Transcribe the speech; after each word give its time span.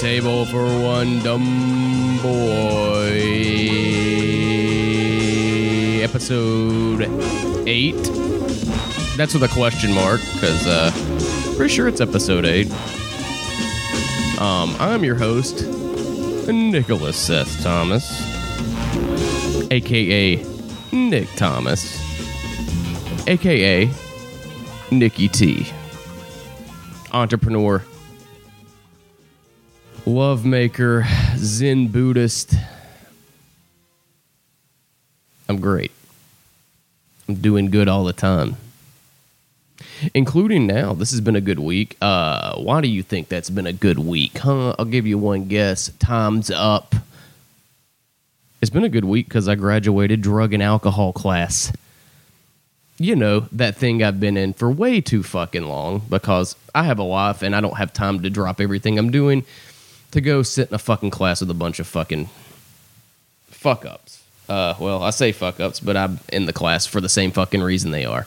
table 0.00 0.46
for 0.46 0.64
one 0.64 1.18
dumb 1.18 2.16
boy. 2.22 3.20
Episode 6.02 7.02
8. 7.68 7.92
That's 9.18 9.34
with 9.34 9.42
a 9.42 9.50
question 9.52 9.92
mark, 9.92 10.22
because 10.32 10.66
uh, 10.66 10.90
pretty 11.54 11.74
sure 11.74 11.86
it's 11.86 12.00
episode 12.00 12.46
8. 12.46 12.70
Um, 14.40 14.74
I'm 14.80 15.04
your 15.04 15.16
host, 15.16 15.66
Nicholas 16.48 17.18
Seth 17.18 17.62
Thomas, 17.62 18.10
aka 19.70 20.42
Nick 20.92 21.28
Thomas, 21.36 22.00
aka 23.28 23.90
Nikki 24.90 25.28
T. 25.28 25.66
Entrepreneur, 27.12 27.84
love 30.20 30.44
maker, 30.44 31.06
Zen 31.38 31.86
Buddhist. 31.86 32.54
I'm 35.48 35.58
great. 35.60 35.92
I'm 37.26 37.36
doing 37.36 37.70
good 37.70 37.88
all 37.88 38.04
the 38.04 38.12
time. 38.12 38.56
Including 40.12 40.66
now. 40.66 40.92
This 40.92 41.10
has 41.12 41.22
been 41.22 41.36
a 41.36 41.40
good 41.40 41.58
week. 41.58 41.96
Uh, 42.02 42.54
why 42.60 42.82
do 42.82 42.88
you 42.88 43.02
think 43.02 43.28
that's 43.28 43.48
been 43.48 43.66
a 43.66 43.72
good 43.72 43.98
week? 43.98 44.36
Huh? 44.36 44.76
I'll 44.78 44.84
give 44.84 45.06
you 45.06 45.16
one 45.16 45.46
guess. 45.46 45.90
Time's 45.98 46.50
up. 46.50 46.94
It's 48.60 48.70
been 48.70 48.84
a 48.84 48.90
good 48.90 49.06
week 49.06 49.26
because 49.26 49.48
I 49.48 49.54
graduated 49.54 50.20
drug 50.20 50.52
and 50.52 50.62
alcohol 50.62 51.14
class. 51.14 51.72
You 52.98 53.16
know, 53.16 53.48
that 53.52 53.74
thing 53.76 54.02
I've 54.02 54.20
been 54.20 54.36
in 54.36 54.52
for 54.52 54.70
way 54.70 55.00
too 55.00 55.22
fucking 55.22 55.64
long 55.64 56.02
because 56.10 56.56
I 56.74 56.82
have 56.82 56.98
a 56.98 57.04
life 57.04 57.40
and 57.40 57.56
I 57.56 57.62
don't 57.62 57.78
have 57.78 57.94
time 57.94 58.20
to 58.20 58.28
drop 58.28 58.60
everything 58.60 58.98
I'm 58.98 59.10
doing 59.10 59.46
to 60.12 60.20
go 60.20 60.42
sit 60.42 60.68
in 60.68 60.74
a 60.74 60.78
fucking 60.78 61.10
class 61.10 61.40
with 61.40 61.50
a 61.50 61.54
bunch 61.54 61.78
of 61.78 61.86
fucking 61.86 62.28
fuck 63.48 63.84
ups. 63.84 64.22
Uh, 64.48 64.74
well, 64.80 65.02
I 65.02 65.10
say 65.10 65.32
fuck 65.32 65.60
ups, 65.60 65.78
but 65.78 65.96
I'm 65.96 66.18
in 66.32 66.46
the 66.46 66.52
class 66.52 66.86
for 66.86 67.00
the 67.00 67.08
same 67.08 67.30
fucking 67.30 67.62
reason 67.62 67.92
they 67.92 68.04
are. 68.04 68.26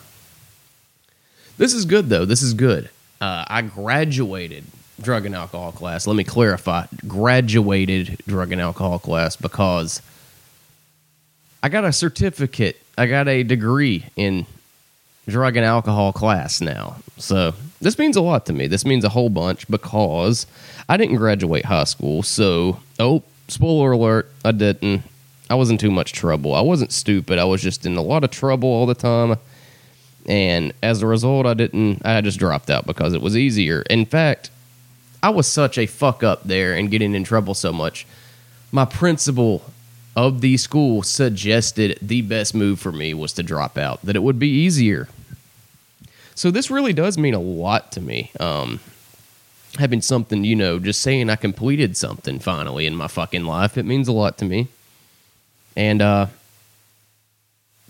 This 1.58 1.74
is 1.74 1.84
good 1.84 2.08
though. 2.08 2.24
This 2.24 2.42
is 2.42 2.54
good. 2.54 2.88
Uh, 3.20 3.44
I 3.46 3.62
graduated 3.62 4.64
drug 5.00 5.26
and 5.26 5.34
alcohol 5.34 5.72
class. 5.72 6.06
Let 6.06 6.16
me 6.16 6.24
clarify: 6.24 6.86
graduated 7.06 8.18
drug 8.26 8.52
and 8.52 8.60
alcohol 8.60 8.98
class 8.98 9.36
because 9.36 10.00
I 11.62 11.68
got 11.68 11.84
a 11.84 11.92
certificate. 11.92 12.80
I 12.96 13.06
got 13.06 13.28
a 13.28 13.42
degree 13.42 14.06
in 14.16 14.46
drug 15.28 15.56
and 15.56 15.64
alcohol 15.64 16.12
class 16.12 16.60
now. 16.60 16.96
So 17.18 17.54
this 17.84 17.98
means 17.98 18.16
a 18.16 18.20
lot 18.20 18.46
to 18.46 18.52
me. 18.52 18.66
This 18.66 18.84
means 18.84 19.04
a 19.04 19.10
whole 19.10 19.28
bunch 19.28 19.68
because 19.68 20.46
I 20.88 20.96
didn't 20.96 21.16
graduate 21.16 21.66
high 21.66 21.84
school. 21.84 22.22
So, 22.22 22.80
oh, 22.98 23.22
spoiler 23.48 23.92
alert, 23.92 24.30
I 24.44 24.52
didn't. 24.52 25.02
I 25.50 25.54
was 25.54 25.70
in 25.70 25.76
too 25.76 25.90
much 25.90 26.12
trouble. 26.14 26.54
I 26.54 26.62
wasn't 26.62 26.92
stupid. 26.92 27.38
I 27.38 27.44
was 27.44 27.62
just 27.62 27.84
in 27.84 27.96
a 27.96 28.02
lot 28.02 28.24
of 28.24 28.30
trouble 28.30 28.70
all 28.70 28.86
the 28.86 28.94
time. 28.94 29.36
And 30.26 30.72
as 30.82 31.02
a 31.02 31.06
result, 31.06 31.44
I 31.44 31.52
didn't, 31.52 32.04
I 32.04 32.22
just 32.22 32.38
dropped 32.38 32.70
out 32.70 32.86
because 32.86 33.12
it 33.12 33.20
was 33.20 33.36
easier. 33.36 33.82
In 33.90 34.06
fact, 34.06 34.50
I 35.22 35.28
was 35.28 35.46
such 35.46 35.76
a 35.76 35.86
fuck 35.86 36.22
up 36.22 36.44
there 36.44 36.74
and 36.74 36.90
getting 36.90 37.14
in 37.14 37.24
trouble 37.24 37.52
so 37.52 37.72
much. 37.72 38.06
My 38.72 38.86
principal 38.86 39.62
of 40.16 40.40
the 40.40 40.56
school 40.56 41.02
suggested 41.02 41.98
the 42.00 42.22
best 42.22 42.54
move 42.54 42.80
for 42.80 42.92
me 42.92 43.12
was 43.12 43.34
to 43.34 43.42
drop 43.42 43.76
out, 43.76 44.00
that 44.02 44.16
it 44.16 44.22
would 44.22 44.38
be 44.38 44.48
easier. 44.48 45.08
So 46.34 46.50
this 46.50 46.70
really 46.70 46.92
does 46.92 47.16
mean 47.16 47.34
a 47.34 47.40
lot 47.40 47.92
to 47.92 48.00
me. 48.00 48.30
Um, 48.40 48.80
having 49.78 50.00
something, 50.00 50.44
you 50.44 50.56
know, 50.56 50.78
just 50.78 51.00
saying 51.00 51.30
I 51.30 51.36
completed 51.36 51.96
something 51.96 52.38
finally 52.38 52.86
in 52.86 52.94
my 52.94 53.08
fucking 53.08 53.44
life, 53.44 53.76
it 53.78 53.84
means 53.84 54.08
a 54.08 54.12
lot 54.12 54.38
to 54.38 54.44
me. 54.44 54.68
And 55.76 56.00
uh, 56.02 56.26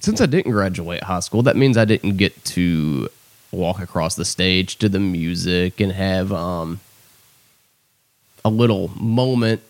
since 0.01 0.21
I 0.21 0.27
didn't 0.27 0.53
graduate 0.53 1.03
high 1.03 1.21
school, 1.21 1.43
that 1.43 1.57
means 1.57 1.77
I 1.77 1.85
didn't 1.85 2.17
get 2.17 2.45
to 2.47 3.09
walk 3.53 3.81
across 3.81 4.17
the 4.17 4.25
stage 4.25 4.77
to 4.77 4.89
the 4.89 5.01
music 5.01 5.81
and 5.81 5.93
have 5.93 6.33
um, 6.33 6.81
a 8.45 8.51
little 8.51 8.89
moment 8.97 9.63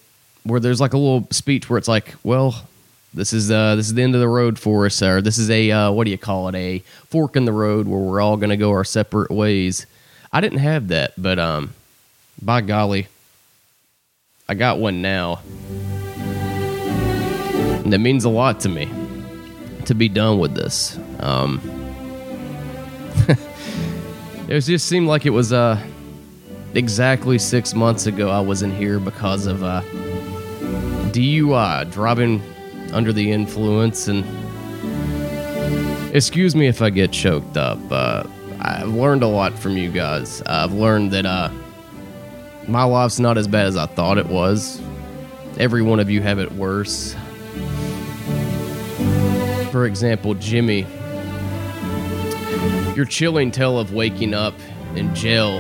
where 0.45 0.61
there's 0.61 0.81
like 0.81 0.93
a 0.93 0.99
little 0.99 1.27
speech 1.31 1.69
where 1.69 1.79
it's 1.79 1.89
like, 1.89 2.15
well, 2.23 2.69
this 3.15 3.33
is 3.33 3.51
uh, 3.51 3.77
this 3.77 3.87
is 3.87 3.95
the 3.95 4.03
end 4.03 4.17
of 4.17 4.21
the 4.21 4.29
road 4.29 4.59
for 4.59 4.87
us, 4.87 5.01
or 5.01 5.23
this 5.23 5.39
is 5.39 5.49
a 5.49 5.71
uh, 5.71 5.93
what 5.93 6.05
do 6.05 6.11
you 6.11 6.19
call 6.19 6.49
it, 6.49 6.57
a 6.57 6.81
fork 7.07 7.37
in 7.37 7.45
the 7.45 7.53
road 7.53 7.87
where 7.87 8.01
we're 8.01 8.21
all 8.21 8.37
going 8.37 8.51
to 8.51 8.57
go 8.57 8.73
our 8.73 8.83
separate 8.85 9.31
ways. 9.31 9.87
I 10.33 10.41
didn't 10.41 10.59
have 10.59 10.89
that, 10.89 11.13
but 11.17 11.39
um, 11.39 11.73
by 12.43 12.61
golly, 12.61 13.07
I 14.49 14.55
got 14.55 14.81
one 14.81 15.01
now, 15.01 15.41
and 17.85 17.93
that 17.93 18.01
means 18.01 18.25
a 18.25 18.29
lot 18.29 18.59
to 18.61 18.69
me 18.69 18.91
to 19.85 19.95
be 19.95 20.09
done 20.09 20.41
with 20.41 20.55
this. 20.55 20.99
Um, 21.21 21.61
it 24.49 24.61
just 24.61 24.89
seemed 24.89 25.07
like 25.07 25.25
it 25.25 25.31
was 25.31 25.53
uh, 25.53 25.81
exactly 26.75 27.39
six 27.39 27.75
months 27.75 28.07
ago 28.07 28.29
I 28.29 28.41
was 28.41 28.63
in 28.63 28.73
here 28.73 28.99
because 28.99 29.47
of 29.47 29.63
uh, 29.63 29.83
DUI, 31.13 31.89
driving 31.93 32.43
under 32.95 33.13
the 33.13 33.31
influence, 33.31 34.09
and 34.09 34.25
excuse 36.15 36.57
me 36.57 36.67
if 36.67 36.81
I 36.81 36.89
get 36.89 37.13
choked 37.13 37.59
up. 37.59 37.79
Uh, 37.91 38.25
I've 38.61 38.89
learned 38.89 39.23
a 39.23 39.29
lot 39.29 39.59
from 39.59 39.77
you 39.77 39.91
guys. 39.91 40.41
I've 40.47 40.73
learned 40.73 41.11
that 41.11 41.27
uh, 41.27 41.51
my 42.67 42.85
life's 42.85 43.19
not 43.19 43.37
as 43.37 43.47
bad 43.47 43.67
as 43.67 43.77
I 43.77 43.85
thought 43.85 44.17
it 44.17 44.27
was. 44.27 44.81
Every 45.59 45.83
one 45.83 46.01
of 46.01 46.09
you 46.09 46.23
have 46.23 46.39
it 46.39 46.51
worse 46.53 47.15
for 49.75 49.87
example, 49.87 50.35
Jimmy, 50.35 50.87
your 52.95 53.05
chilling 53.05 53.51
tale 53.51 53.77
of 53.77 53.93
waking 53.93 54.33
up 54.33 54.55
in 54.95 55.13
jail 55.17 55.59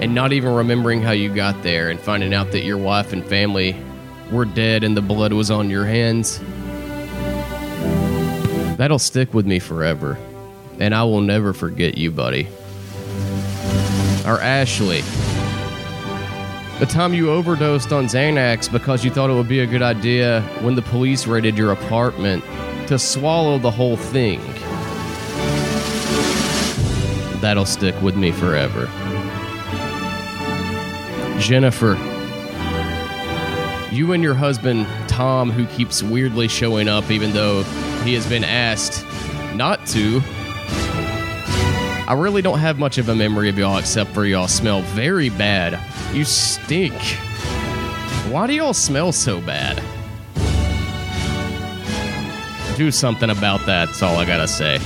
and 0.00 0.14
not 0.14 0.32
even 0.32 0.54
remembering 0.54 1.02
how 1.02 1.10
you 1.10 1.28
got 1.28 1.62
there 1.62 1.90
and 1.90 2.00
finding 2.00 2.32
out 2.32 2.50
that 2.52 2.64
your 2.64 2.78
wife 2.78 3.12
and 3.12 3.26
family 3.26 3.72
were 4.34 4.44
dead 4.44 4.84
and 4.84 4.96
the 4.96 5.02
blood 5.02 5.32
was 5.32 5.50
on 5.50 5.70
your 5.70 5.86
hands. 5.86 6.40
That'll 8.76 8.98
stick 8.98 9.32
with 9.32 9.46
me 9.46 9.60
forever. 9.60 10.18
And 10.80 10.94
I 10.94 11.04
will 11.04 11.20
never 11.20 11.52
forget 11.52 11.96
you, 11.96 12.10
buddy. 12.10 12.48
Or 14.26 14.40
Ashley. 14.40 15.02
The 16.80 16.86
time 16.86 17.14
you 17.14 17.30
overdosed 17.30 17.92
on 17.92 18.06
Xanax 18.06 18.70
because 18.70 19.04
you 19.04 19.10
thought 19.10 19.30
it 19.30 19.34
would 19.34 19.48
be 19.48 19.60
a 19.60 19.66
good 19.66 19.82
idea 19.82 20.42
when 20.60 20.74
the 20.74 20.82
police 20.82 21.26
raided 21.26 21.56
your 21.56 21.70
apartment 21.70 22.42
to 22.88 22.98
swallow 22.98 23.58
the 23.58 23.70
whole 23.70 23.96
thing. 23.96 24.40
That'll 27.40 27.64
stick 27.64 27.94
with 28.02 28.16
me 28.16 28.32
forever. 28.32 28.86
Jennifer, 31.38 31.94
you 33.94 34.12
and 34.12 34.22
your 34.22 34.34
husband, 34.34 34.86
Tom, 35.08 35.50
who 35.50 35.66
keeps 35.66 36.02
weirdly 36.02 36.48
showing 36.48 36.88
up 36.88 37.10
even 37.10 37.32
though 37.32 37.62
he 38.02 38.14
has 38.14 38.26
been 38.28 38.44
asked 38.44 39.04
not 39.54 39.86
to. 39.88 40.20
I 42.06 42.14
really 42.18 42.42
don't 42.42 42.58
have 42.58 42.78
much 42.78 42.98
of 42.98 43.08
a 43.08 43.14
memory 43.14 43.48
of 43.48 43.56
y'all 43.56 43.78
except 43.78 44.10
for 44.10 44.24
y'all 44.26 44.48
smell 44.48 44.82
very 44.82 45.30
bad. 45.30 45.80
You 46.14 46.24
stink. 46.24 46.94
Why 48.30 48.46
do 48.46 48.54
y'all 48.54 48.74
smell 48.74 49.12
so 49.12 49.40
bad? 49.40 49.82
Do 52.76 52.90
something 52.90 53.30
about 53.30 53.64
that, 53.66 53.86
that's 53.86 54.02
all 54.02 54.16
I 54.16 54.26
gotta 54.26 54.48
say. 54.48 54.78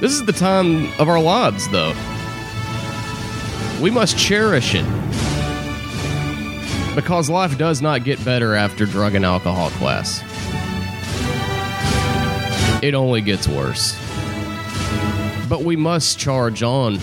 This 0.00 0.12
is 0.12 0.24
the 0.24 0.32
time 0.32 0.86
of 1.00 1.08
our 1.08 1.20
lives, 1.20 1.68
though. 1.68 1.92
We 3.82 3.90
must 3.90 4.16
cherish 4.16 4.74
it. 4.74 4.84
Because 6.94 7.30
life 7.30 7.56
does 7.58 7.80
not 7.80 8.04
get 8.04 8.24
better 8.24 8.54
after 8.54 8.86
drug 8.86 9.14
and 9.14 9.24
alcohol 9.24 9.70
class. 9.70 10.22
It 12.82 12.94
only 12.94 13.20
gets 13.20 13.46
worse 13.48 13.96
but 15.48 15.62
we 15.62 15.76
must 15.76 16.18
charge 16.18 16.62
on. 16.62 16.98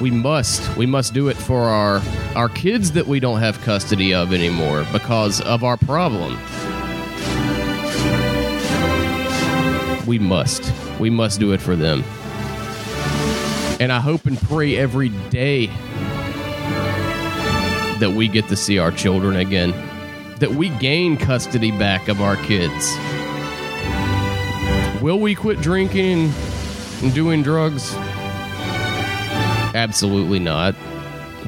We 0.00 0.10
must. 0.10 0.76
We 0.76 0.86
must 0.86 1.12
do 1.12 1.28
it 1.28 1.36
for 1.36 1.62
our 1.62 2.00
our 2.36 2.48
kids 2.48 2.92
that 2.92 3.06
we 3.06 3.20
don't 3.20 3.40
have 3.40 3.60
custody 3.62 4.14
of 4.14 4.32
anymore 4.32 4.86
because 4.92 5.40
of 5.40 5.64
our 5.64 5.76
problem. 5.76 6.38
We 10.06 10.18
must. 10.18 10.72
We 11.00 11.10
must 11.10 11.40
do 11.40 11.52
it 11.52 11.60
for 11.60 11.76
them. 11.76 12.04
And 13.80 13.92
I 13.92 14.00
hope 14.00 14.26
and 14.26 14.40
pray 14.40 14.76
every 14.76 15.08
day 15.30 15.66
that 18.00 18.12
we 18.12 18.28
get 18.28 18.48
to 18.48 18.56
see 18.56 18.78
our 18.78 18.90
children 18.90 19.36
again, 19.36 19.70
that 20.38 20.50
we 20.50 20.68
gain 20.78 21.16
custody 21.16 21.70
back 21.70 22.08
of 22.08 22.20
our 22.20 22.36
kids. 22.36 22.94
Will 25.02 25.20
we 25.20 25.34
quit 25.34 25.60
drinking 25.60 26.32
and 27.02 27.14
doing 27.14 27.42
drugs? 27.42 27.94
Absolutely 29.74 30.38
not. 30.38 30.74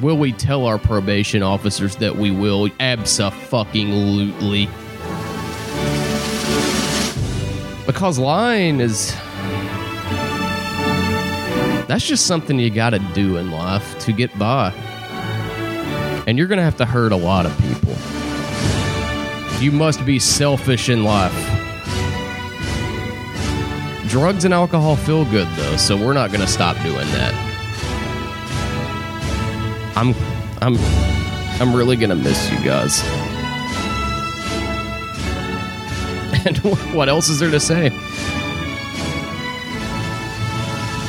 Will 0.01 0.17
we 0.17 0.31
tell 0.31 0.65
our 0.65 0.77
probation 0.77 1.41
officers 1.41 1.95
that 1.95 2.17
we 2.17 2.29
will? 2.29 2.69
Abso-fucking-lutely. 2.69 4.69
Because 7.87 8.19
lying 8.19 8.79
is. 8.79 9.15
That's 11.87 12.05
just 12.05 12.27
something 12.27 12.59
you 12.59 12.69
gotta 12.69 12.99
do 12.99 13.37
in 13.37 13.49
life 13.49 13.97
to 13.99 14.11
get 14.11 14.37
by. 14.37 14.71
And 16.27 16.37
you're 16.37 16.47
gonna 16.47 16.61
have 16.61 16.75
to 16.77 16.85
hurt 16.85 17.13
a 17.13 17.15
lot 17.15 17.45
of 17.45 17.57
people. 17.57 17.95
You 19.61 19.71
must 19.71 20.05
be 20.05 20.19
selfish 20.19 20.89
in 20.89 21.05
life. 21.05 21.33
Drugs 24.09 24.43
and 24.43 24.53
alcohol 24.53 24.97
feel 24.97 25.23
good 25.23 25.47
though, 25.55 25.77
so 25.77 25.95
we're 25.95 26.11
not 26.11 26.33
gonna 26.33 26.45
stop 26.45 26.75
doing 26.83 27.07
that. 27.11 27.33
I'm 29.95 30.13
I'm 30.61 30.75
I'm 31.61 31.73
really 31.73 31.95
gonna 31.95 32.15
miss 32.15 32.51
you 32.51 32.59
guys. 32.63 33.01
And 36.45 36.57
what 36.93 37.09
else 37.09 37.27
is 37.27 37.39
there 37.39 37.51
to 37.51 37.59
say? 37.59 37.89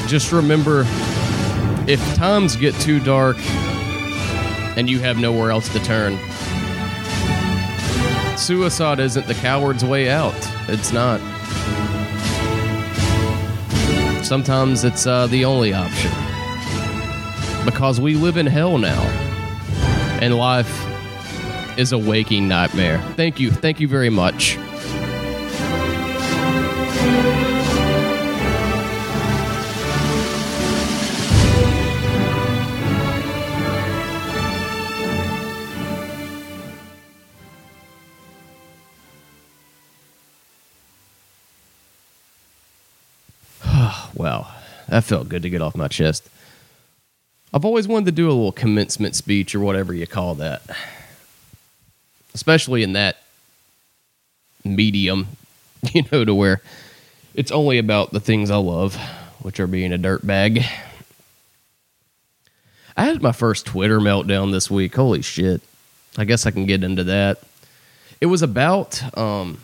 Just 0.08 0.32
remember 0.32 0.80
if 1.86 2.00
times 2.16 2.56
get 2.56 2.74
too 2.76 2.98
dark 2.98 3.36
and 4.78 4.88
you 4.88 5.00
have 5.00 5.18
nowhere 5.18 5.50
else 5.50 5.68
to 5.72 5.80
turn, 5.80 6.16
suicide 8.38 9.00
isn't 9.00 9.26
the 9.26 9.34
coward's 9.34 9.84
way 9.84 10.08
out. 10.08 10.36
It's 10.68 10.92
not. 10.92 11.18
Sometimes 14.24 14.84
it's 14.84 15.04
uh, 15.04 15.26
the 15.26 15.44
only 15.44 15.72
option. 15.72 16.12
Because 17.64 18.00
we 18.00 18.14
live 18.14 18.36
in 18.36 18.46
hell 18.46 18.78
now. 18.78 19.02
And 20.20 20.36
life 20.36 20.70
is 21.76 21.90
a 21.90 21.98
waking 21.98 22.46
nightmare. 22.46 23.02
Thank 23.16 23.40
you. 23.40 23.50
Thank 23.50 23.80
you 23.80 23.88
very 23.88 24.10
much. 24.10 24.58
That 44.98 45.04
felt 45.04 45.28
good 45.28 45.42
to 45.42 45.48
get 45.48 45.62
off 45.62 45.76
my 45.76 45.86
chest. 45.86 46.28
I've 47.54 47.64
always 47.64 47.86
wanted 47.86 48.06
to 48.06 48.12
do 48.12 48.26
a 48.26 48.34
little 48.34 48.50
commencement 48.50 49.14
speech 49.14 49.54
or 49.54 49.60
whatever 49.60 49.94
you 49.94 50.08
call 50.08 50.34
that. 50.34 50.60
Especially 52.34 52.82
in 52.82 52.94
that 52.94 53.22
medium, 54.64 55.28
you 55.92 56.02
know, 56.10 56.24
to 56.24 56.34
where 56.34 56.62
it's 57.32 57.52
only 57.52 57.78
about 57.78 58.12
the 58.12 58.18
things 58.18 58.50
I 58.50 58.56
love, 58.56 58.96
which 59.40 59.60
are 59.60 59.68
being 59.68 59.92
a 59.92 59.98
dirtbag. 59.98 60.66
I 62.96 63.04
had 63.04 63.22
my 63.22 63.30
first 63.30 63.66
Twitter 63.66 64.00
meltdown 64.00 64.50
this 64.50 64.68
week. 64.68 64.96
Holy 64.96 65.22
shit. 65.22 65.62
I 66.16 66.24
guess 66.24 66.44
I 66.44 66.50
can 66.50 66.66
get 66.66 66.82
into 66.82 67.04
that. 67.04 67.38
It 68.20 68.26
was 68.26 68.42
about 68.42 69.16
um 69.16 69.58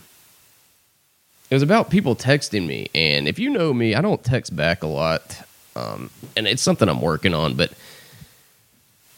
it 1.51 1.55
was 1.55 1.63
about 1.63 1.91
people 1.91 2.17
texting 2.17 2.67
me 2.67 2.91
and 2.95 3.29
if 3.29 3.39
you 3.39 3.51
know 3.51 3.73
me, 3.73 3.95
I 3.95 4.01
don't 4.01 4.23
text 4.23 4.55
back 4.55 4.83
a 4.83 4.87
lot. 4.87 5.43
Um 5.77 6.11
and 6.37 6.47
it's 6.47 6.63
something 6.63 6.89
I'm 6.89 7.01
working 7.01 7.35
on, 7.35 7.55
but 7.55 7.73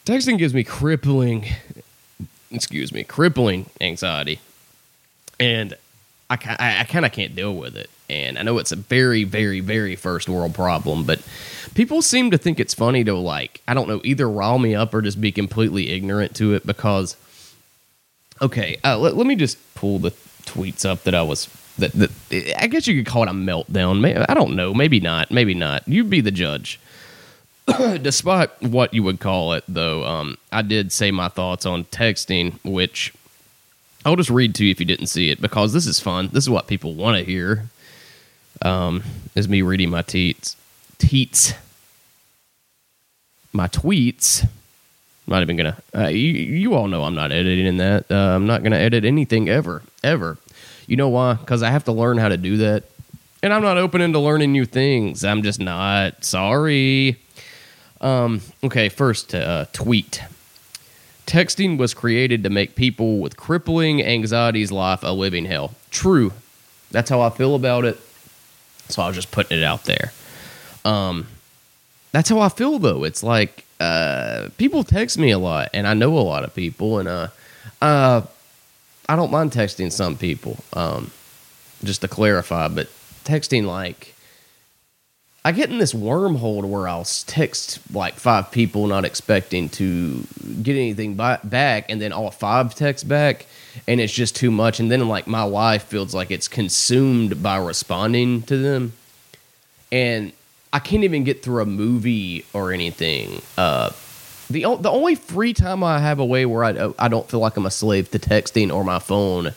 texting 0.05 0.38
gives 0.38 0.55
me 0.55 0.64
crippling 0.64 1.46
excuse 2.50 2.93
me, 2.93 3.05
crippling 3.05 3.67
anxiety. 3.81 4.40
And 5.38 5.75
I, 6.31 6.38
I, 6.58 6.81
I 6.81 6.84
kind 6.84 7.05
of 7.05 7.12
can't 7.12 7.34
deal 7.34 7.55
with 7.55 7.76
it. 7.76 7.90
And 8.08 8.38
I 8.38 8.43
know 8.43 8.58
it's 8.58 8.73
a 8.73 8.76
very, 8.76 9.25
very, 9.25 9.61
very 9.61 9.96
first 9.96 10.28
world 10.28 10.55
problem, 10.55 11.05
but 11.05 11.20
people 11.75 12.02
seem 12.02 12.31
to 12.31 12.38
think 12.38 12.61
it's 12.61 12.75
funny 12.75 13.02
to, 13.05 13.14
like, 13.14 13.61
I 13.67 13.75
don't 13.75 13.88
know, 13.88 14.00
either 14.05 14.28
rile 14.28 14.58
me 14.58 14.75
up 14.75 14.94
or 14.94 15.02
just 15.02 15.20
be 15.20 15.32
completely 15.32 15.90
ignorant 15.90 16.37
to 16.37 16.55
it 16.55 16.64
because, 16.67 17.17
okay, 18.40 18.78
uh, 18.84 18.96
let, 18.99 19.17
let 19.17 19.26
me 19.26 19.34
just 19.34 19.58
pull 19.75 19.99
the 19.99 20.12
tweets 20.44 20.88
up 20.88 21.02
that 21.02 21.14
I 21.14 21.23
was. 21.23 21.49
That, 21.78 21.93
that 21.93 22.11
I 22.58 22.67
guess 22.69 22.87
you 22.87 23.02
could 23.02 23.11
call 23.11 23.23
it 23.23 23.28
a 23.28 23.32
meltdown. 23.32 24.00
Maybe, 24.00 24.19
I 24.19 24.34
don't 24.34 24.56
know. 24.56 24.73
Maybe 24.73 25.00
not. 25.00 25.31
Maybe 25.31 25.55
not. 25.55 25.87
You'd 25.87 26.11
be 26.11 26.20
the 26.20 26.31
judge. 26.31 26.81
Despite 28.02 28.62
what 28.62 28.94
you 28.94 29.02
would 29.02 29.20
call 29.20 29.52
it, 29.52 29.64
though, 29.69 30.05
um, 30.05 30.38
I 30.52 30.62
did 30.62 30.93
say 30.93 31.11
my 31.11 31.28
thoughts 31.28 31.67
on 31.67 31.84
texting, 31.84 32.58
which 32.64 33.12
I'll 34.05 34.17
just 34.17 34.31
read 34.31 34.55
to 34.55 34.64
you 34.64 34.70
if 34.70 34.78
you 34.78 34.87
didn't 34.87 35.08
see 35.08 35.31
it 35.31 35.40
because 35.40 35.73
this 35.73 35.87
is 35.87 35.99
fun. 35.99 36.31
This 36.32 36.44
is 36.44 36.50
what 36.50 36.69
people 36.69 36.94
want 36.94 37.19
to 37.19 37.25
hear. 37.25 37.69
Um, 38.62 39.02
is 39.34 39.49
me 39.49 39.62
reading 39.62 39.90
my 39.90 40.02
teats, 40.02 40.56
teats, 40.99 41.55
my 43.52 43.69
tweets. 43.69 44.46
Not 45.26 45.43
even 45.43 45.56
gonna. 45.56 45.76
Uh, 45.94 46.06
you, 46.06 46.32
you 46.32 46.75
all 46.75 46.87
know 46.87 47.02
I'm 47.02 47.17
not 47.17 47.32
editing 47.32 47.67
in 47.67 47.78
that. 47.78 48.11
Uh, 48.11 48.37
I'm 48.37 48.46
not 48.46 48.62
gonna 48.62 48.76
edit 48.76 49.05
anything 49.05 49.49
ever, 49.49 49.82
ever. 50.05 50.38
You 50.86 50.96
know 50.96 51.08
why? 51.08 51.34
Because 51.34 51.62
I 51.62 51.70
have 51.70 51.84
to 51.84 51.92
learn 51.92 52.18
how 52.18 52.28
to 52.28 52.36
do 52.36 52.58
that, 52.58 52.84
and 53.42 53.52
I'm 53.52 53.62
not 53.62 53.76
open 53.76 54.00
into 54.00 54.18
learning 54.18 54.52
new 54.52 54.64
things. 54.64 55.24
I'm 55.24 55.42
just 55.42 55.60
not. 55.60 56.24
Sorry. 56.24 57.16
Um, 58.00 58.40
okay, 58.62 58.88
first 58.88 59.34
uh, 59.34 59.66
tweet. 59.72 60.22
Texting 61.26 61.76
was 61.76 61.92
created 61.92 62.44
to 62.44 62.50
make 62.50 62.76
people 62.76 63.18
with 63.18 63.37
crippling 63.37 64.02
anxieties 64.02 64.70
life 64.70 65.02
a 65.02 65.12
living 65.12 65.44
hell. 65.44 65.75
True. 65.90 66.32
That's 66.92 67.11
how 67.11 67.20
I 67.20 67.30
feel 67.30 67.56
about 67.56 67.84
it. 67.84 67.99
So 68.88 69.02
I 69.02 69.08
was 69.08 69.16
just 69.16 69.32
putting 69.32 69.58
it 69.58 69.64
out 69.64 69.84
there. 69.84 70.12
Um, 70.84 71.26
that's 72.12 72.28
how 72.28 72.38
I 72.38 72.49
feel 72.49 72.78
though. 72.78 73.02
It's 73.02 73.25
like 73.25 73.64
uh, 73.80 74.49
people 74.56 74.84
text 74.84 75.18
me 75.18 75.32
a 75.32 75.38
lot, 75.38 75.70
and 75.75 75.87
I 75.87 75.94
know 75.94 76.16
a 76.16 76.20
lot 76.20 76.44
of 76.44 76.54
people, 76.54 76.99
and 77.00 77.08
uh, 77.08 77.28
uh, 77.82 78.22
I 79.08 79.16
don't 79.16 79.30
mind 79.30 79.52
texting 79.52 79.92
some 79.92 80.16
people. 80.16 80.58
Um, 80.72 81.10
just 81.84 82.00
to 82.00 82.08
clarify, 82.08 82.68
but 82.68 82.88
texting 83.25 83.64
like 83.66 84.14
I 85.44 85.52
get 85.52 85.70
in 85.70 85.78
this 85.78 85.92
wormhole 85.92 86.64
where 86.64 86.88
I'll 86.88 87.04
text 87.04 87.78
like 87.92 88.14
five 88.14 88.50
people, 88.50 88.88
not 88.88 89.04
expecting 89.04 89.68
to 89.70 90.26
get 90.60 90.75
anything 90.75 91.14
by- 91.14 91.38
back, 91.44 91.86
and 91.88 92.00
then 92.00 92.12
all 92.12 92.32
five 92.32 92.75
text 92.75 93.08
back, 93.08 93.46
and 93.86 94.00
it's 94.00 94.12
just 94.12 94.34
too 94.34 94.50
much. 94.50 94.80
And 94.80 94.90
then 94.90 95.06
like 95.06 95.28
my 95.28 95.44
life 95.44 95.84
feels 95.84 96.14
like 96.14 96.32
it's 96.32 96.48
consumed 96.48 97.44
by 97.44 97.58
responding 97.58 98.42
to 98.42 98.56
them, 98.56 98.94
and 99.92 100.32
I 100.72 100.80
can't 100.80 101.04
even 101.04 101.22
get 101.22 101.44
through 101.44 101.62
a 101.62 101.66
movie 101.66 102.44
or 102.52 102.72
anything. 102.72 103.40
Uh, 103.56 103.90
the 104.48 104.62
the 104.76 104.90
only 104.90 105.14
free 105.14 105.52
time 105.52 105.82
I 105.82 105.98
have 105.98 106.18
away 106.18 106.46
where 106.46 106.64
I 106.64 106.92
I 106.98 107.08
don't 107.08 107.28
feel 107.28 107.40
like 107.40 107.56
I'm 107.56 107.66
a 107.66 107.70
slave 107.70 108.10
to 108.12 108.18
texting 108.18 108.72
or 108.72 108.84
my 108.84 108.98
phone 108.98 109.52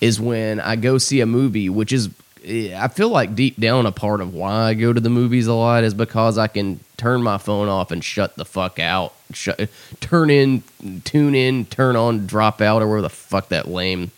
is 0.00 0.20
when 0.20 0.60
I 0.60 0.76
go 0.76 0.98
see 0.98 1.20
a 1.20 1.26
movie, 1.26 1.68
which 1.68 1.92
is 1.92 2.10
I 2.46 2.88
feel 2.88 3.08
like 3.08 3.34
deep 3.34 3.58
down 3.58 3.86
a 3.86 3.92
part 3.92 4.20
of 4.20 4.34
why 4.34 4.68
I 4.68 4.74
go 4.74 4.92
to 4.92 5.00
the 5.00 5.10
movies 5.10 5.46
a 5.46 5.54
lot 5.54 5.82
is 5.82 5.94
because 5.94 6.36
I 6.36 6.46
can 6.46 6.80
turn 6.96 7.22
my 7.22 7.38
phone 7.38 7.68
off 7.68 7.90
and 7.90 8.04
shut 8.04 8.36
the 8.36 8.44
fuck 8.44 8.78
out. 8.78 9.14
Shut, 9.32 9.68
turn 10.00 10.28
in, 10.30 10.62
tune 11.04 11.34
in, 11.34 11.64
turn 11.64 11.96
on, 11.96 12.26
drop 12.26 12.60
out, 12.60 12.82
or 12.82 12.88
where 12.88 13.00
the 13.00 13.08
fuck 13.08 13.48
that 13.48 13.68
lame 13.68 14.10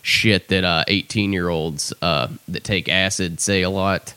shit 0.00 0.48
that 0.48 0.64
uh, 0.64 0.84
18 0.88 1.32
year 1.32 1.48
olds 1.48 1.92
uh, 2.02 2.28
that 2.48 2.64
take 2.64 2.88
acid 2.88 3.40
say 3.40 3.62
a 3.62 3.70
lot. 3.70 4.14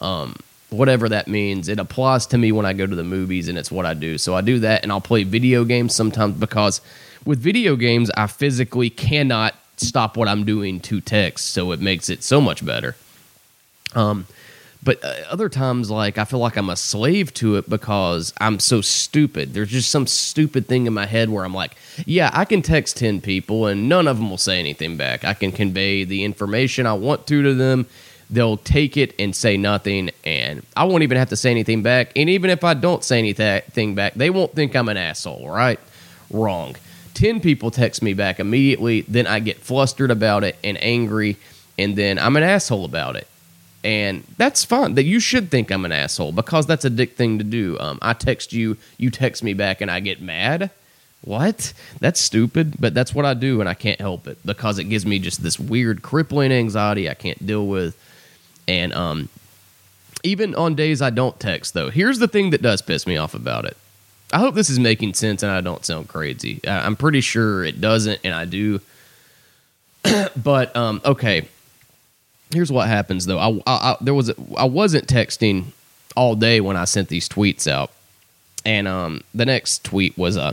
Um, 0.00 0.36
whatever 0.70 1.08
that 1.08 1.28
means, 1.28 1.68
it 1.68 1.78
applies 1.78 2.26
to 2.26 2.38
me 2.38 2.52
when 2.52 2.66
I 2.66 2.72
go 2.72 2.86
to 2.86 2.96
the 2.96 3.04
movies, 3.04 3.48
and 3.48 3.58
it's 3.58 3.70
what 3.70 3.86
I 3.86 3.94
do. 3.94 4.18
So 4.18 4.34
I 4.34 4.40
do 4.40 4.58
that, 4.60 4.82
and 4.82 4.90
I'll 4.90 5.00
play 5.00 5.24
video 5.24 5.64
games 5.64 5.94
sometimes 5.94 6.38
because 6.38 6.80
with 7.24 7.38
video 7.38 7.76
games, 7.76 8.10
I 8.16 8.26
physically 8.26 8.90
cannot 8.90 9.54
stop 9.76 10.16
what 10.16 10.28
I'm 10.28 10.44
doing 10.44 10.80
to 10.80 11.00
text, 11.00 11.52
so 11.52 11.72
it 11.72 11.80
makes 11.80 12.08
it 12.08 12.22
so 12.22 12.40
much 12.40 12.64
better. 12.64 12.96
Um, 13.94 14.26
but 14.82 15.04
uh, 15.04 15.14
other 15.28 15.48
times, 15.48 15.90
like 15.90 16.16
I 16.16 16.24
feel 16.24 16.38
like 16.38 16.56
I'm 16.56 16.70
a 16.70 16.76
slave 16.76 17.34
to 17.34 17.56
it 17.56 17.68
because 17.68 18.32
I'm 18.40 18.58
so 18.58 18.80
stupid. 18.80 19.52
There's 19.52 19.70
just 19.70 19.90
some 19.90 20.06
stupid 20.06 20.66
thing 20.66 20.86
in 20.86 20.94
my 20.94 21.06
head 21.06 21.28
where 21.28 21.44
I'm 21.44 21.52
like, 21.52 21.76
yeah, 22.06 22.30
I 22.32 22.44
can 22.46 22.62
text 22.62 22.96
ten 22.96 23.20
people 23.20 23.66
and 23.66 23.88
none 23.88 24.08
of 24.08 24.16
them 24.16 24.30
will 24.30 24.38
say 24.38 24.58
anything 24.58 24.96
back. 24.96 25.24
I 25.24 25.34
can 25.34 25.52
convey 25.52 26.04
the 26.04 26.24
information 26.24 26.86
I 26.86 26.94
want 26.94 27.26
to 27.26 27.42
to 27.42 27.54
them. 27.54 27.86
They'll 28.30 28.58
take 28.58 28.96
it 28.96 29.12
and 29.18 29.34
say 29.34 29.56
nothing, 29.56 30.10
and 30.24 30.64
I 30.76 30.84
won't 30.84 31.02
even 31.02 31.18
have 31.18 31.30
to 31.30 31.36
say 31.36 31.50
anything 31.50 31.82
back. 31.82 32.12
And 32.14 32.30
even 32.30 32.48
if 32.50 32.62
I 32.62 32.74
don't 32.74 33.02
say 33.02 33.18
anything 33.18 33.94
back, 33.96 34.14
they 34.14 34.30
won't 34.30 34.54
think 34.54 34.76
I'm 34.76 34.88
an 34.88 34.96
asshole, 34.96 35.50
right? 35.50 35.80
Wrong. 36.30 36.76
10 37.14 37.40
people 37.40 37.70
text 37.72 38.02
me 38.02 38.14
back 38.14 38.38
immediately, 38.38 39.00
then 39.02 39.26
I 39.26 39.40
get 39.40 39.58
flustered 39.58 40.10
about 40.12 40.44
it 40.44 40.56
and 40.62 40.80
angry, 40.82 41.36
and 41.76 41.96
then 41.96 42.18
I'm 42.20 42.36
an 42.36 42.44
asshole 42.44 42.84
about 42.84 43.16
it. 43.16 43.26
and 43.82 44.24
that's 44.36 44.64
fine. 44.64 44.94
That 44.94 45.04
you 45.04 45.20
should 45.20 45.50
think 45.50 45.70
I'm 45.70 45.84
an 45.84 45.92
asshole 45.92 46.32
because 46.32 46.66
that's 46.66 46.84
a 46.84 46.90
dick 46.90 47.16
thing 47.16 47.38
to 47.38 47.44
do. 47.44 47.78
Um, 47.80 47.98
I 48.02 48.12
text 48.12 48.52
you, 48.52 48.76
you 48.98 49.10
text 49.10 49.42
me 49.42 49.54
back, 49.54 49.80
and 49.80 49.90
I 49.90 50.00
get 50.00 50.20
mad. 50.20 50.70
What? 51.22 51.72
That's 51.98 52.20
stupid, 52.20 52.74
but 52.78 52.94
that's 52.94 53.14
what 53.14 53.24
I 53.24 53.34
do, 53.34 53.60
and 53.60 53.68
I 53.68 53.74
can't 53.74 54.00
help 54.00 54.26
it 54.26 54.38
because 54.44 54.78
it 54.78 54.84
gives 54.84 55.04
me 55.04 55.18
just 55.18 55.42
this 55.42 55.58
weird, 55.58 56.02
crippling 56.02 56.52
anxiety 56.52 57.08
I 57.10 57.14
can't 57.14 57.44
deal 57.46 57.66
with. 57.66 57.96
And 58.68 58.92
um, 58.94 59.28
even 60.22 60.54
on 60.54 60.74
days 60.74 61.02
I 61.02 61.10
don't 61.10 61.38
text, 61.38 61.74
though, 61.74 61.90
here's 61.90 62.18
the 62.18 62.28
thing 62.28 62.50
that 62.50 62.62
does 62.62 62.82
piss 62.82 63.06
me 63.06 63.16
off 63.16 63.34
about 63.34 63.64
it. 63.64 63.76
I 64.32 64.38
hope 64.38 64.54
this 64.54 64.70
is 64.70 64.78
making 64.78 65.14
sense 65.14 65.42
and 65.42 65.50
I 65.50 65.60
don't 65.60 65.84
sound 65.84 66.08
crazy. 66.08 66.60
I'm 66.66 66.96
pretty 66.96 67.20
sure 67.20 67.64
it 67.64 67.80
doesn't, 67.80 68.20
and 68.22 68.32
I 68.32 68.44
do. 68.44 68.80
but 70.36 70.74
um, 70.76 71.00
okay, 71.04 71.48
here's 72.52 72.70
what 72.70 72.88
happens 72.88 73.26
though. 73.26 73.38
I, 73.38 73.50
I, 73.66 73.90
I 73.90 73.96
there 74.00 74.14
was 74.14 74.28
a, 74.30 74.34
I 74.56 74.64
wasn't 74.64 75.06
texting 75.06 75.66
all 76.16 76.36
day 76.36 76.60
when 76.60 76.76
I 76.76 76.84
sent 76.84 77.08
these 77.08 77.28
tweets 77.28 77.66
out, 77.66 77.90
and 78.64 78.86
um, 78.86 79.22
the 79.34 79.46
next 79.46 79.84
tweet 79.84 80.16
was 80.16 80.36
a. 80.36 80.42
Uh, 80.42 80.52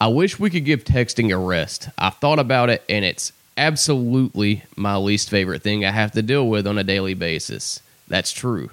I 0.00 0.08
wish 0.08 0.38
we 0.38 0.50
could 0.50 0.66
give 0.66 0.84
texting 0.84 1.32
a 1.32 1.38
rest. 1.38 1.88
I've 1.96 2.16
thought 2.16 2.38
about 2.38 2.68
it, 2.68 2.82
and 2.88 3.04
it's 3.04 3.32
absolutely 3.56 4.64
my 4.76 4.96
least 4.96 5.30
favorite 5.30 5.62
thing 5.62 5.84
I 5.84 5.90
have 5.90 6.12
to 6.12 6.22
deal 6.22 6.48
with 6.48 6.66
on 6.66 6.78
a 6.78 6.84
daily 6.84 7.14
basis. 7.14 7.80
That's 8.08 8.32
true. 8.32 8.70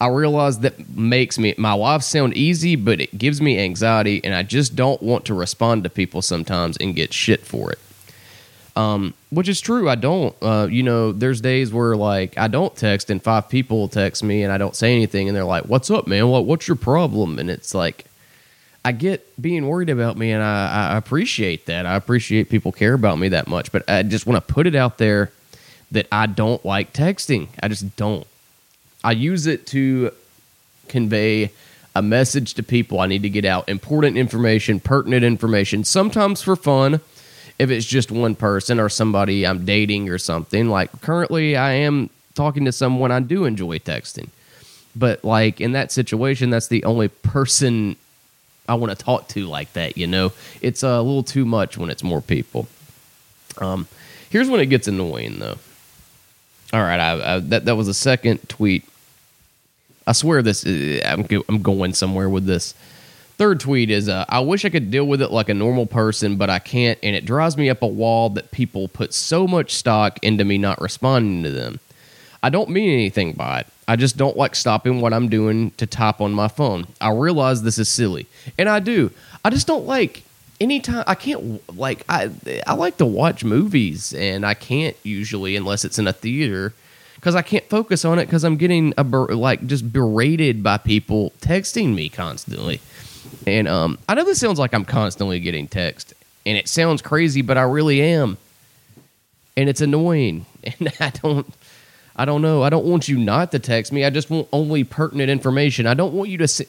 I 0.00 0.08
realize 0.08 0.58
that 0.60 0.90
makes 0.90 1.38
me 1.38 1.54
my 1.56 1.72
life 1.72 2.02
sound 2.02 2.36
easy, 2.36 2.76
but 2.76 3.00
it 3.00 3.16
gives 3.16 3.40
me 3.40 3.58
anxiety, 3.58 4.20
and 4.22 4.34
I 4.34 4.42
just 4.42 4.76
don't 4.76 5.02
want 5.02 5.24
to 5.26 5.34
respond 5.34 5.84
to 5.84 5.90
people 5.90 6.20
sometimes 6.20 6.76
and 6.76 6.94
get 6.94 7.14
shit 7.14 7.40
for 7.46 7.72
it. 7.72 7.78
Um, 8.76 9.14
which 9.30 9.48
is 9.48 9.58
true. 9.62 9.88
I 9.88 9.94
don't. 9.94 10.36
Uh, 10.42 10.68
you 10.70 10.82
know, 10.82 11.12
there's 11.12 11.40
days 11.40 11.72
where 11.72 11.96
like 11.96 12.36
I 12.36 12.48
don't 12.48 12.76
text, 12.76 13.08
and 13.08 13.22
five 13.22 13.48
people 13.48 13.88
text 13.88 14.22
me, 14.22 14.42
and 14.42 14.52
I 14.52 14.58
don't 14.58 14.76
say 14.76 14.92
anything, 14.92 15.28
and 15.28 15.36
they're 15.36 15.44
like, 15.44 15.64
"What's 15.64 15.90
up, 15.90 16.06
man? 16.06 16.28
What 16.28 16.44
What's 16.44 16.68
your 16.68 16.76
problem?" 16.76 17.38
And 17.38 17.48
it's 17.48 17.74
like, 17.74 18.04
I 18.86 18.92
get 18.92 19.42
being 19.42 19.66
worried 19.66 19.90
about 19.90 20.16
me, 20.16 20.30
and 20.30 20.40
I, 20.40 20.92
I 20.92 20.96
appreciate 20.96 21.66
that. 21.66 21.86
I 21.86 21.96
appreciate 21.96 22.48
people 22.48 22.70
care 22.70 22.94
about 22.94 23.18
me 23.18 23.30
that 23.30 23.48
much, 23.48 23.72
but 23.72 23.82
I 23.90 24.04
just 24.04 24.28
want 24.28 24.46
to 24.46 24.54
put 24.54 24.68
it 24.68 24.76
out 24.76 24.96
there 24.98 25.32
that 25.90 26.06
I 26.12 26.26
don't 26.26 26.64
like 26.64 26.92
texting. 26.92 27.48
I 27.60 27.66
just 27.66 27.96
don't. 27.96 28.24
I 29.02 29.10
use 29.10 29.48
it 29.48 29.66
to 29.68 30.12
convey 30.86 31.50
a 31.96 32.02
message 32.02 32.54
to 32.54 32.62
people 32.62 33.00
I 33.00 33.08
need 33.08 33.22
to 33.22 33.28
get 33.28 33.44
out, 33.44 33.68
important 33.68 34.16
information, 34.16 34.78
pertinent 34.78 35.24
information, 35.24 35.82
sometimes 35.82 36.40
for 36.40 36.54
fun. 36.54 37.00
If 37.58 37.70
it's 37.70 37.86
just 37.86 38.12
one 38.12 38.36
person 38.36 38.78
or 38.78 38.88
somebody 38.88 39.44
I'm 39.44 39.64
dating 39.64 40.10
or 40.10 40.18
something, 40.18 40.68
like 40.68 41.00
currently 41.00 41.56
I 41.56 41.72
am 41.72 42.08
talking 42.36 42.66
to 42.66 42.72
someone 42.72 43.10
I 43.10 43.18
do 43.18 43.46
enjoy 43.46 43.80
texting. 43.80 44.28
But 44.94 45.24
like 45.24 45.60
in 45.60 45.72
that 45.72 45.90
situation, 45.90 46.50
that's 46.50 46.68
the 46.68 46.84
only 46.84 47.08
person 47.08 47.96
I 48.68 48.74
want 48.74 48.96
to 48.96 49.04
talk 49.04 49.28
to 49.28 49.46
like 49.46 49.72
that, 49.74 49.96
you 49.96 50.06
know? 50.06 50.32
It's 50.60 50.82
a 50.82 51.00
little 51.00 51.22
too 51.22 51.44
much 51.44 51.76
when 51.78 51.90
it's 51.90 52.02
more 52.02 52.20
people. 52.20 52.68
Um, 53.58 53.86
here's 54.30 54.48
when 54.48 54.60
it 54.60 54.66
gets 54.66 54.88
annoying 54.88 55.38
though. 55.38 55.56
All 56.72 56.82
right, 56.82 56.98
I, 56.98 57.36
I, 57.36 57.38
that 57.40 57.64
that 57.66 57.76
was 57.76 57.88
a 57.88 57.94
second 57.94 58.48
tweet 58.48 58.84
I 60.06 60.12
swear 60.12 60.42
this. 60.42 60.64
Uh, 60.64 61.00
I'm 61.04 61.26
I'm 61.48 61.62
going 61.62 61.92
somewhere 61.92 62.28
with 62.28 62.46
this. 62.46 62.74
Third 63.38 63.60
tweet 63.60 63.90
is 63.90 64.08
uh, 64.08 64.24
I 64.28 64.40
wish 64.40 64.64
I 64.64 64.70
could 64.70 64.90
deal 64.90 65.04
with 65.04 65.20
it 65.20 65.30
like 65.30 65.48
a 65.48 65.54
normal 65.54 65.84
person, 65.84 66.36
but 66.36 66.48
I 66.48 66.58
can't, 66.58 66.98
and 67.02 67.14
it 67.14 67.26
drives 67.26 67.56
me 67.56 67.68
up 67.68 67.82
a 67.82 67.86
wall 67.86 68.30
that 68.30 68.50
people 68.50 68.88
put 68.88 69.12
so 69.12 69.46
much 69.46 69.74
stock 69.74 70.18
into 70.22 70.44
me 70.44 70.56
not 70.58 70.80
responding 70.80 71.42
to 71.42 71.50
them. 71.50 71.80
I 72.42 72.50
don't 72.50 72.70
mean 72.70 72.90
anything 72.90 73.32
by 73.32 73.60
it. 73.60 73.66
I 73.88 73.96
just 73.96 74.16
don't 74.16 74.36
like 74.36 74.54
stopping 74.54 75.00
what 75.00 75.12
I'm 75.12 75.28
doing 75.28 75.70
to 75.72 75.86
type 75.86 76.20
on 76.20 76.32
my 76.32 76.48
phone. 76.48 76.86
I 77.00 77.10
realize 77.10 77.62
this 77.62 77.78
is 77.78 77.88
silly, 77.88 78.26
and 78.58 78.68
I 78.68 78.80
do. 78.80 79.10
I 79.44 79.50
just 79.50 79.66
don't 79.66 79.86
like 79.86 80.24
anytime 80.60 81.04
I 81.06 81.14
can't 81.14 81.60
like 81.76 82.04
I 82.08 82.30
I 82.66 82.74
like 82.74 82.96
to 82.98 83.06
watch 83.06 83.44
movies, 83.44 84.12
and 84.14 84.44
I 84.44 84.54
can't 84.54 84.96
usually 85.02 85.56
unless 85.56 85.84
it's 85.84 85.98
in 85.98 86.06
a 86.06 86.12
theater 86.12 86.72
because 87.16 87.34
I 87.34 87.42
can't 87.42 87.64
focus 87.68 88.04
on 88.04 88.18
it 88.18 88.26
because 88.26 88.44
I'm 88.44 88.56
getting 88.56 88.92
a 88.96 89.04
ber- 89.04 89.34
like 89.34 89.66
just 89.66 89.92
berated 89.92 90.62
by 90.62 90.78
people 90.78 91.32
texting 91.40 91.94
me 91.94 92.08
constantly. 92.08 92.80
And 93.46 93.66
um, 93.68 93.98
I 94.08 94.14
know 94.14 94.24
this 94.24 94.40
sounds 94.40 94.58
like 94.58 94.74
I'm 94.74 94.84
constantly 94.84 95.40
getting 95.40 95.66
text, 95.68 96.14
and 96.44 96.56
it 96.56 96.68
sounds 96.68 97.02
crazy, 97.02 97.42
but 97.42 97.56
I 97.58 97.62
really 97.62 98.00
am, 98.00 98.36
and 99.56 99.68
it's 99.68 99.80
annoying. 99.80 100.46
And 100.80 100.92
I 100.98 101.10
don't, 101.10 101.46
I 102.16 102.24
don't 102.24 102.40
know. 102.40 102.62
I 102.62 102.70
don't 102.70 102.86
want 102.86 103.08
you 103.08 103.18
not 103.18 103.52
to 103.52 103.58
text 103.58 103.92
me. 103.92 104.04
I 104.04 104.10
just 104.10 104.30
want 104.30 104.48
only 104.52 104.84
pertinent 104.84 105.30
information. 105.30 105.86
I 105.86 105.94
don't 105.94 106.14
want 106.14 106.30
you 106.30 106.38
to. 106.38 106.48
Say, 106.48 106.66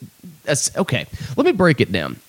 okay, 0.76 1.08
let 1.38 1.46
me 1.46 1.54
break 1.54 1.80
it 1.80 1.92
down. 1.92 2.20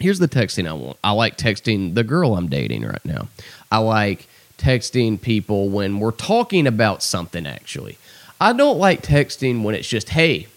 Here's 0.00 0.18
the 0.20 0.28
texting 0.28 0.68
I 0.68 0.72
want. 0.72 0.96
I 1.02 1.10
like 1.12 1.36
texting 1.36 1.94
the 1.94 2.04
girl 2.04 2.36
I'm 2.36 2.48
dating 2.48 2.84
right 2.84 3.04
now. 3.04 3.28
I 3.70 3.78
like 3.78 4.28
texting 4.58 5.20
people 5.20 5.68
when 5.68 5.98
we're 5.98 6.12
talking 6.12 6.66
about 6.66 7.02
something, 7.02 7.46
actually. 7.46 7.98
I 8.40 8.52
don't 8.52 8.78
like 8.78 9.02
texting 9.02 9.62
when 9.62 9.74
it's 9.74 9.88
just, 9.88 10.10
hey, 10.10 10.48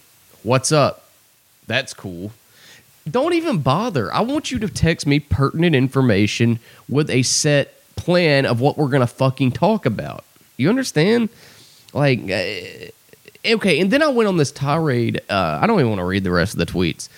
what's 0.44 0.72
up? 0.72 1.10
That's 1.68 1.94
cool. 1.94 2.32
Don't 3.10 3.34
even 3.34 3.60
bother. 3.60 4.14
I 4.14 4.22
want 4.22 4.52
you 4.52 4.60
to 4.60 4.68
text 4.68 5.08
me 5.08 5.20
pertinent 5.20 5.76
information 5.76 6.60
with 6.90 7.10
a 7.10 7.24
set 7.24 7.74
plan 7.96 8.46
of 8.46 8.60
what 8.60 8.78
we're 8.78 8.90
going 8.90 9.02
to 9.02 9.08
fucking 9.08 9.52
talk 9.52 9.86
about. 9.86 10.24
You 10.58 10.70
understand? 10.70 11.30
Like, 11.98 12.20
uh, 12.30 13.54
okay. 13.56 13.80
And 13.80 13.90
then 13.90 14.04
I 14.04 14.10
went 14.10 14.28
on 14.28 14.38
this 14.38 14.52
tirade. 14.52 15.20
Uh, 15.30 15.60
I 15.62 15.66
don't 15.66 15.80
even 15.80 15.90
want 15.90 16.00
to 16.00 16.06
read 16.06 16.24
the 16.24 16.32
rest 16.32 16.54
of 16.54 16.60
the 16.60 16.66
tweets. 16.68 17.10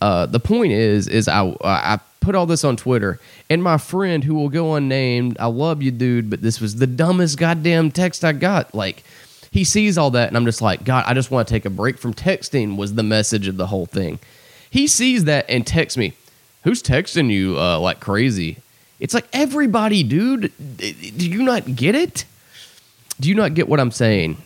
Uh, 0.00 0.26
the 0.26 0.40
point 0.40 0.72
is, 0.72 1.06
is 1.06 1.28
I 1.28 1.54
I 1.62 2.00
put 2.20 2.34
all 2.34 2.44
this 2.44 2.64
on 2.64 2.76
Twitter, 2.76 3.20
and 3.48 3.62
my 3.62 3.78
friend 3.78 4.24
who 4.24 4.34
will 4.34 4.48
go 4.48 4.74
unnamed, 4.74 5.36
I 5.38 5.46
love 5.46 5.82
you, 5.82 5.92
dude, 5.92 6.28
but 6.28 6.42
this 6.42 6.60
was 6.60 6.76
the 6.76 6.86
dumbest 6.86 7.38
goddamn 7.38 7.92
text 7.92 8.24
I 8.24 8.32
got. 8.32 8.74
Like, 8.74 9.04
he 9.52 9.62
sees 9.62 9.96
all 9.96 10.10
that, 10.10 10.28
and 10.28 10.36
I'm 10.36 10.44
just 10.44 10.60
like, 10.60 10.84
God, 10.84 11.04
I 11.06 11.14
just 11.14 11.30
want 11.30 11.46
to 11.46 11.54
take 11.54 11.64
a 11.64 11.70
break 11.70 11.96
from 11.98 12.12
texting. 12.12 12.76
Was 12.76 12.94
the 12.94 13.04
message 13.04 13.46
of 13.46 13.56
the 13.56 13.68
whole 13.68 13.86
thing? 13.86 14.18
He 14.68 14.88
sees 14.88 15.24
that 15.24 15.48
and 15.48 15.64
texts 15.64 15.96
me, 15.96 16.14
"Who's 16.64 16.82
texting 16.82 17.30
you 17.30 17.56
uh, 17.56 17.78
like 17.78 18.00
crazy?" 18.00 18.56
It's 18.98 19.14
like 19.14 19.28
everybody, 19.32 20.02
dude. 20.02 20.52
Do 20.58 21.30
you 21.30 21.44
not 21.44 21.76
get 21.76 21.94
it? 21.94 22.24
Do 23.20 23.28
you 23.28 23.34
not 23.34 23.54
get 23.54 23.68
what 23.68 23.80
I'm 23.80 23.90
saying? 23.90 24.36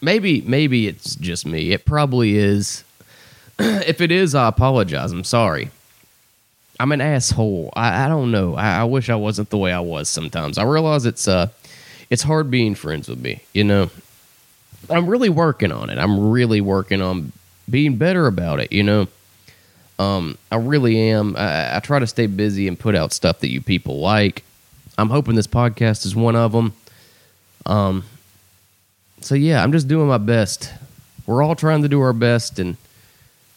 Maybe, 0.00 0.40
maybe 0.42 0.88
it's 0.88 1.14
just 1.14 1.46
me. 1.46 1.72
It 1.72 1.84
probably 1.84 2.36
is. 2.36 2.84
if 3.58 4.00
it 4.00 4.10
is, 4.10 4.34
I 4.34 4.48
apologize. 4.48 5.12
I'm 5.12 5.24
sorry. 5.24 5.70
I'm 6.80 6.90
an 6.92 7.00
asshole. 7.00 7.72
I, 7.76 8.06
I 8.06 8.08
don't 8.08 8.32
know. 8.32 8.56
I, 8.56 8.80
I, 8.80 8.84
wish 8.84 9.08
I 9.08 9.14
wasn't 9.14 9.50
the 9.50 9.58
way 9.58 9.72
I 9.72 9.80
was 9.80 10.08
sometimes. 10.08 10.58
I 10.58 10.64
realize 10.64 11.06
it's 11.06 11.28
uh 11.28 11.48
it's 12.10 12.22
hard 12.22 12.50
being 12.50 12.74
friends 12.74 13.08
with 13.08 13.20
me, 13.20 13.40
you 13.52 13.64
know. 13.64 13.90
I'm 14.90 15.06
really 15.06 15.28
working 15.28 15.70
on 15.70 15.90
it. 15.90 15.98
I'm 15.98 16.30
really 16.30 16.60
working 16.60 17.00
on 17.00 17.32
being 17.70 17.96
better 17.96 18.26
about 18.26 18.58
it, 18.58 18.72
you 18.72 18.82
know. 18.82 19.06
Um, 19.98 20.36
I 20.50 20.56
really 20.56 20.98
am. 21.10 21.36
I, 21.36 21.76
I 21.76 21.80
try 21.80 22.00
to 22.00 22.06
stay 22.06 22.26
busy 22.26 22.66
and 22.66 22.78
put 22.78 22.96
out 22.96 23.12
stuff 23.12 23.38
that 23.40 23.50
you 23.50 23.60
people 23.60 24.00
like. 24.00 24.42
I'm 24.98 25.08
hoping 25.08 25.36
this 25.36 25.46
podcast 25.46 26.04
is 26.04 26.16
one 26.16 26.34
of 26.34 26.52
them. 26.52 26.74
Um, 27.66 28.04
so 29.20 29.34
yeah, 29.34 29.62
I'm 29.62 29.72
just 29.72 29.88
doing 29.88 30.08
my 30.08 30.18
best. 30.18 30.72
We're 31.26 31.42
all 31.42 31.54
trying 31.54 31.82
to 31.82 31.88
do 31.88 32.00
our 32.00 32.12
best, 32.12 32.58
and 32.58 32.76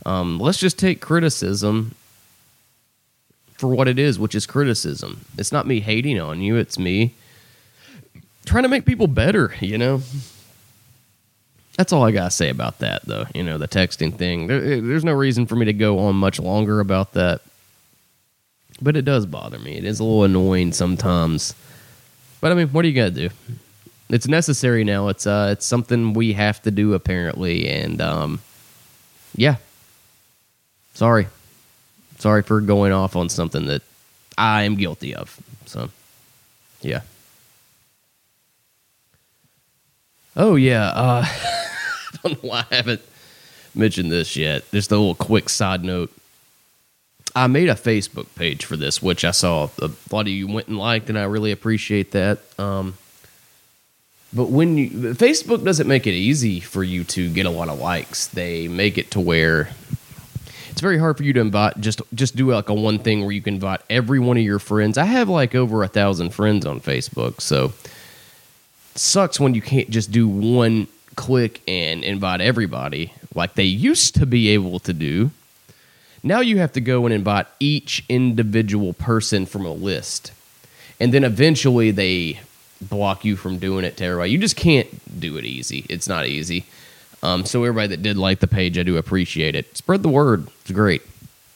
um, 0.05 0.39
let's 0.39 0.59
just 0.59 0.77
take 0.77 1.01
criticism 1.01 1.95
for 3.57 3.67
what 3.67 3.87
it 3.87 3.97
is, 3.97 4.19
which 4.19 4.35
is 4.35 4.45
criticism. 4.45 5.25
It's 5.37 5.51
not 5.51 5.65
me 5.65 5.79
hating 5.79 6.19
on 6.19 6.41
you, 6.41 6.55
it's 6.55 6.77
me 6.77 7.15
trying 8.45 8.63
to 8.63 8.69
make 8.69 8.85
people 8.85 9.07
better, 9.07 9.53
you 9.59 9.77
know? 9.77 10.01
That's 11.77 11.91
all 11.91 12.03
I 12.03 12.11
got 12.11 12.25
to 12.25 12.31
say 12.31 12.49
about 12.49 12.79
that, 12.79 13.03
though. 13.03 13.25
You 13.33 13.43
know, 13.43 13.57
the 13.57 13.67
texting 13.67 14.15
thing. 14.15 14.47
There, 14.47 14.79
there's 14.79 15.03
no 15.03 15.11
reason 15.11 15.45
for 15.45 15.55
me 15.55 15.65
to 15.65 15.73
go 15.73 15.99
on 15.99 16.15
much 16.15 16.39
longer 16.39 16.79
about 16.79 17.13
that. 17.13 17.41
But 18.81 18.95
it 18.95 19.03
does 19.03 19.25
bother 19.25 19.59
me. 19.59 19.77
It 19.77 19.83
is 19.83 19.99
a 19.99 20.03
little 20.03 20.23
annoying 20.23 20.71
sometimes. 20.71 21.53
But 22.39 22.51
I 22.51 22.55
mean, 22.55 22.69
what 22.69 22.85
are 22.85 22.87
you 22.87 22.93
to 22.93 23.11
do? 23.11 23.29
It's 24.09 24.27
necessary 24.27 24.83
now. 24.83 25.07
It's 25.07 25.25
uh 25.25 25.49
it's 25.51 25.65
something 25.65 26.13
we 26.13 26.33
have 26.33 26.61
to 26.63 26.71
do 26.71 26.93
apparently 26.93 27.67
and 27.67 28.01
um 28.01 28.41
yeah. 29.35 29.57
Sorry 30.93 31.27
sorry 32.17 32.41
for 32.41 32.61
going 32.61 32.91
off 32.91 33.15
on 33.15 33.29
something 33.29 33.65
that 33.67 33.81
I 34.37 34.63
am 34.63 34.75
guilty 34.75 35.15
of. 35.15 35.39
So, 35.65 35.89
yeah. 36.81 37.01
Oh 40.35 40.55
yeah, 40.55 40.87
uh, 40.87 41.25
I 41.27 42.17
don't 42.23 42.43
know 42.43 42.49
why 42.49 42.65
I 42.69 42.75
haven't 42.75 43.01
mentioned 43.73 44.11
this 44.11 44.35
yet. 44.35 44.69
Just 44.71 44.91
a 44.91 44.97
little 44.97 45.15
quick 45.15 45.49
side 45.49 45.83
note. 45.83 46.11
I 47.35 47.47
made 47.47 47.69
a 47.69 47.75
Facebook 47.75 48.27
page 48.35 48.65
for 48.65 48.77
this, 48.77 49.01
which 49.01 49.25
I 49.25 49.31
saw 49.31 49.69
a 49.81 49.91
lot 50.11 50.21
of 50.21 50.27
you 50.29 50.47
went 50.47 50.67
and 50.67 50.77
liked, 50.77 51.09
and 51.09 51.19
I 51.19 51.23
really 51.23 51.51
appreciate 51.51 52.11
that. 52.11 52.39
Um, 52.57 52.95
But 54.35 54.49
when 54.49 54.77
you 54.77 54.89
Facebook 54.89 55.63
doesn't 55.63 55.87
make 55.87 56.05
it 56.05 56.11
easy 56.11 56.59
for 56.59 56.83
you 56.83 57.05
to 57.05 57.29
get 57.31 57.45
a 57.45 57.49
lot 57.49 57.69
of 57.69 57.79
likes. 57.79 58.27
They 58.27 58.67
make 58.67 58.97
it 58.97 59.11
to 59.11 59.21
where 59.21 59.69
it's 60.69 60.81
very 60.81 60.97
hard 60.97 61.15
for 61.15 61.23
you 61.23 61.31
to 61.31 61.39
invite 61.39 61.79
just 61.79 62.01
just 62.13 62.35
do 62.35 62.51
like 62.51 62.67
a 62.67 62.73
one 62.73 62.99
thing 62.99 63.21
where 63.21 63.31
you 63.31 63.41
can 63.41 63.53
invite 63.53 63.79
every 63.89 64.19
one 64.19 64.35
of 64.35 64.43
your 64.43 64.59
friends. 64.59 64.97
I 64.97 65.05
have 65.05 65.29
like 65.29 65.55
over 65.55 65.83
a 65.83 65.87
thousand 65.87 66.31
friends 66.31 66.65
on 66.65 66.81
Facebook, 66.81 67.39
so 67.39 67.71
sucks 68.95 69.39
when 69.39 69.53
you 69.53 69.61
can't 69.61 69.89
just 69.89 70.11
do 70.11 70.27
one 70.27 70.87
click 71.15 71.61
and 71.65 72.03
invite 72.03 72.41
everybody 72.41 73.13
like 73.33 73.53
they 73.53 73.63
used 73.63 74.15
to 74.15 74.25
be 74.25 74.49
able 74.49 74.79
to 74.79 74.91
do. 74.91 75.31
Now 76.23 76.41
you 76.41 76.57
have 76.57 76.73
to 76.73 76.81
go 76.81 77.05
and 77.05 77.13
invite 77.13 77.47
each 77.61 78.03
individual 78.09 78.91
person 78.91 79.45
from 79.45 79.65
a 79.65 79.71
list. 79.71 80.33
And 80.99 81.13
then 81.13 81.23
eventually 81.23 81.91
they 81.91 82.41
block 82.89 83.25
you 83.25 83.35
from 83.35 83.57
doing 83.57 83.85
it 83.85 83.97
to 83.97 84.05
everybody. 84.05 84.31
You 84.31 84.37
just 84.37 84.55
can't 84.55 85.19
do 85.19 85.37
it 85.37 85.45
easy. 85.45 85.85
It's 85.89 86.07
not 86.07 86.25
easy. 86.27 86.65
Um, 87.23 87.45
so 87.45 87.63
everybody 87.63 87.87
that 87.87 88.03
did 88.03 88.17
like 88.17 88.39
the 88.39 88.47
page, 88.47 88.77
I 88.77 88.83
do 88.83 88.97
appreciate 88.97 89.55
it. 89.55 89.75
Spread 89.75 90.03
the 90.03 90.09
word. 90.09 90.47
It's 90.61 90.71
great. 90.71 91.01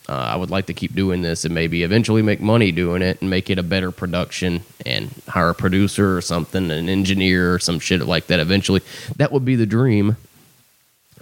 Uh, 0.09 0.13
I 0.13 0.35
would 0.35 0.49
like 0.49 0.65
to 0.65 0.73
keep 0.73 0.95
doing 0.95 1.21
this 1.21 1.45
and 1.45 1.53
maybe 1.53 1.83
eventually 1.83 2.23
make 2.23 2.41
money 2.41 2.71
doing 2.71 3.03
it 3.03 3.21
and 3.21 3.29
make 3.29 3.51
it 3.51 3.59
a 3.59 3.63
better 3.63 3.91
production 3.91 4.61
and 4.83 5.11
hire 5.27 5.49
a 5.49 5.53
producer 5.53 6.17
or 6.17 6.21
something, 6.21 6.71
an 6.71 6.89
engineer 6.89 7.53
or 7.53 7.59
some 7.59 7.77
shit 7.77 8.01
like 8.01 8.25
that. 8.27 8.39
Eventually, 8.39 8.81
that 9.17 9.31
would 9.31 9.45
be 9.45 9.55
the 9.55 9.67
dream. 9.67 10.17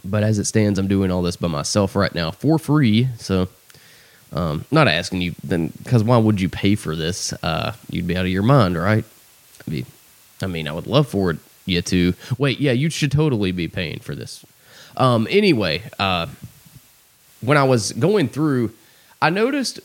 But 0.05 0.23
as 0.23 0.39
it 0.39 0.45
stands, 0.45 0.79
I'm 0.79 0.87
doing 0.87 1.11
all 1.11 1.21
this 1.21 1.35
by 1.35 1.49
myself 1.49 1.97
right 1.97 2.15
now 2.15 2.31
for 2.31 2.57
free. 2.57 3.09
So, 3.17 3.49
um, 4.31 4.63
not 4.71 4.87
asking 4.87 5.19
you 5.19 5.35
then 5.43 5.73
because 5.83 6.05
why 6.05 6.17
would 6.17 6.39
you 6.39 6.47
pay 6.47 6.75
for 6.75 6.95
this? 6.95 7.33
Uh, 7.43 7.73
you'd 7.89 8.07
be 8.07 8.15
out 8.15 8.25
of 8.25 8.31
your 8.31 8.43
mind, 8.43 8.77
right? 8.77 9.03
Be, 9.67 9.85
I 10.41 10.47
mean, 10.47 10.67
I 10.67 10.71
would 10.71 10.87
love 10.87 11.07
for 11.07 11.31
it 11.31 11.37
you 11.65 11.81
to 11.81 12.13
wait. 12.37 12.59
Yeah, 12.59 12.71
you 12.71 12.89
should 12.89 13.11
totally 13.11 13.51
be 13.51 13.67
paying 13.67 13.99
for 13.99 14.15
this. 14.15 14.45
Um, 14.95 15.27
anyway, 15.29 15.83
uh, 15.99 16.27
when 17.41 17.57
I 17.57 17.63
was 17.63 17.91
going 17.91 18.29
through, 18.29 18.71
I 19.21 19.29
noticed 19.29 19.79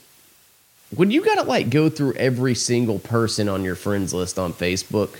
when 0.94 1.10
you 1.10 1.24
gotta 1.24 1.42
like 1.42 1.70
go 1.70 1.88
through 1.88 2.14
every 2.14 2.54
single 2.54 2.98
person 2.98 3.48
on 3.48 3.64
your 3.64 3.74
friends 3.74 4.14
list 4.14 4.38
on 4.38 4.52
Facebook 4.52 5.18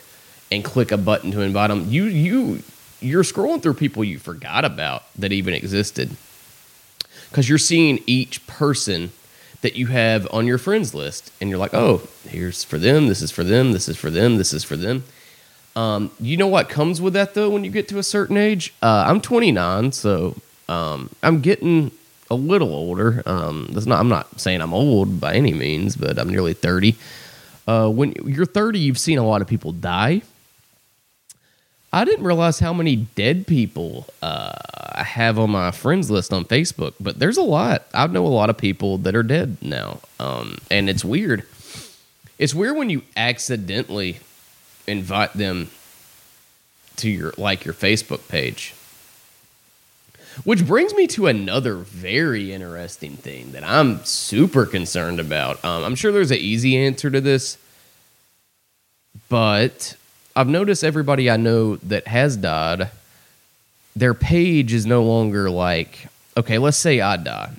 and 0.51 0.65
click 0.65 0.93
a 0.93 0.97
button 0.97 1.31
to 1.33 1.41
invite 1.41 1.71
them, 1.71 1.87
you 1.89 2.05
you 2.05 2.63
you're 3.01 3.25
scrolling 3.25 3.63
through 3.63 3.75
people 3.75 4.05
you 4.05 4.19
forgot 4.19 4.65
about 4.65 5.03
that 5.19 5.33
even 5.33 5.55
existed 5.55 6.17
because 7.29 7.49
you're 7.49 7.59
seeing 7.59 8.03
each 8.07 8.47
person 8.47 9.11
that 9.63 9.75
you 9.75 9.87
have 9.87 10.27
on 10.33 10.47
your 10.47 10.59
friends 10.59 10.95
list 10.95 11.33
and 11.41 11.51
you're 11.51 11.59
like 11.59 11.75
oh 11.75 12.07
here's 12.29 12.63
for 12.63 12.79
them 12.79 13.09
this 13.09 13.21
is 13.21 13.31
for 13.31 13.43
them 13.43 13.73
this 13.73 13.89
is 13.89 13.97
for 13.97 14.11
them 14.11 14.37
this 14.37 14.53
is 14.53 14.63
for 14.63 14.77
them 14.77 15.03
um, 15.75 16.11
you 16.21 16.37
know 16.37 16.49
what 16.49 16.69
comes 16.69 17.01
with 17.01 17.15
that 17.15 17.35
though 17.35 17.51
when 17.51 17.65
you 17.65 17.71
get 17.71 17.89
to 17.89 17.99
a 17.99 18.03
certain 18.03 18.37
age? 18.37 18.75
Uh, 18.83 19.05
I'm 19.07 19.21
29, 19.21 19.93
so 19.93 20.37
um, 20.69 21.11
I'm 21.23 21.41
getting 21.41 21.91
a 22.31 22.35
little 22.35 22.75
older. 22.75 23.23
Um, 23.27 23.69
that's 23.73 23.87
not. 23.87 24.01
I'm 24.01 24.09
not 24.09 24.41
saying 24.41 24.61
I'm 24.61 24.75
old 24.75 25.21
by 25.21 25.35
any 25.35 25.53
means, 25.53 25.97
but 25.97 26.19
I'm 26.19 26.29
nearly 26.29 26.55
30. 26.55 26.97
Uh, 27.67 27.89
when 27.89 28.13
you're 28.25 28.47
30, 28.47 28.79
you've 28.79 28.99
seen 28.99 29.19
a 29.19 29.27
lot 29.27 29.43
of 29.43 29.49
people 29.49 29.73
die. 29.73 30.23
I 31.93 32.07
didn't 32.07 32.25
realize 32.25 32.59
how 32.59 32.73
many 32.73 32.97
dead 32.97 33.47
people 33.47 34.07
uh, 34.23 34.55
I 34.95 35.03
have 35.03 35.39
on 35.39 35.51
my 35.51 35.71
friends 35.71 36.11
list 36.11 36.33
on 36.33 36.47
Facebook, 36.47 36.95
but 36.99 37.19
there's 37.19 37.37
a 37.37 37.43
lot. 37.43 37.87
I 37.93 38.07
know 38.07 38.27
a 38.27 38.29
lot 38.29 38.49
of 38.49 38.57
people 38.57 38.97
that 38.99 39.15
are 39.15 39.23
dead 39.23 39.59
now, 39.61 40.01
um, 40.19 40.57
and 40.71 40.89
it's 40.89 41.05
weird. 41.05 41.45
It's 42.39 42.55
weird 42.55 42.77
when 42.77 42.89
you 42.89 43.03
accidentally 43.15 44.21
invite 44.87 45.33
them 45.35 45.71
to 46.97 47.09
your 47.09 47.33
like 47.39 47.65
your 47.65 47.75
Facebook 47.75 48.29
page. 48.29 48.75
Which 50.45 50.67
brings 50.67 50.95
me 50.95 51.07
to 51.09 51.27
another 51.27 51.77
very 51.77 52.53
interesting 52.53 53.17
thing 53.17 53.53
that 53.53 53.65
I'm 53.65 54.03
super 54.05 54.65
concerned 54.65 55.21
about. 55.21 55.63
Um, 55.63 55.85
I'm 55.85 55.95
sure 55.95 56.11
there's 56.11 56.31
an 56.31 56.39
easy 56.39 56.77
answer 56.77 57.11
to 57.11 57.21
this, 57.21 57.59
but 59.29 59.95
I've 60.35 60.49
noticed 60.49 60.85
everybody 60.85 61.31
I 61.31 61.37
know 61.37 61.77
that 61.77 62.07
has 62.07 62.37
died, 62.39 62.91
their 63.95 64.15
page 64.15 64.73
is 64.73 64.87
no 64.87 65.03
longer 65.03 65.51
like, 65.51 66.09
okay, 66.37 66.57
let's 66.57 66.79
say 66.79 67.03
I 67.03 67.19
die. 67.19 67.51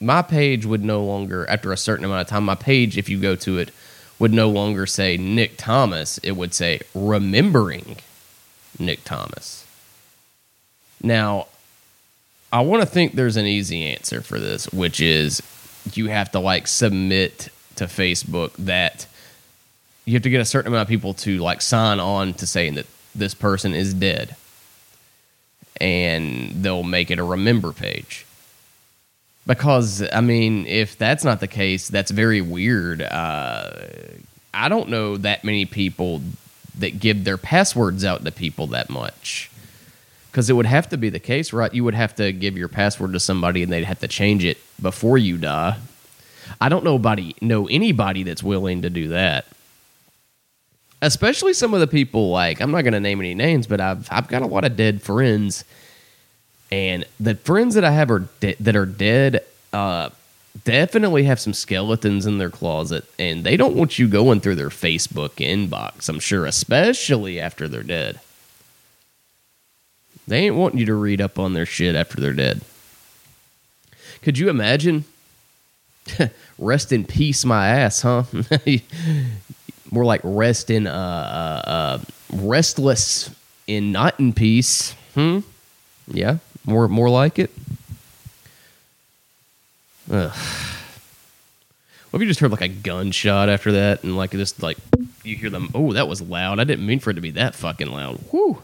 My 0.00 0.22
page 0.22 0.64
would 0.64 0.84
no 0.84 1.04
longer, 1.04 1.48
after 1.48 1.70
a 1.70 1.76
certain 1.76 2.04
amount 2.04 2.22
of 2.22 2.26
time, 2.28 2.44
my 2.44 2.54
page, 2.54 2.96
if 2.96 3.10
you 3.10 3.20
go 3.20 3.36
to 3.36 3.58
it, 3.58 3.70
would 4.18 4.32
no 4.32 4.48
longer 4.48 4.86
say 4.86 5.16
Nick 5.16 5.56
Thomas, 5.56 6.18
it 6.18 6.32
would 6.32 6.54
say 6.54 6.80
remembering 6.94 7.96
Nick 8.78 9.04
Thomas. 9.04 9.66
Now, 11.02 11.48
I 12.52 12.60
want 12.60 12.82
to 12.82 12.86
think 12.86 13.12
there's 13.12 13.36
an 13.36 13.46
easy 13.46 13.84
answer 13.84 14.20
for 14.20 14.38
this, 14.38 14.72
which 14.72 15.00
is 15.00 15.42
you 15.92 16.06
have 16.06 16.30
to 16.32 16.38
like 16.38 16.66
submit 16.66 17.48
to 17.76 17.86
Facebook 17.86 18.52
that 18.54 19.06
you 20.04 20.14
have 20.14 20.22
to 20.22 20.30
get 20.30 20.40
a 20.40 20.44
certain 20.44 20.68
amount 20.68 20.82
of 20.82 20.88
people 20.88 21.14
to 21.14 21.38
like 21.38 21.60
sign 21.60 21.98
on 21.98 22.34
to 22.34 22.46
saying 22.46 22.74
that 22.74 22.86
this 23.14 23.34
person 23.34 23.74
is 23.74 23.94
dead. 23.94 24.36
And 25.80 26.62
they'll 26.62 26.84
make 26.84 27.10
it 27.10 27.18
a 27.18 27.24
remember 27.24 27.72
page. 27.72 28.24
Because 29.46 30.02
I 30.12 30.20
mean, 30.20 30.66
if 30.66 30.96
that's 30.96 31.24
not 31.24 31.40
the 31.40 31.48
case, 31.48 31.88
that's 31.88 32.10
very 32.10 32.40
weird. 32.40 33.02
Uh, 33.02 33.72
I 34.54 34.68
don't 34.68 34.88
know 34.88 35.16
that 35.18 35.44
many 35.44 35.66
people 35.66 36.22
that 36.78 36.98
give 36.98 37.24
their 37.24 37.36
passwords 37.36 38.04
out 38.04 38.24
to 38.24 38.32
people 38.32 38.68
that 38.68 38.88
much. 38.88 39.50
Because 40.30 40.50
it 40.50 40.54
would 40.54 40.66
have 40.66 40.88
to 40.88 40.96
be 40.96 41.10
the 41.10 41.20
case, 41.20 41.52
right? 41.52 41.72
You 41.72 41.84
would 41.84 41.94
have 41.94 42.14
to 42.16 42.32
give 42.32 42.56
your 42.56 42.68
password 42.68 43.12
to 43.12 43.20
somebody, 43.20 43.62
and 43.62 43.70
they'd 43.70 43.84
have 43.84 44.00
to 44.00 44.08
change 44.08 44.44
it 44.44 44.58
before 44.82 45.16
you 45.16 45.38
die. 45.38 45.76
I 46.60 46.68
don't 46.68 46.84
know 46.84 46.94
anybody, 46.94 47.36
know 47.40 47.68
anybody 47.68 48.22
that's 48.22 48.42
willing 48.42 48.82
to 48.82 48.90
do 48.90 49.08
that. 49.08 49.46
Especially 51.02 51.52
some 51.52 51.74
of 51.74 51.80
the 51.80 51.86
people 51.86 52.30
like 52.30 52.60
I'm 52.60 52.70
not 52.70 52.82
going 52.82 52.94
to 52.94 53.00
name 53.00 53.20
any 53.20 53.34
names, 53.34 53.66
but 53.66 53.80
I've 53.80 54.08
I've 54.10 54.26
got 54.26 54.42
a 54.42 54.46
lot 54.46 54.64
of 54.64 54.76
dead 54.76 55.02
friends 55.02 55.64
and 56.74 57.04
the 57.20 57.36
friends 57.36 57.76
that 57.76 57.84
I 57.84 57.92
have 57.92 58.10
are 58.10 58.26
de- 58.40 58.56
that 58.58 58.74
are 58.74 58.84
dead 58.84 59.44
uh, 59.72 60.10
definitely 60.64 61.22
have 61.22 61.38
some 61.38 61.52
skeletons 61.52 62.26
in 62.26 62.38
their 62.38 62.50
closet, 62.50 63.04
and 63.16 63.44
they 63.44 63.56
don't 63.56 63.76
want 63.76 63.96
you 63.96 64.08
going 64.08 64.40
through 64.40 64.56
their 64.56 64.70
Facebook 64.70 65.34
inbox. 65.36 66.08
I'm 66.08 66.18
sure, 66.18 66.46
especially 66.46 67.38
after 67.38 67.68
they're 67.68 67.84
dead. 67.84 68.18
They 70.26 70.46
ain't 70.46 70.56
wanting 70.56 70.80
you 70.80 70.86
to 70.86 70.94
read 70.94 71.20
up 71.20 71.38
on 71.38 71.52
their 71.52 71.66
shit 71.66 71.94
after 71.94 72.20
they're 72.20 72.32
dead. 72.32 72.62
Could 74.22 74.36
you 74.36 74.50
imagine? 74.50 75.04
rest 76.58 76.90
in 76.90 77.04
peace, 77.04 77.44
my 77.44 77.68
ass, 77.68 78.02
huh? 78.02 78.24
More 79.92 80.04
like 80.04 80.22
rest 80.24 80.70
in 80.70 80.88
uh, 80.88 80.90
uh, 80.90 81.68
uh, 81.68 81.98
restless 82.32 83.30
in 83.68 83.92
not 83.92 84.18
in 84.18 84.32
peace. 84.32 84.92
Hmm. 85.14 85.40
Yeah. 86.08 86.38
More 86.66 86.88
more 86.88 87.10
like 87.10 87.38
it. 87.38 87.50
Ugh. 90.10 90.32
What 92.10 92.18
if 92.18 92.22
you 92.22 92.28
just 92.28 92.40
heard 92.40 92.52
like 92.52 92.60
a 92.60 92.68
gunshot 92.68 93.48
after 93.48 93.72
that, 93.72 94.04
and 94.04 94.16
like 94.16 94.30
just 94.30 94.62
like 94.62 94.78
you 95.24 95.36
hear 95.36 95.50
them? 95.50 95.70
Oh, 95.74 95.92
that 95.94 96.06
was 96.06 96.22
loud. 96.22 96.60
I 96.60 96.64
didn't 96.64 96.86
mean 96.86 97.00
for 97.00 97.10
it 97.10 97.14
to 97.14 97.20
be 97.20 97.32
that 97.32 97.54
fucking 97.54 97.90
loud. 97.90 98.20
Whoo! 98.30 98.62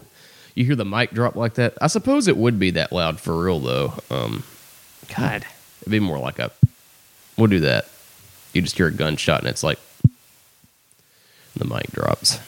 You 0.55 0.65
hear 0.65 0.77
the 0.77 0.85
mic 0.85 1.11
drop 1.11 1.37
like 1.37 1.55
that? 1.55 1.75
I 1.81 1.89
suppose 1.89 2.29
it 2.29 2.37
would 2.37 2.59
be 2.59 2.71
that 2.71 2.93
loud 2.93 3.19
for 3.19 3.43
real 3.43 3.59
though. 3.59 3.95
Um, 4.11 4.45
God, 5.17 5.45
it'd 5.81 5.91
be 5.91 6.01
more 6.01 6.19
like 6.19 6.39
a. 6.39 6.51
We'll 7.37 7.49
do 7.49 7.61
that. 7.61 7.89
You 8.53 8.63
just 8.63 8.77
hear 8.77 8.87
a 8.87 8.93
gunshot, 8.93 9.41
and 9.41 9.49
it's 9.49 9.65
like 9.65 9.79
the 11.57 11.65
mic 11.65 11.91
drops. 11.91 12.39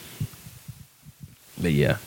But 1.61 1.71
yeah, 1.71 1.97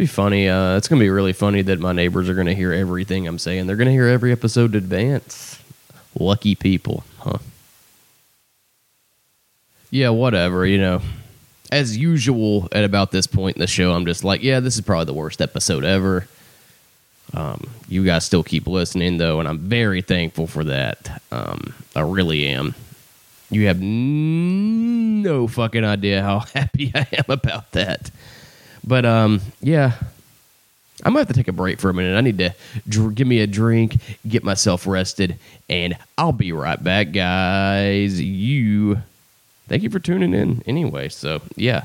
be 0.00 0.06
funny. 0.06 0.48
Uh, 0.48 0.78
it's 0.78 0.88
gonna 0.88 1.00
be 1.00 1.10
really 1.10 1.34
funny 1.34 1.60
that 1.60 1.78
my 1.78 1.92
neighbors 1.92 2.28
are 2.28 2.34
gonna 2.34 2.54
hear 2.54 2.72
everything 2.72 3.28
I'm 3.28 3.38
saying. 3.38 3.66
They're 3.66 3.76
gonna 3.76 3.90
hear 3.90 4.06
every 4.06 4.32
episode 4.32 4.74
in 4.74 4.78
advance. 4.78 5.60
Lucky 6.18 6.54
people, 6.54 7.04
huh? 7.18 7.38
Yeah, 9.90 10.08
whatever. 10.08 10.64
You 10.66 10.78
know, 10.78 11.02
as 11.70 11.98
usual 11.98 12.66
at 12.72 12.84
about 12.84 13.10
this 13.10 13.26
point 13.26 13.56
in 13.56 13.60
the 13.60 13.66
show, 13.66 13.92
I'm 13.92 14.06
just 14.06 14.24
like, 14.24 14.42
yeah, 14.42 14.60
this 14.60 14.76
is 14.76 14.80
probably 14.80 15.04
the 15.04 15.14
worst 15.14 15.42
episode 15.42 15.84
ever. 15.84 16.26
Um, 17.34 17.68
you 17.86 18.02
guys 18.02 18.24
still 18.24 18.42
keep 18.42 18.66
listening 18.66 19.18
though, 19.18 19.38
and 19.38 19.46
I'm 19.46 19.58
very 19.58 20.00
thankful 20.00 20.46
for 20.46 20.64
that. 20.64 21.22
Um, 21.30 21.74
I 21.94 22.00
really 22.00 22.46
am. 22.46 22.74
You 23.50 23.66
have 23.66 23.80
no 23.82 25.46
fucking 25.46 25.84
idea 25.84 26.22
how 26.22 26.38
happy 26.54 26.90
I 26.94 27.06
am 27.12 27.24
about 27.28 27.72
that. 27.72 28.10
But 28.84 29.04
um, 29.04 29.40
yeah, 29.60 29.92
I 31.04 31.08
might 31.10 31.20
have 31.20 31.28
to 31.28 31.34
take 31.34 31.48
a 31.48 31.52
break 31.52 31.78
for 31.78 31.90
a 31.90 31.94
minute. 31.94 32.16
I 32.16 32.20
need 32.20 32.38
to 32.38 32.54
dr- 32.88 33.14
give 33.14 33.26
me 33.26 33.40
a 33.40 33.46
drink, 33.46 33.96
get 34.28 34.44
myself 34.44 34.86
rested, 34.86 35.38
and 35.68 35.96
I'll 36.18 36.32
be 36.32 36.52
right 36.52 36.82
back, 36.82 37.12
guys. 37.12 38.20
You, 38.20 39.00
thank 39.68 39.82
you 39.82 39.90
for 39.90 39.98
tuning 39.98 40.34
in 40.34 40.62
anyway. 40.66 41.08
So, 41.08 41.40
yeah, 41.56 41.84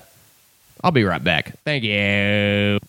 I'll 0.83 0.91
be 0.91 1.03
right 1.03 1.23
back. 1.23 1.57
Thank 1.63 1.83
you. 1.83 2.79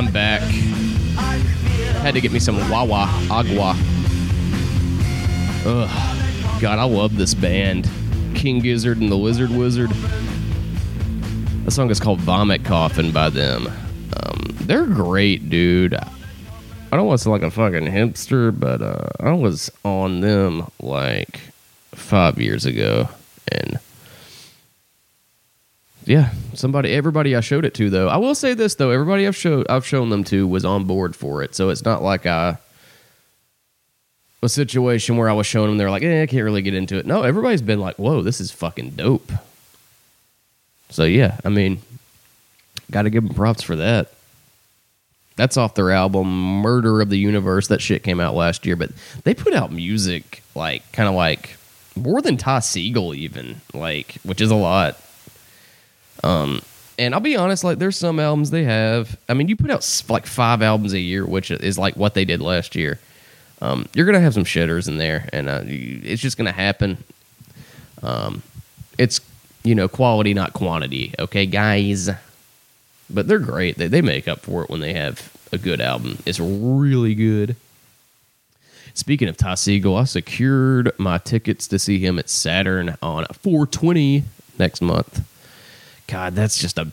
I'm 0.00 0.10
back. 0.10 0.40
Had 2.00 2.14
to 2.14 2.22
get 2.22 2.32
me 2.32 2.38
some 2.38 2.56
Wawa 2.70 3.06
Agua. 3.30 3.76
Ugh. 5.66 6.58
God, 6.58 6.78
I 6.78 6.84
love 6.84 7.18
this 7.18 7.34
band. 7.34 7.86
King 8.34 8.60
Gizzard 8.60 8.96
and 8.96 9.12
the 9.12 9.16
Lizard 9.16 9.50
Wizard. 9.50 9.90
The 11.66 11.70
song 11.70 11.90
is 11.90 12.00
called 12.00 12.18
Vomit 12.20 12.64
Coffin 12.64 13.12
by 13.12 13.28
them. 13.28 13.66
Um, 13.66 14.56
they're 14.62 14.86
great, 14.86 15.50
dude. 15.50 15.92
I 15.92 16.08
don't 16.92 17.04
want 17.04 17.18
to 17.18 17.22
sound 17.24 17.32
like 17.32 17.42
a 17.42 17.50
fucking 17.50 17.84
hipster, 17.84 18.58
but 18.58 18.80
uh, 18.80 19.10
I 19.20 19.34
was 19.34 19.70
on 19.84 20.22
them 20.22 20.66
like 20.80 21.40
five 21.92 22.40
years 22.40 22.64
ago. 22.64 23.10
And 23.52 23.78
yeah, 26.10 26.32
somebody, 26.54 26.92
everybody 26.92 27.36
I 27.36 27.40
showed 27.40 27.64
it 27.64 27.74
to, 27.74 27.88
though. 27.88 28.08
I 28.08 28.16
will 28.16 28.34
say 28.34 28.54
this 28.54 28.74
though: 28.74 28.90
everybody 28.90 29.28
I've 29.28 29.36
showed, 29.36 29.68
I've 29.68 29.86
shown 29.86 30.10
them 30.10 30.24
to, 30.24 30.44
was 30.46 30.64
on 30.64 30.84
board 30.84 31.14
for 31.14 31.44
it. 31.44 31.54
So 31.54 31.68
it's 31.68 31.84
not 31.84 32.02
like 32.02 32.26
I 32.26 32.58
a 34.42 34.48
situation 34.48 35.16
where 35.16 35.28
I 35.28 35.34
was 35.34 35.46
showing 35.46 35.68
them, 35.68 35.78
they're 35.78 35.90
like, 35.90 36.02
eh, 36.02 36.22
I 36.22 36.26
can't 36.26 36.42
really 36.42 36.62
get 36.62 36.74
into 36.74 36.98
it. 36.98 37.06
No, 37.06 37.22
everybody's 37.22 37.62
been 37.62 37.78
like, 37.78 37.96
whoa, 37.96 38.22
this 38.22 38.40
is 38.40 38.50
fucking 38.50 38.90
dope. 38.90 39.30
So 40.88 41.04
yeah, 41.04 41.38
I 41.44 41.48
mean, 41.48 41.80
got 42.90 43.02
to 43.02 43.10
give 43.10 43.24
them 43.24 43.34
props 43.34 43.62
for 43.62 43.76
that. 43.76 44.12
That's 45.36 45.56
off 45.56 45.74
their 45.74 45.92
album 45.92 46.60
Murder 46.60 47.00
of 47.00 47.08
the 47.08 47.18
Universe. 47.18 47.68
That 47.68 47.80
shit 47.80 48.02
came 48.02 48.18
out 48.18 48.34
last 48.34 48.66
year, 48.66 48.74
but 48.74 48.90
they 49.22 49.32
put 49.32 49.54
out 49.54 49.70
music 49.70 50.42
like 50.56 50.90
kind 50.92 51.08
of 51.08 51.14
like 51.14 51.56
more 51.94 52.20
than 52.20 52.36
Ty 52.36 52.58
Segall 52.58 53.14
even, 53.14 53.60
like 53.72 54.16
which 54.24 54.40
is 54.40 54.50
a 54.50 54.56
lot. 54.56 54.98
Um, 56.22 56.60
and 56.98 57.14
I'll 57.14 57.20
be 57.20 57.36
honest, 57.36 57.64
like 57.64 57.78
there's 57.78 57.96
some 57.96 58.20
albums 58.20 58.50
they 58.50 58.64
have. 58.64 59.18
I 59.28 59.34
mean, 59.34 59.48
you 59.48 59.56
put 59.56 59.70
out 59.70 60.02
like 60.08 60.26
five 60.26 60.60
albums 60.60 60.92
a 60.92 61.00
year, 61.00 61.24
which 61.24 61.50
is 61.50 61.78
like 61.78 61.96
what 61.96 62.14
they 62.14 62.24
did 62.24 62.40
last 62.40 62.76
year. 62.76 62.98
Um, 63.62 63.86
you're 63.94 64.06
gonna 64.06 64.20
have 64.20 64.34
some 64.34 64.44
shitters 64.44 64.88
in 64.88 64.98
there, 64.98 65.28
and 65.32 65.48
uh, 65.48 65.62
it's 65.64 66.20
just 66.20 66.36
gonna 66.36 66.52
happen. 66.52 66.98
Um, 68.02 68.42
it's 68.98 69.20
you 69.62 69.74
know 69.74 69.88
quality, 69.88 70.34
not 70.34 70.52
quantity. 70.52 71.14
Okay, 71.18 71.46
guys. 71.46 72.10
But 73.12 73.26
they're 73.26 73.38
great. 73.38 73.76
They 73.76 73.88
they 73.88 74.02
make 74.02 74.28
up 74.28 74.40
for 74.40 74.62
it 74.62 74.70
when 74.70 74.80
they 74.80 74.92
have 74.92 75.32
a 75.52 75.58
good 75.58 75.80
album. 75.80 76.18
It's 76.26 76.38
really 76.38 77.14
good. 77.14 77.56
Speaking 78.94 79.28
of 79.28 79.36
Ty 79.36 79.54
Segall, 79.54 80.00
I 80.00 80.04
secured 80.04 80.92
my 80.98 81.18
tickets 81.18 81.66
to 81.68 81.78
see 81.78 81.98
him 81.98 82.18
at 82.18 82.28
Saturn 82.28 82.96
on 83.02 83.24
420 83.26 84.24
next 84.58 84.80
month. 84.80 85.24
God, 86.10 86.34
that's 86.34 86.58
just 86.58 86.76
a 86.76 86.90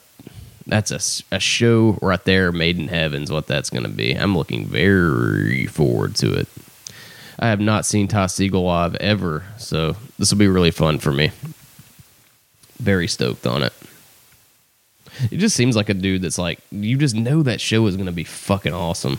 that's 0.67 0.91
a, 0.91 1.35
a 1.35 1.39
show 1.39 1.97
right 2.01 2.23
there, 2.23 2.51
made 2.51 2.77
in 2.77 2.89
heaven's 2.89 3.31
what 3.31 3.47
that's 3.47 3.69
going 3.69 3.83
to 3.83 3.89
be. 3.89 4.13
I'm 4.13 4.37
looking 4.37 4.65
very 4.67 5.65
forward 5.65 6.15
to 6.17 6.33
it. 6.33 6.47
I 7.39 7.47
have 7.47 7.59
not 7.59 7.85
seen 7.85 8.07
Ty 8.07 8.25
Segall 8.25 8.65
live 8.65 8.95
ever, 8.95 9.43
so 9.57 9.95
this 10.19 10.31
will 10.31 10.37
be 10.37 10.47
really 10.47 10.71
fun 10.71 10.99
for 10.99 11.11
me. 11.11 11.31
Very 12.79 13.07
stoked 13.07 13.47
on 13.47 13.63
it. 13.63 13.73
It 15.31 15.37
just 15.37 15.55
seems 15.55 15.75
like 15.75 15.89
a 15.89 15.95
dude 15.95 16.21
that's 16.21 16.37
like 16.37 16.59
you 16.69 16.97
just 16.97 17.15
know 17.15 17.41
that 17.41 17.59
show 17.59 17.87
is 17.87 17.95
going 17.95 18.05
to 18.05 18.11
be 18.11 18.23
fucking 18.23 18.73
awesome. 18.73 19.17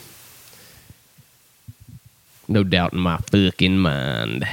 No 2.46 2.62
doubt 2.62 2.92
in 2.92 3.00
my 3.00 3.16
fucking 3.16 3.78
mind. 3.78 4.46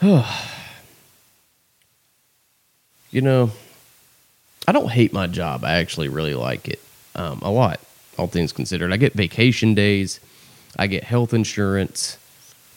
you 3.16 3.22
know, 3.22 3.50
I 4.68 4.72
don't 4.72 4.90
hate 4.90 5.14
my 5.14 5.26
job. 5.26 5.64
I 5.64 5.76
actually 5.76 6.08
really 6.08 6.34
like 6.34 6.68
it 6.68 6.80
um, 7.14 7.38
a 7.40 7.50
lot, 7.50 7.80
all 8.18 8.26
things 8.26 8.52
considered. 8.52 8.92
I 8.92 8.98
get 8.98 9.14
vacation 9.14 9.74
days, 9.74 10.20
I 10.78 10.86
get 10.86 11.02
health 11.02 11.32
insurance, 11.32 12.18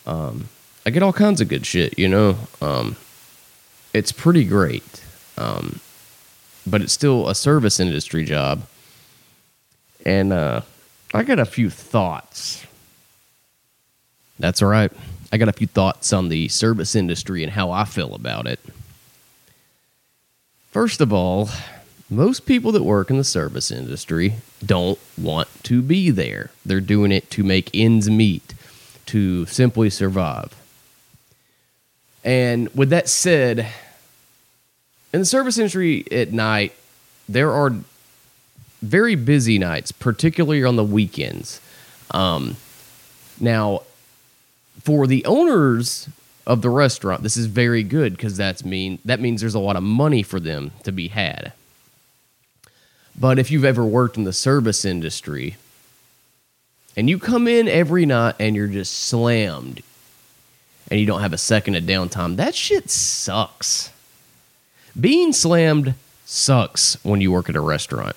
um, 0.07 0.47
I 0.85 0.91
get 0.91 1.03
all 1.03 1.11
kinds 1.11 1.41
of 1.41 1.49
good 1.49 1.65
shit, 1.65 1.99
you 1.99 2.07
know. 2.07 2.37
Um, 2.61 2.95
it's 3.93 4.13
pretty 4.13 4.45
great, 4.45 5.03
um, 5.37 5.81
but 6.65 6.81
it's 6.81 6.93
still 6.93 7.27
a 7.27 7.35
service 7.35 7.81
industry 7.81 8.23
job. 8.23 8.65
And 10.05 10.31
uh, 10.31 10.61
I 11.13 11.23
got 11.23 11.39
a 11.39 11.45
few 11.45 11.69
thoughts. 11.69 12.65
That's 14.39 14.61
all 14.61 14.69
right. 14.69 14.91
I 15.33 15.37
got 15.37 15.49
a 15.49 15.53
few 15.53 15.67
thoughts 15.67 16.13
on 16.13 16.29
the 16.29 16.47
service 16.47 16.95
industry 16.95 17.43
and 17.43 17.51
how 17.51 17.71
I 17.71 17.83
feel 17.83 18.15
about 18.15 18.47
it. 18.47 18.61
First 20.71 21.01
of 21.01 21.11
all, 21.11 21.49
most 22.11 22.45
people 22.45 22.71
that 22.73 22.83
work 22.83 23.09
in 23.09 23.17
the 23.17 23.23
service 23.23 23.71
industry 23.71 24.35
don't 24.63 24.99
want 25.17 25.47
to 25.63 25.81
be 25.81 26.11
there. 26.11 26.51
They're 26.65 26.79
doing 26.79 27.11
it 27.11 27.31
to 27.31 27.43
make 27.43 27.71
ends 27.73 28.09
meet, 28.09 28.53
to 29.07 29.47
simply 29.47 29.89
survive. 29.89 30.55
And 32.23 32.69
with 32.75 32.89
that 32.89 33.09
said, 33.09 33.67
in 35.11 35.21
the 35.21 35.25
service 35.25 35.57
industry 35.57 36.05
at 36.11 36.31
night, 36.31 36.75
there 37.27 37.51
are 37.51 37.73
very 38.81 39.15
busy 39.15 39.57
nights, 39.57 39.91
particularly 39.91 40.63
on 40.63 40.75
the 40.75 40.83
weekends. 40.83 41.59
Um, 42.11 42.57
now, 43.39 43.83
for 44.83 45.07
the 45.07 45.25
owners 45.25 46.09
of 46.49 46.63
the 46.63 46.69
restaurant, 46.71 47.21
this 47.21 47.37
is 47.37 47.45
very 47.45 47.83
good 47.83 48.13
because 48.13 48.35
that's 48.35 48.65
mean 48.65 48.97
that 49.05 49.19
means 49.19 49.39
there's 49.39 49.53
a 49.53 49.59
lot 49.59 49.75
of 49.75 49.83
money 49.83 50.23
for 50.23 50.39
them 50.39 50.71
to 50.83 50.91
be 50.91 51.07
had. 51.09 51.53
But 53.17 53.37
if 53.37 53.51
you've 53.51 53.63
ever 53.63 53.85
worked 53.85 54.17
in 54.17 54.23
the 54.23 54.33
service 54.33 54.83
industry 54.83 55.57
and 56.97 57.07
you 57.07 57.19
come 57.19 57.47
in 57.47 57.67
every 57.67 58.05
night 58.07 58.35
and 58.39 58.55
you're 58.55 58.67
just 58.67 58.93
slammed 58.93 59.83
and 60.89 60.99
you 60.99 61.05
don't 61.05 61.21
have 61.21 61.33
a 61.33 61.37
second 61.37 61.75
of 61.75 61.83
downtime, 61.83 62.35
that 62.37 62.55
shit 62.55 62.89
sucks. 62.89 63.91
Being 64.99 65.33
slammed 65.33 65.93
sucks 66.25 66.97
when 67.05 67.21
you 67.21 67.31
work 67.31 67.47
at 67.47 67.55
a 67.55 67.61
restaurant. 67.61 68.15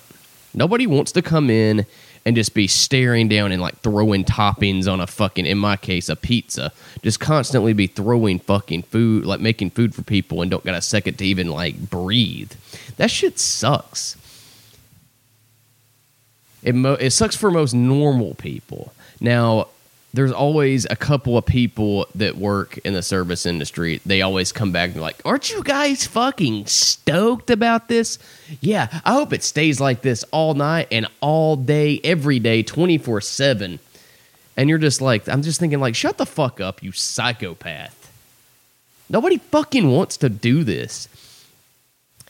Nobody 0.55 0.87
wants 0.87 1.11
to 1.11 1.21
come 1.21 1.51
in 1.51 1.85
and 2.25 2.35
just 2.35 2.53
be 2.53 2.67
staring 2.67 3.27
down 3.27 3.51
and 3.51 3.61
like 3.61 3.77
throwing 3.79 4.23
toppings 4.23 4.91
on 4.91 5.01
a 5.01 5.07
fucking, 5.07 5.45
in 5.45 5.57
my 5.57 5.75
case, 5.75 6.07
a 6.09 6.15
pizza. 6.15 6.71
Just 7.01 7.19
constantly 7.19 7.73
be 7.73 7.87
throwing 7.87 8.39
fucking 8.39 8.83
food, 8.83 9.25
like 9.25 9.41
making 9.41 9.71
food 9.71 9.93
for 9.93 10.03
people 10.03 10.41
and 10.41 10.49
don't 10.49 10.63
got 10.63 10.75
a 10.75 10.81
second 10.81 11.17
to 11.17 11.25
even 11.25 11.47
like 11.47 11.89
breathe. 11.89 12.51
That 12.97 13.11
shit 13.11 13.39
sucks. 13.39 14.17
It, 16.61 16.75
mo- 16.75 16.93
it 16.93 17.09
sucks 17.11 17.35
for 17.35 17.51
most 17.51 17.73
normal 17.73 18.35
people. 18.35 18.93
Now, 19.19 19.67
there's 20.13 20.31
always 20.31 20.85
a 20.89 20.95
couple 20.95 21.37
of 21.37 21.45
people 21.45 22.05
that 22.13 22.37
work 22.37 22.77
in 22.79 22.93
the 22.93 23.01
service 23.01 23.47
industry. 23.47 23.99
They 24.05 24.21
always 24.21 24.51
come 24.51 24.71
back 24.71 24.85
and 24.85 24.95
be 24.95 24.99
like, 24.99 25.19
Aren't 25.25 25.51
you 25.51 25.63
guys 25.63 26.05
fucking 26.05 26.67
stoked 26.67 27.49
about 27.49 27.87
this? 27.87 28.19
Yeah, 28.61 28.87
I 29.03 29.13
hope 29.13 29.33
it 29.33 29.43
stays 29.43 29.81
like 29.81 30.01
this 30.01 30.23
all 30.31 30.53
night 30.53 30.87
and 30.91 31.07
all 31.19 31.55
day, 31.55 31.99
every 32.03 32.37
day, 32.39 32.61
24 32.61 33.21
7. 33.21 33.79
And 34.55 34.69
you're 34.69 34.77
just 34.77 35.01
like, 35.01 35.27
I'm 35.27 35.41
just 35.41 35.59
thinking, 35.59 35.79
like, 35.79 35.95
shut 35.95 36.19
the 36.19 36.27
fuck 36.27 36.61
up, 36.61 36.83
you 36.83 36.91
psychopath. 36.91 37.99
Nobody 39.09 39.37
fucking 39.37 39.91
wants 39.91 40.17
to 40.17 40.29
do 40.29 40.63
this. 40.63 41.07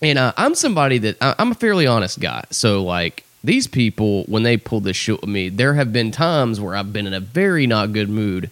And 0.02 0.18
uh, 0.18 0.34
I'm 0.38 0.56
somebody 0.56 1.00
that 1.00 1.18
I'm 1.22 1.52
a 1.52 1.56
fairly 1.56 1.86
honest 1.86 2.20
guy. 2.20 2.46
So, 2.50 2.84
like, 2.84 3.26
these 3.44 3.68
people, 3.68 4.24
when 4.24 4.44
they 4.44 4.58
pull 4.58 4.80
this 4.80 4.96
shit 4.96 5.22
with 5.22 5.30
me, 5.30 5.50
there 5.50 5.74
have 5.74 5.92
been 5.92 6.12
times 6.12 6.62
where 6.62 6.76
I've 6.76 6.94
been 6.94 7.08
in 7.08 7.14
a 7.14 7.20
very 7.20 7.68
not 7.68 7.92
good 7.92 8.10
mood. 8.10 8.50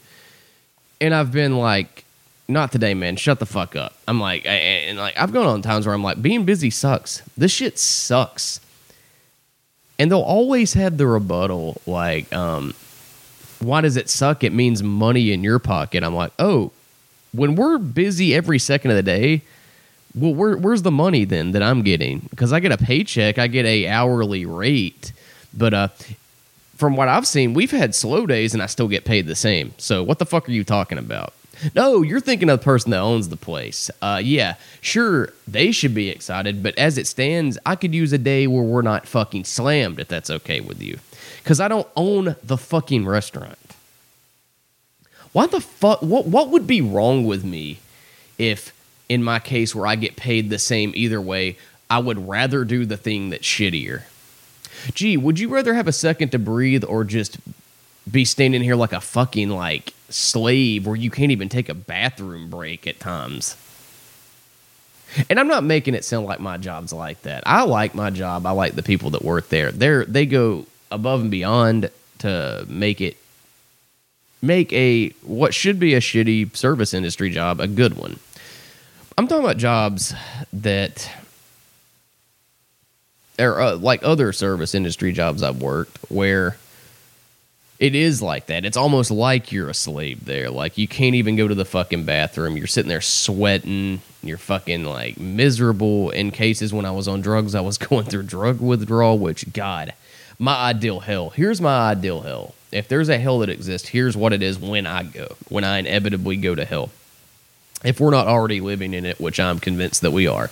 And 0.99 1.15
I've 1.15 1.31
been 1.31 1.57
like, 1.57 2.03
not 2.47 2.71
today, 2.71 2.93
man. 2.93 3.15
Shut 3.15 3.39
the 3.39 3.45
fuck 3.45 3.75
up. 3.75 3.95
I'm 4.07 4.19
like, 4.19 4.45
and, 4.45 4.97
like, 4.97 5.17
I've 5.17 5.31
gone 5.31 5.47
on 5.47 5.61
times 5.61 5.85
where 5.85 5.95
I'm 5.95 6.03
like, 6.03 6.21
being 6.21 6.43
busy 6.43 6.69
sucks. 6.69 7.21
This 7.37 7.51
shit 7.51 7.79
sucks. 7.79 8.59
And 9.97 10.11
they'll 10.11 10.19
always 10.19 10.73
have 10.73 10.97
the 10.97 11.07
rebuttal, 11.07 11.79
like, 11.85 12.31
um, 12.33 12.73
why 13.59 13.81
does 13.81 13.95
it 13.95 14.09
suck? 14.09 14.43
It 14.43 14.51
means 14.51 14.83
money 14.83 15.31
in 15.31 15.43
your 15.43 15.59
pocket. 15.59 16.03
I'm 16.03 16.15
like, 16.15 16.33
oh, 16.39 16.71
when 17.31 17.55
we're 17.55 17.77
busy 17.77 18.35
every 18.35 18.59
second 18.59 18.91
of 18.91 18.97
the 18.97 19.03
day, 19.03 19.41
well, 20.15 20.33
where, 20.33 20.57
where's 20.57 20.81
the 20.81 20.91
money 20.91 21.25
then 21.25 21.51
that 21.51 21.63
I'm 21.63 21.81
getting? 21.83 22.19
Because 22.29 22.51
I 22.53 22.59
get 22.59 22.71
a 22.71 22.77
paycheck, 22.77 23.37
I 23.37 23.47
get 23.47 23.65
a 23.65 23.87
hourly 23.87 24.45
rate, 24.45 25.13
but 25.53 25.73
uh, 25.73 25.87
from 26.75 26.95
what 26.95 27.07
I've 27.07 27.27
seen, 27.27 27.53
we've 27.53 27.71
had 27.71 27.93
slow 27.93 28.25
days 28.25 28.53
and 28.53 28.61
I 28.61 28.65
still 28.65 28.87
get 28.87 29.05
paid 29.05 29.27
the 29.27 29.35
same. 29.35 29.73
So 29.77 30.03
what 30.03 30.19
the 30.19 30.25
fuck 30.25 30.49
are 30.49 30.51
you 30.51 30.63
talking 30.63 30.97
about? 30.97 31.33
No, 31.75 32.01
you're 32.01 32.19
thinking 32.19 32.49
of 32.49 32.59
the 32.59 32.63
person 32.63 32.91
that 32.91 32.99
owns 32.99 33.29
the 33.29 33.37
place. 33.37 33.91
Uh, 34.01 34.19
yeah, 34.23 34.55
sure, 34.81 35.31
they 35.47 35.71
should 35.71 35.93
be 35.93 36.09
excited, 36.09 36.63
but 36.63 36.75
as 36.77 36.97
it 36.97 37.05
stands, 37.05 37.57
I 37.65 37.75
could 37.75 37.93
use 37.93 38.11
a 38.13 38.17
day 38.17 38.47
where 38.47 38.63
we're 38.63 38.81
not 38.81 39.05
fucking 39.05 39.43
slammed 39.43 39.99
if 39.99 40.07
that's 40.07 40.31
okay 40.31 40.59
with 40.59 40.81
you. 40.81 40.97
Because 41.43 41.59
I 41.59 41.67
don't 41.67 41.87
own 41.95 42.35
the 42.43 42.57
fucking 42.57 43.05
restaurant. 43.05 43.59
Why 45.33 45.45
the 45.45 45.61
fuck? 45.61 46.01
What, 46.01 46.25
what 46.25 46.49
would 46.49 46.67
be 46.67 46.81
wrong 46.81 47.25
with 47.25 47.43
me 47.43 47.79
if, 48.37 48.73
in 49.11 49.21
my 49.21 49.39
case 49.39 49.75
where 49.75 49.85
I 49.85 49.97
get 49.97 50.15
paid 50.15 50.49
the 50.49 50.57
same 50.57 50.93
either 50.95 51.19
way, 51.19 51.57
I 51.89 51.99
would 51.99 52.29
rather 52.29 52.63
do 52.63 52.85
the 52.85 52.95
thing 52.95 53.29
that's 53.29 53.43
shittier? 53.43 54.03
Gee, 54.93 55.17
would 55.17 55.37
you 55.37 55.49
rather 55.49 55.73
have 55.73 55.89
a 55.89 55.91
second 55.91 56.29
to 56.29 56.39
breathe 56.39 56.85
or 56.85 57.03
just 57.03 57.37
be 58.09 58.23
standing 58.23 58.61
here 58.61 58.77
like 58.77 58.93
a 58.93 59.01
fucking 59.01 59.49
like 59.49 59.93
slave 60.07 60.87
where 60.87 60.95
you 60.95 61.11
can't 61.11 61.33
even 61.33 61.49
take 61.49 61.67
a 61.67 61.73
bathroom 61.73 62.49
break 62.49 62.87
at 62.87 63.01
times? 63.01 63.57
And 65.29 65.37
I'm 65.37 65.49
not 65.49 65.65
making 65.65 65.93
it 65.93 66.05
sound 66.05 66.25
like 66.25 66.39
my 66.39 66.55
job's 66.55 66.93
like 66.93 67.21
that. 67.23 67.43
I 67.45 67.63
like 67.63 67.93
my 67.93 68.11
job. 68.11 68.45
I 68.45 68.51
like 68.51 68.75
the 68.75 68.83
people 68.83 69.09
that 69.09 69.25
work 69.25 69.49
there. 69.49 69.73
They're 69.73 70.05
they 70.05 70.25
go 70.25 70.67
above 70.89 71.19
and 71.19 71.29
beyond 71.29 71.91
to 72.19 72.65
make 72.69 73.01
it 73.01 73.17
make 74.41 74.71
a 74.71 75.09
what 75.23 75.53
should 75.53 75.81
be 75.81 75.95
a 75.95 75.99
shitty 75.99 76.55
service 76.55 76.93
industry 76.93 77.29
job 77.29 77.59
a 77.59 77.67
good 77.67 77.97
one. 77.97 78.19
I'm 79.17 79.27
talking 79.27 79.43
about 79.43 79.57
jobs 79.57 80.13
that 80.53 81.11
or 83.39 83.59
uh, 83.59 83.75
like 83.75 84.01
other 84.03 84.33
service 84.33 84.75
industry 84.75 85.11
jobs 85.11 85.43
I've 85.43 85.61
worked 85.61 85.97
where 86.09 86.57
it 87.79 87.95
is 87.95 88.21
like 88.21 88.45
that. 88.45 88.63
It's 88.63 88.77
almost 88.77 89.09
like 89.09 89.51
you're 89.51 89.69
a 89.69 89.73
slave 89.73 90.25
there. 90.25 90.51
Like 90.51 90.77
you 90.77 90.87
can't 90.87 91.15
even 91.15 91.35
go 91.35 91.47
to 91.47 91.55
the 91.55 91.65
fucking 91.65 92.03
bathroom. 92.05 92.55
You're 92.55 92.67
sitting 92.67 92.89
there 92.89 93.01
sweating. 93.01 94.01
You're 94.21 94.37
fucking 94.37 94.85
like 94.85 95.19
miserable. 95.19 96.11
In 96.11 96.29
cases 96.29 96.71
when 96.71 96.85
I 96.85 96.91
was 96.91 97.07
on 97.07 97.21
drugs, 97.21 97.55
I 97.55 97.61
was 97.61 97.77
going 97.79 98.05
through 98.05 98.23
drug 98.23 98.61
withdrawal, 98.61 99.17
which 99.17 99.51
God, 99.51 99.93
my 100.37 100.55
ideal 100.55 100.99
hell. 100.99 101.31
Here's 101.31 101.59
my 101.59 101.89
ideal 101.89 102.21
hell. 102.21 102.53
If 102.71 102.87
there's 102.87 103.09
a 103.09 103.17
hell 103.17 103.39
that 103.39 103.49
exists, 103.49 103.89
here's 103.89 104.15
what 104.15 104.31
it 104.31 104.43
is 104.43 104.57
when 104.57 104.85
I 104.85 105.03
go, 105.03 105.35
when 105.49 105.63
I 105.63 105.79
inevitably 105.79 106.37
go 106.37 106.53
to 106.55 106.63
hell. 106.63 106.91
If 107.83 107.99
we're 107.99 108.11
not 108.11 108.27
already 108.27 108.61
living 108.61 108.93
in 108.93 109.05
it, 109.05 109.19
which 109.19 109.39
I'm 109.39 109.59
convinced 109.59 110.01
that 110.01 110.11
we 110.11 110.27
are, 110.27 110.49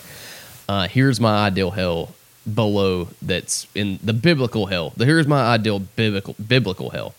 uh, 0.68 0.88
here's 0.88 1.20
my 1.20 1.46
ideal 1.46 1.72
hell 1.72 2.16
below 2.52 3.10
that's 3.22 3.68
in 3.76 4.00
the 4.04 4.14
biblical 4.14 4.68
hell. 4.68 4.94
Here's 4.98 5.28
my 5.28 5.42
ideal 5.42 5.80
biblical 5.80 6.36
biblical 6.46 6.90
hell. 6.90 7.14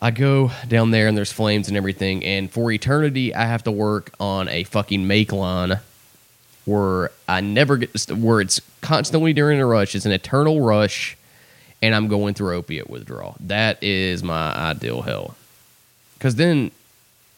I 0.00 0.10
go 0.10 0.50
down 0.68 0.90
there 0.90 1.08
and 1.08 1.16
there's 1.16 1.32
flames 1.32 1.68
and 1.68 1.76
everything, 1.76 2.24
and 2.24 2.50
for 2.50 2.70
eternity 2.70 3.34
I 3.34 3.46
have 3.46 3.64
to 3.64 3.70
work 3.72 4.12
on 4.20 4.48
a 4.48 4.64
fucking 4.64 5.06
make 5.06 5.32
line 5.32 5.80
where 6.66 7.12
I 7.28 7.40
never 7.40 7.78
get 7.78 8.10
where 8.10 8.40
it's 8.40 8.60
constantly 8.82 9.32
during 9.32 9.60
a 9.60 9.66
rush. 9.66 9.94
It's 9.94 10.04
an 10.04 10.12
eternal 10.12 10.60
rush, 10.60 11.16
and 11.80 11.94
I'm 11.94 12.08
going 12.08 12.34
through 12.34 12.56
opiate 12.56 12.90
withdrawal. 12.90 13.36
That 13.40 13.82
is 13.82 14.22
my 14.22 14.52
ideal 14.54 15.02
hell. 15.02 15.36
Because 16.18 16.34
then, 16.34 16.72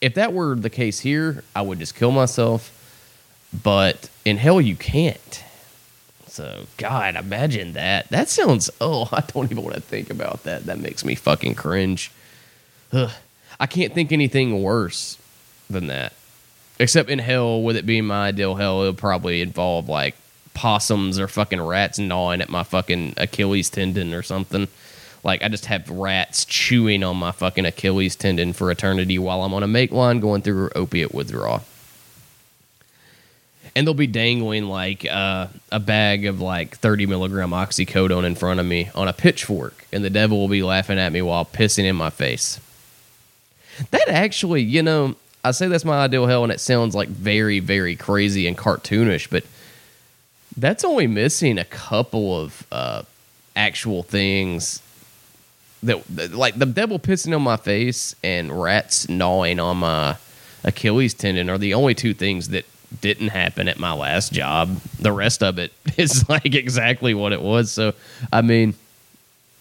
if 0.00 0.14
that 0.14 0.32
were 0.32 0.54
the 0.54 0.70
case 0.70 1.00
here, 1.00 1.44
I 1.54 1.62
would 1.62 1.78
just 1.78 1.94
kill 1.94 2.12
myself. 2.12 2.74
But 3.62 4.10
in 4.24 4.36
hell, 4.36 4.60
you 4.60 4.76
can't. 4.76 5.44
So, 6.26 6.66
God, 6.76 7.16
imagine 7.16 7.72
that. 7.72 8.08
That 8.10 8.28
sounds, 8.28 8.70
oh, 8.80 9.08
I 9.12 9.22
don't 9.22 9.50
even 9.50 9.62
want 9.62 9.74
to 9.74 9.80
think 9.80 10.10
about 10.10 10.44
that. 10.44 10.66
That 10.66 10.78
makes 10.78 11.04
me 11.04 11.14
fucking 11.14 11.54
cringe. 11.54 12.12
Ugh. 12.92 13.10
I 13.60 13.66
can't 13.66 13.92
think 13.92 14.12
anything 14.12 14.62
worse 14.62 15.18
than 15.68 15.88
that. 15.88 16.12
Except 16.78 17.10
in 17.10 17.18
hell, 17.18 17.60
with 17.60 17.76
it 17.76 17.86
being 17.86 18.04
my 18.04 18.28
ideal 18.28 18.54
hell, 18.54 18.82
it'll 18.82 18.94
probably 18.94 19.42
involve 19.42 19.88
like 19.88 20.14
possums 20.54 21.18
or 21.18 21.26
fucking 21.26 21.60
rats 21.60 21.98
gnawing 21.98 22.40
at 22.40 22.48
my 22.48 22.62
fucking 22.62 23.14
Achilles 23.16 23.68
tendon 23.68 24.14
or 24.14 24.22
something. 24.22 24.68
Like 25.24 25.42
I 25.42 25.48
just 25.48 25.66
have 25.66 25.88
rats 25.90 26.44
chewing 26.44 27.02
on 27.02 27.16
my 27.16 27.32
fucking 27.32 27.66
Achilles 27.66 28.16
tendon 28.16 28.52
for 28.52 28.70
eternity 28.70 29.18
while 29.18 29.42
I'm 29.42 29.54
on 29.54 29.62
a 29.62 29.68
make 29.68 29.90
line 29.90 30.20
going 30.20 30.42
through 30.42 30.70
opiate 30.74 31.12
withdrawal 31.12 31.62
and 33.78 33.86
they'll 33.86 33.94
be 33.94 34.08
dangling 34.08 34.64
like 34.64 35.06
uh, 35.06 35.46
a 35.70 35.78
bag 35.78 36.26
of 36.26 36.40
like 36.40 36.76
30 36.76 37.06
milligram 37.06 37.50
oxycodone 37.50 38.24
in 38.24 38.34
front 38.34 38.58
of 38.58 38.66
me 38.66 38.90
on 38.92 39.06
a 39.06 39.12
pitchfork, 39.12 39.86
and 39.92 40.04
the 40.04 40.10
devil 40.10 40.36
will 40.36 40.48
be 40.48 40.64
laughing 40.64 40.98
at 40.98 41.12
me 41.12 41.22
while 41.22 41.44
pissing 41.44 41.84
in 41.84 41.94
my 41.94 42.10
face. 42.10 42.58
That 43.92 44.08
actually, 44.08 44.62
you 44.62 44.82
know, 44.82 45.14
I 45.44 45.52
say 45.52 45.68
that's 45.68 45.84
my 45.84 46.00
ideal 46.00 46.26
hell, 46.26 46.42
and 46.42 46.52
it 46.52 46.58
sounds 46.58 46.96
like 46.96 47.08
very, 47.08 47.60
very 47.60 47.94
crazy 47.94 48.48
and 48.48 48.58
cartoonish, 48.58 49.30
but 49.30 49.44
that's 50.56 50.82
only 50.82 51.06
missing 51.06 51.56
a 51.56 51.64
couple 51.64 52.36
of 52.36 52.66
uh, 52.72 53.02
actual 53.54 54.02
things 54.02 54.82
that, 55.82 56.32
like 56.32 56.58
the 56.58 56.66
devil 56.66 56.98
pissing 56.98 57.34
on 57.34 57.42
my 57.42 57.56
face 57.56 58.14
and 58.22 58.60
rats 58.60 59.08
gnawing 59.08 59.60
on 59.60 59.78
my 59.78 60.16
Achilles 60.64 61.14
tendon 61.14 61.48
are 61.48 61.58
the 61.58 61.74
only 61.74 61.94
two 61.94 62.14
things 62.14 62.48
that 62.48 62.64
didn't 63.00 63.28
happen 63.28 63.68
at 63.68 63.78
my 63.78 63.92
last 63.92 64.32
job. 64.32 64.80
The 64.98 65.12
rest 65.12 65.42
of 65.42 65.58
it 65.58 65.72
is 65.96 66.28
like 66.28 66.54
exactly 66.54 67.14
what 67.14 67.32
it 67.32 67.42
was. 67.42 67.70
So, 67.70 67.94
I 68.32 68.42
mean, 68.42 68.74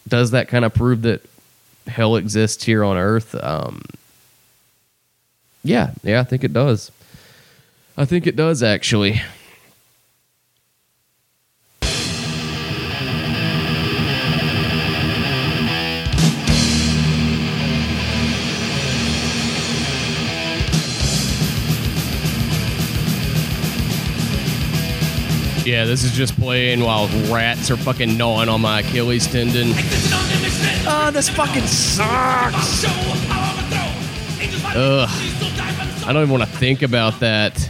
does 0.07 0.31
that 0.31 0.47
kind 0.47 0.65
of 0.65 0.73
prove 0.73 1.03
that 1.03 1.21
hell 1.87 2.15
exists 2.15 2.63
here 2.63 2.83
on 2.83 2.97
earth? 2.97 3.35
Um, 3.35 3.81
yeah, 5.63 5.91
yeah, 6.03 6.21
I 6.21 6.23
think 6.23 6.43
it 6.43 6.53
does. 6.53 6.91
I 7.97 8.05
think 8.05 8.27
it 8.27 8.35
does 8.35 8.63
actually. 8.63 9.21
Yeah, 25.77 25.85
this 25.85 26.03
is 26.03 26.11
just 26.11 26.35
playing 26.39 26.79
while 26.79 27.07
rats 27.31 27.69
are 27.69 27.77
fucking 27.77 28.17
gnawing 28.17 28.49
on 28.49 28.61
my 28.61 28.79
Achilles 28.79 29.27
tendon. 29.27 29.73
Oh, 30.87 31.11
this 31.13 31.29
fucking 31.29 31.67
sucks. 31.67 32.83
Ugh. 34.75 35.07
I 35.07 36.11
don't 36.11 36.23
even 36.23 36.31
want 36.31 36.49
to 36.49 36.57
think 36.57 36.81
about 36.81 37.19
that. 37.19 37.69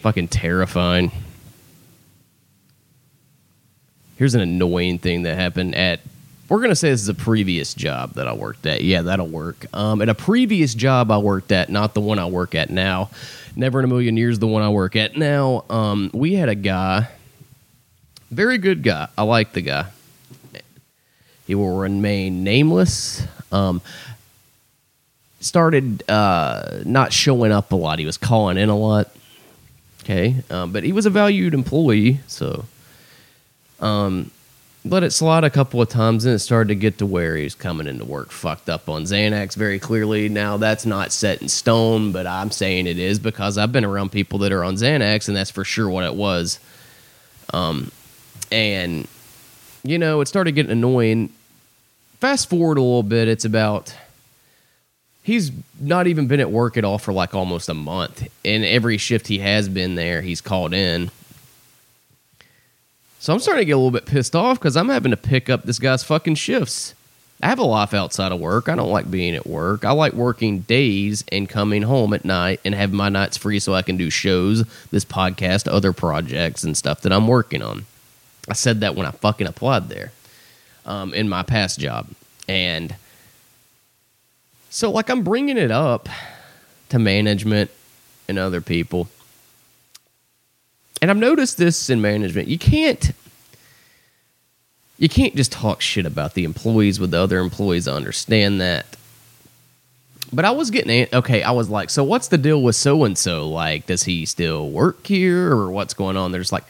Fucking 0.00 0.28
terrifying. 0.28 1.12
Here's 4.16 4.34
an 4.34 4.40
annoying 4.40 4.98
thing 4.98 5.24
that 5.24 5.34
happened 5.34 5.74
at. 5.74 6.00
We're 6.50 6.60
gonna 6.60 6.74
say 6.74 6.90
this 6.90 7.00
is 7.00 7.08
a 7.08 7.14
previous 7.14 7.72
job 7.72 8.14
that 8.14 8.28
I 8.28 8.34
worked 8.34 8.66
at. 8.66 8.82
Yeah, 8.82 9.00
that'll 9.00 9.26
work. 9.26 9.64
Um, 9.72 10.02
at 10.02 10.10
a 10.10 10.14
previous 10.14 10.74
job 10.74 11.10
I 11.10 11.16
worked 11.16 11.52
at, 11.52 11.70
not 11.70 11.94
the 11.94 12.02
one 12.02 12.18
I 12.18 12.26
work 12.26 12.54
at 12.54 12.68
now 12.68 13.08
never 13.56 13.78
in 13.78 13.84
a 13.84 13.88
million 13.88 14.16
years 14.16 14.38
the 14.38 14.46
one 14.46 14.62
I 14.62 14.68
work 14.68 14.96
at 14.96 15.16
now. 15.16 15.64
Um, 15.70 16.10
we 16.12 16.34
had 16.34 16.48
a 16.48 16.54
guy, 16.54 17.08
very 18.30 18.58
good 18.58 18.82
guy. 18.82 19.08
I 19.16 19.22
like 19.22 19.52
the 19.52 19.60
guy. 19.60 19.86
He 21.46 21.54
will 21.54 21.76
remain 21.76 22.44
nameless. 22.44 23.26
Um, 23.50 23.82
started 25.40 26.08
uh, 26.08 26.80
not 26.84 27.12
showing 27.12 27.50
up 27.50 27.72
a 27.72 27.76
lot. 27.76 27.98
He 27.98 28.06
was 28.06 28.16
calling 28.16 28.56
in 28.56 28.68
a 28.68 28.76
lot. 28.76 29.10
Okay, 30.02 30.36
um, 30.48 30.72
but 30.72 30.82
he 30.82 30.92
was 30.92 31.06
a 31.06 31.10
valued 31.10 31.52
employee, 31.52 32.20
so 32.26 32.64
um, 33.80 34.30
let 34.84 35.02
it 35.02 35.10
slide 35.10 35.44
a 35.44 35.50
couple 35.50 35.82
of 35.82 35.88
times, 35.88 36.24
and 36.24 36.34
it 36.34 36.38
started 36.38 36.68
to 36.68 36.74
get 36.74 36.98
to 36.98 37.06
where 37.06 37.36
he 37.36 37.44
was 37.44 37.54
coming 37.54 37.86
into 37.86 38.04
work 38.04 38.30
fucked 38.30 38.70
up 38.70 38.88
on 38.88 39.02
Xanax 39.02 39.54
very 39.54 39.78
clearly. 39.78 40.28
Now, 40.28 40.56
that's 40.56 40.86
not 40.86 41.12
set 41.12 41.42
in 41.42 41.48
stone, 41.48 42.12
but 42.12 42.26
I'm 42.26 42.50
saying 42.50 42.86
it 42.86 42.98
is 42.98 43.18
because 43.18 43.58
I've 43.58 43.72
been 43.72 43.84
around 43.84 44.10
people 44.10 44.38
that 44.38 44.52
are 44.52 44.64
on 44.64 44.76
Xanax, 44.76 45.28
and 45.28 45.36
that's 45.36 45.50
for 45.50 45.64
sure 45.64 45.88
what 45.90 46.04
it 46.04 46.14
was. 46.14 46.58
Um, 47.52 47.92
and, 48.50 49.06
you 49.82 49.98
know, 49.98 50.22
it 50.22 50.28
started 50.28 50.52
getting 50.52 50.72
annoying. 50.72 51.30
Fast 52.18 52.48
forward 52.48 52.78
a 52.78 52.82
little 52.82 53.02
bit, 53.02 53.28
it's 53.28 53.44
about. 53.44 53.94
He's 55.22 55.52
not 55.78 56.06
even 56.06 56.26
been 56.26 56.40
at 56.40 56.50
work 56.50 56.78
at 56.78 56.84
all 56.84 56.96
for 56.96 57.12
like 57.12 57.34
almost 57.34 57.68
a 57.68 57.74
month. 57.74 58.26
And 58.44 58.64
every 58.64 58.96
shift 58.96 59.28
he 59.28 59.38
has 59.40 59.68
been 59.68 59.94
there, 59.94 60.22
he's 60.22 60.40
called 60.40 60.72
in 60.72 61.10
so 63.20 63.32
I'm 63.32 63.38
starting 63.38 63.60
to 63.60 63.66
get 63.66 63.72
a 63.72 63.76
little 63.76 63.90
bit 63.90 64.06
pissed 64.06 64.34
off 64.34 64.58
because 64.58 64.76
I'm 64.76 64.88
having 64.88 65.10
to 65.10 65.16
pick 65.16 65.48
up 65.48 65.62
this 65.62 65.78
guy's 65.78 66.02
fucking 66.02 66.34
shifts. 66.34 66.94
I 67.42 67.48
have 67.48 67.58
a 67.58 67.64
life 67.64 67.94
outside 67.94 68.32
of 68.32 68.40
work. 68.40 68.68
I 68.68 68.74
don't 68.74 68.90
like 68.90 69.10
being 69.10 69.34
at 69.34 69.46
work. 69.46 69.84
I 69.84 69.92
like 69.92 70.14
working 70.14 70.60
days 70.60 71.22
and 71.30 71.48
coming 71.48 71.82
home 71.82 72.12
at 72.12 72.24
night 72.24 72.60
and 72.64 72.74
having 72.74 72.96
my 72.96 73.08
nights 73.08 73.36
free 73.36 73.58
so 73.60 73.74
I 73.74 73.82
can 73.82 73.96
do 73.96 74.10
shows, 74.10 74.66
this 74.90 75.04
podcast, 75.04 75.70
other 75.70 75.92
projects, 75.92 76.64
and 76.64 76.76
stuff 76.76 77.02
that 77.02 77.12
I'm 77.12 77.28
working 77.28 77.62
on. 77.62 77.86
I 78.48 78.54
said 78.54 78.80
that 78.80 78.94
when 78.94 79.06
I 79.06 79.10
fucking 79.10 79.46
applied 79.46 79.88
there 79.88 80.12
um, 80.84 81.14
in 81.14 81.28
my 81.28 81.42
past 81.42 81.78
job. 81.78 82.08
And 82.48 82.94
So, 84.68 84.90
like, 84.90 85.08
I'm 85.08 85.22
bringing 85.22 85.56
it 85.56 85.70
up 85.70 86.08
to 86.90 86.98
management 86.98 87.70
and 88.28 88.38
other 88.38 88.60
people. 88.60 89.08
And 91.00 91.10
I've 91.10 91.16
noticed 91.16 91.56
this 91.56 91.88
in 91.88 92.00
management. 92.00 92.48
You 92.48 92.58
can't 92.58 93.12
you 95.00 95.08
can't 95.08 95.34
just 95.34 95.50
talk 95.50 95.80
shit 95.80 96.04
about 96.04 96.34
the 96.34 96.44
employees 96.44 97.00
with 97.00 97.10
the 97.10 97.18
other 97.18 97.38
employees. 97.38 97.88
I 97.88 97.94
understand 97.94 98.60
that. 98.60 98.84
But 100.32 100.44
I 100.44 100.50
was 100.50 100.70
getting 100.70 101.08
okay. 101.12 101.42
I 101.42 101.50
was 101.52 101.70
like, 101.70 101.90
so 101.90 102.04
what's 102.04 102.28
the 102.28 102.38
deal 102.38 102.62
with 102.62 102.76
so 102.76 103.04
and 103.04 103.16
so? 103.16 103.48
Like, 103.48 103.86
does 103.86 104.04
he 104.04 104.26
still 104.26 104.70
work 104.70 105.06
here, 105.06 105.50
or 105.52 105.72
what's 105.72 105.94
going 105.94 106.16
on? 106.16 106.32
There's 106.32 106.52
like, 106.52 106.64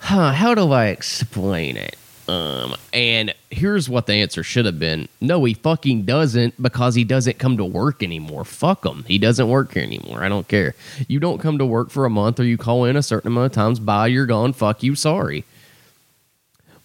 huh? 0.00 0.32
How 0.32 0.54
do 0.54 0.72
I 0.72 0.86
explain 0.86 1.76
it? 1.76 1.96
Um, 2.30 2.76
and 2.92 3.34
here's 3.50 3.88
what 3.88 4.06
the 4.06 4.12
answer 4.14 4.44
should 4.44 4.64
have 4.64 4.78
been: 4.78 5.08
No, 5.20 5.44
he 5.44 5.54
fucking 5.54 6.04
doesn't 6.04 6.62
because 6.62 6.94
he 6.94 7.02
doesn't 7.02 7.40
come 7.40 7.56
to 7.56 7.64
work 7.64 8.04
anymore. 8.04 8.44
Fuck 8.44 8.86
him. 8.86 9.04
He 9.08 9.18
doesn't 9.18 9.48
work 9.48 9.74
here 9.74 9.82
anymore. 9.82 10.22
I 10.22 10.28
don't 10.28 10.46
care. 10.46 10.76
You 11.08 11.18
don't 11.18 11.40
come 11.40 11.58
to 11.58 11.66
work 11.66 11.90
for 11.90 12.04
a 12.04 12.10
month, 12.10 12.38
or 12.38 12.44
you 12.44 12.56
call 12.56 12.84
in 12.84 12.94
a 12.94 13.02
certain 13.02 13.32
amount 13.32 13.46
of 13.46 13.52
times. 13.52 13.80
Bye, 13.80 14.06
you're 14.08 14.26
gone. 14.26 14.52
Fuck 14.52 14.84
you. 14.84 14.94
Sorry. 14.94 15.44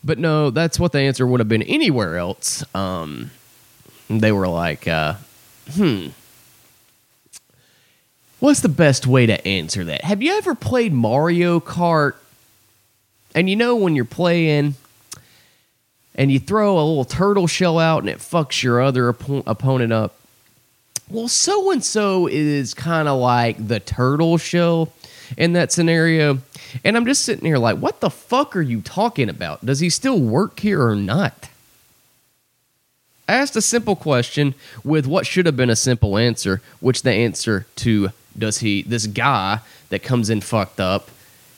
But 0.03 0.17
no, 0.17 0.49
that's 0.49 0.79
what 0.79 0.93
the 0.93 0.99
answer 0.99 1.27
would 1.27 1.39
have 1.39 1.49
been 1.49 1.63
anywhere 1.63 2.17
else. 2.17 2.63
Um, 2.73 3.29
they 4.09 4.31
were 4.31 4.47
like, 4.47 4.87
uh, 4.87 5.15
hmm. 5.73 6.07
What's 8.39 8.61
the 8.61 8.69
best 8.69 9.05
way 9.05 9.27
to 9.27 9.47
answer 9.47 9.83
that? 9.83 10.03
Have 10.03 10.23
you 10.23 10.37
ever 10.37 10.55
played 10.55 10.91
Mario 10.91 11.59
Kart? 11.59 12.13
And 13.35 13.49
you 13.49 13.55
know 13.55 13.75
when 13.75 13.95
you're 13.95 14.05
playing 14.05 14.75
and 16.15 16.31
you 16.31 16.39
throw 16.39 16.75
a 16.77 16.83
little 16.83 17.05
turtle 17.05 17.47
shell 17.47 17.77
out 17.77 17.99
and 17.99 18.09
it 18.09 18.19
fucks 18.19 18.63
your 18.63 18.81
other 18.81 19.09
op- 19.09 19.45
opponent 19.45 19.93
up. 19.93 20.15
Well, 21.09 21.27
so 21.27 21.69
and 21.71 21.83
so 21.83 22.27
is 22.27 22.73
kind 22.73 23.07
of 23.07 23.19
like 23.19 23.67
the 23.67 23.79
turtle 23.79 24.37
shell 24.37 24.91
in 25.37 25.53
that 25.53 25.71
scenario. 25.71 26.39
And 26.83 26.97
I'm 26.97 27.05
just 27.05 27.23
sitting 27.23 27.45
here 27.45 27.57
like, 27.57 27.77
what 27.77 27.99
the 27.99 28.09
fuck 28.09 28.55
are 28.55 28.61
you 28.61 28.81
talking 28.81 29.29
about? 29.29 29.63
Does 29.65 29.81
he 29.81 29.89
still 29.89 30.19
work 30.19 30.59
here 30.59 30.81
or 30.81 30.95
not? 30.95 31.49
I 33.27 33.35
asked 33.35 33.55
a 33.55 33.61
simple 33.61 33.95
question 33.95 34.53
with 34.83 35.07
what 35.07 35.25
should 35.25 35.45
have 35.45 35.57
been 35.57 35.69
a 35.69 35.75
simple 35.75 36.17
answer, 36.17 36.61
which 36.79 37.01
the 37.01 37.11
answer 37.11 37.65
to 37.77 38.09
does 38.37 38.59
he, 38.59 38.81
this 38.83 39.07
guy 39.07 39.59
that 39.89 40.03
comes 40.03 40.29
in 40.29 40.41
fucked 40.41 40.79
up 40.79 41.09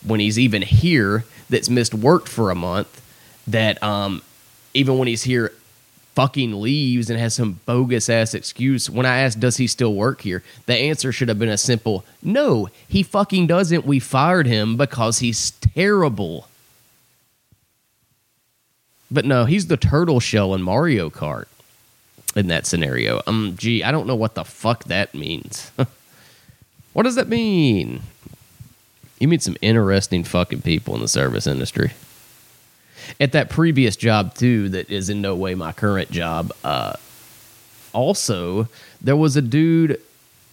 when 0.06 0.20
he's 0.20 0.38
even 0.38 0.62
here, 0.62 1.26
that's 1.50 1.70
missed 1.70 1.94
work 1.94 2.28
for 2.28 2.52
a 2.52 2.56
month, 2.56 3.02
that 3.48 3.82
um, 3.82 4.22
even 4.78 5.00
when 5.00 5.08
he's 5.08 5.24
here, 5.24 5.52
fucking 6.14 6.62
leaves 6.62 7.10
and 7.10 7.20
has 7.20 7.34
some 7.34 7.60
bogus 7.66 8.10
ass 8.10 8.34
excuse. 8.34 8.90
When 8.90 9.06
I 9.06 9.20
asked, 9.20 9.40
does 9.40 9.58
he 9.58 9.68
still 9.68 9.94
work 9.94 10.22
here? 10.22 10.44
The 10.66 10.76
answer 10.76 11.12
should 11.12 11.30
have 11.30 11.40
been 11.40 11.50
a 11.50 11.58
simple 11.58 12.06
no, 12.24 12.70
he 12.88 13.04
fucking 13.04 13.48
doesn't. 13.48 13.86
We 13.86 14.00
fired 14.00 14.48
him 14.48 14.78
because 14.78 15.20
he's 15.20 15.52
terrible. 15.52 16.48
But 19.10 19.26
no, 19.26 19.46
he's 19.46 19.68
the 19.68 19.78
turtle 19.78 20.20
shell 20.20 20.54
in 20.54 20.62
Mario 20.62 21.10
Kart 21.10 21.46
in 22.36 22.48
that 22.48 22.66
scenario. 22.66 23.22
Um, 23.26 23.56
gee, 23.58 23.84
I 23.84 23.92
don't 23.92 24.08
know 24.08 24.16
what 24.16 24.36
the 24.36 24.44
fuck 24.44 24.84
that 24.86 25.16
means. 25.16 25.72
what 26.94 27.04
does 27.04 27.16
that 27.16 27.28
mean? 27.28 28.02
You 29.20 29.28
meet 29.28 29.42
some 29.42 29.58
interesting 29.62 30.24
fucking 30.24 30.62
people 30.62 30.94
in 30.96 31.02
the 31.02 31.08
service 31.08 31.48
industry 31.48 31.94
at 33.20 33.32
that 33.32 33.50
previous 33.50 33.96
job 33.96 34.34
too 34.34 34.70
that 34.70 34.90
is 34.90 35.10
in 35.10 35.22
no 35.22 35.36
way 35.36 35.56
my 35.56 35.72
current 35.72 36.12
job 36.12 36.52
uh, 36.64 36.94
also 37.94 38.68
there 39.02 39.16
was 39.16 39.36
a 39.36 39.42
dude 39.42 40.00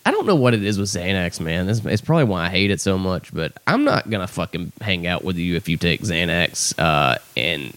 i 0.07 0.11
don't 0.11 0.27
know 0.27 0.35
what 0.35 0.55
it 0.55 0.63
is 0.63 0.79
with 0.79 0.89
xanax 0.89 1.41
man. 1.41 1.69
It's, 1.69 1.85
it's, 1.85 2.03
probably 2.03 2.25
why 2.25 2.47
i 2.47 2.49
hate 2.49 2.71
it 2.71 2.81
so 2.81 2.99
much 2.99 3.33
but 3.35 3.53
i'm 3.67 3.85
not 3.85 4.09
gonna 4.11 4.27
fucking 4.27 4.73
hang 4.81 5.07
out 5.07 5.25
with 5.25 5.37
you 5.37 5.57
if 5.57 5.69
you 5.69 5.77
take 5.77 6.03
xanax 6.03 6.79
uh, 6.79 7.19
and 7.37 7.77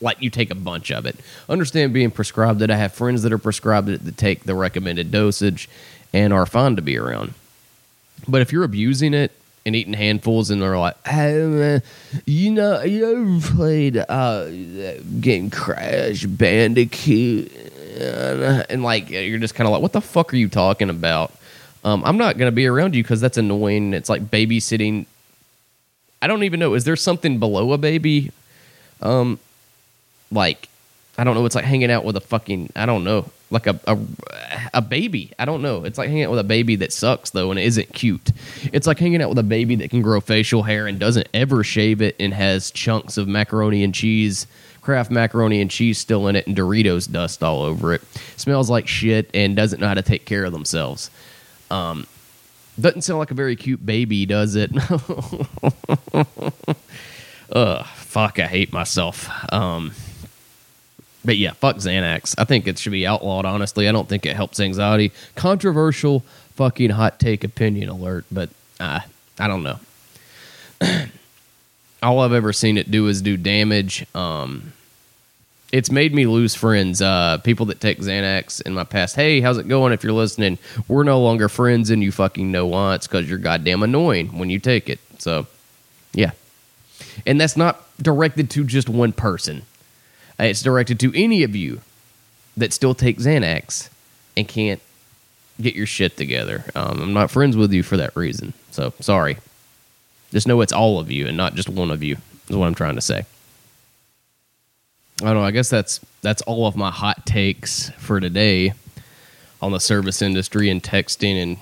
like 0.00 0.20
you 0.20 0.30
take 0.30 0.50
a 0.50 0.54
bunch 0.54 0.90
of 0.90 1.06
it. 1.06 1.16
Understand 1.48 1.92
being 1.92 2.10
prescribed 2.10 2.62
it 2.62 2.70
i 2.70 2.76
have 2.76 2.92
friends 2.92 3.22
that 3.22 3.32
are 3.32 3.38
prescribed 3.38 3.88
it 3.88 4.04
that 4.04 4.16
take 4.16 4.44
the 4.44 4.54
recommended 4.54 5.10
dosage 5.10 5.68
and 6.12 6.32
are 6.32 6.46
fine 6.46 6.76
to 6.76 6.82
be 6.82 6.96
around. 6.96 7.34
But 8.28 8.40
if 8.40 8.52
you're 8.52 8.64
abusing 8.64 9.14
it 9.14 9.32
and 9.66 9.74
eating 9.74 9.92
handfuls, 9.92 10.50
and 10.50 10.62
they're 10.62 10.78
like, 10.78 10.96
"Hey 11.06 11.42
man, 11.42 11.82
you 12.24 12.52
know, 12.52 12.82
you 12.82 13.38
ever 13.40 13.54
played 13.54 13.96
uh, 13.96 14.48
game 15.20 15.50
Crash 15.50 16.24
Bandicoot?" 16.24 17.52
And 18.70 18.82
like, 18.82 19.10
you're 19.10 19.38
just 19.38 19.54
kind 19.54 19.66
of 19.66 19.72
like, 19.72 19.82
"What 19.82 19.92
the 19.92 20.00
fuck 20.00 20.32
are 20.32 20.36
you 20.36 20.48
talking 20.48 20.88
about?" 20.88 21.32
Um, 21.84 22.02
I'm 22.04 22.16
not 22.16 22.38
gonna 22.38 22.52
be 22.52 22.66
around 22.66 22.94
you 22.94 23.02
because 23.02 23.20
that's 23.20 23.36
annoying. 23.36 23.92
It's 23.92 24.08
like 24.08 24.22
babysitting. 24.30 25.06
I 26.22 26.28
don't 26.28 26.44
even 26.44 26.60
know. 26.60 26.74
Is 26.74 26.84
there 26.84 26.96
something 26.96 27.38
below 27.38 27.72
a 27.72 27.78
baby? 27.78 28.30
Um, 29.02 29.38
like, 30.30 30.68
I 31.18 31.24
don't 31.24 31.34
know. 31.34 31.44
It's 31.44 31.54
like 31.54 31.64
hanging 31.64 31.90
out 31.90 32.04
with 32.04 32.16
a 32.16 32.20
fucking. 32.20 32.72
I 32.76 32.86
don't 32.86 33.04
know 33.04 33.30
like 33.50 33.66
a, 33.66 33.78
a, 33.86 33.98
a 34.74 34.82
baby. 34.82 35.32
I 35.38 35.44
don't 35.44 35.62
know. 35.62 35.84
It's 35.84 35.98
like 35.98 36.08
hanging 36.08 36.24
out 36.24 36.30
with 36.30 36.40
a 36.40 36.44
baby 36.44 36.76
that 36.76 36.92
sucks 36.92 37.30
though 37.30 37.50
and 37.50 37.60
isn't 37.60 37.92
cute. 37.92 38.30
It's 38.72 38.86
like 38.86 38.98
hanging 38.98 39.22
out 39.22 39.28
with 39.28 39.38
a 39.38 39.44
baby 39.44 39.76
that 39.76 39.90
can 39.90 40.02
grow 40.02 40.20
facial 40.20 40.62
hair 40.64 40.86
and 40.86 40.98
doesn't 40.98 41.28
ever 41.32 41.62
shave 41.62 42.02
it 42.02 42.16
and 42.18 42.34
has 42.34 42.70
chunks 42.70 43.16
of 43.16 43.28
macaroni 43.28 43.84
and 43.84 43.94
cheese, 43.94 44.46
Kraft 44.80 45.10
macaroni 45.10 45.60
and 45.60 45.70
cheese 45.70 45.98
still 45.98 46.28
in 46.28 46.36
it 46.36 46.46
and 46.46 46.56
Doritos 46.56 47.10
dust 47.10 47.42
all 47.42 47.62
over 47.62 47.92
it. 47.94 48.02
Smells 48.36 48.70
like 48.70 48.88
shit 48.88 49.30
and 49.34 49.56
doesn't 49.56 49.80
know 49.80 49.88
how 49.88 49.94
to 49.94 50.02
take 50.02 50.24
care 50.24 50.44
of 50.44 50.52
themselves. 50.52 51.10
Um, 51.70 52.06
doesn't 52.78 53.02
sound 53.02 53.18
like 53.18 53.30
a 53.30 53.34
very 53.34 53.56
cute 53.56 53.84
baby, 53.84 54.26
does 54.26 54.54
it? 54.54 54.70
Ugh, 57.52 57.86
fuck, 57.86 58.38
I 58.38 58.46
hate 58.46 58.72
myself. 58.72 59.28
Um, 59.52 59.92
but 61.26 61.36
yeah, 61.36 61.52
fuck 61.52 61.76
Xanax. 61.76 62.34
I 62.38 62.44
think 62.44 62.66
it 62.66 62.78
should 62.78 62.92
be 62.92 63.06
outlawed, 63.06 63.44
honestly. 63.44 63.88
I 63.88 63.92
don't 63.92 64.08
think 64.08 64.24
it 64.24 64.36
helps 64.36 64.60
anxiety. 64.60 65.12
Controversial 65.34 66.20
fucking 66.54 66.90
hot 66.90 67.18
take 67.18 67.44
opinion 67.44 67.88
alert, 67.88 68.24
but 68.30 68.48
uh, 68.80 69.00
I 69.38 69.48
don't 69.48 69.64
know. 69.64 69.78
All 72.02 72.20
I've 72.20 72.32
ever 72.32 72.52
seen 72.52 72.78
it 72.78 72.90
do 72.90 73.08
is 73.08 73.20
do 73.20 73.36
damage. 73.36 74.06
Um, 74.14 74.72
it's 75.72 75.90
made 75.90 76.14
me 76.14 76.26
lose 76.26 76.54
friends. 76.54 77.02
Uh, 77.02 77.38
people 77.38 77.66
that 77.66 77.80
take 77.80 77.98
Xanax 77.98 78.62
in 78.62 78.72
my 78.72 78.84
past. 78.84 79.16
Hey, 79.16 79.40
how's 79.40 79.58
it 79.58 79.66
going? 79.66 79.92
If 79.92 80.04
you're 80.04 80.12
listening, 80.12 80.58
we're 80.86 81.02
no 81.02 81.20
longer 81.20 81.48
friends, 81.48 81.90
and 81.90 82.02
you 82.02 82.12
fucking 82.12 82.52
know 82.52 82.66
why. 82.66 82.94
It's 82.94 83.08
because 83.08 83.28
you're 83.28 83.38
goddamn 83.38 83.82
annoying 83.82 84.38
when 84.38 84.48
you 84.48 84.60
take 84.60 84.88
it. 84.88 85.00
So, 85.18 85.46
yeah. 86.12 86.30
And 87.26 87.40
that's 87.40 87.56
not 87.56 87.82
directed 88.00 88.48
to 88.50 88.64
just 88.64 88.88
one 88.88 89.12
person. 89.12 89.62
It's 90.38 90.62
directed 90.62 91.00
to 91.00 91.12
any 91.14 91.42
of 91.42 91.56
you 91.56 91.80
that 92.56 92.72
still 92.72 92.94
take 92.94 93.18
Xanax 93.18 93.88
and 94.36 94.46
can't 94.46 94.80
get 95.60 95.74
your 95.74 95.86
shit 95.86 96.16
together. 96.16 96.64
Um, 96.74 97.00
I'm 97.00 97.12
not 97.12 97.30
friends 97.30 97.56
with 97.56 97.72
you 97.72 97.82
for 97.82 97.96
that 97.96 98.14
reason. 98.16 98.52
So 98.70 98.92
sorry. 99.00 99.38
Just 100.30 100.46
know 100.46 100.60
it's 100.60 100.72
all 100.72 100.98
of 100.98 101.10
you 101.10 101.26
and 101.26 101.36
not 101.36 101.54
just 101.54 101.68
one 101.68 101.90
of 101.90 102.02
you. 102.02 102.16
Is 102.48 102.56
what 102.56 102.66
I'm 102.66 102.74
trying 102.74 102.94
to 102.96 103.00
say. 103.00 103.24
I 105.22 105.24
don't 105.24 105.34
know. 105.34 105.44
I 105.44 105.50
guess 105.50 105.70
that's 105.70 106.00
that's 106.20 106.42
all 106.42 106.66
of 106.66 106.76
my 106.76 106.90
hot 106.90 107.24
takes 107.24 107.90
for 107.98 108.20
today 108.20 108.74
on 109.62 109.72
the 109.72 109.80
service 109.80 110.20
industry 110.20 110.68
and 110.68 110.82
texting 110.82 111.42
and 111.42 111.56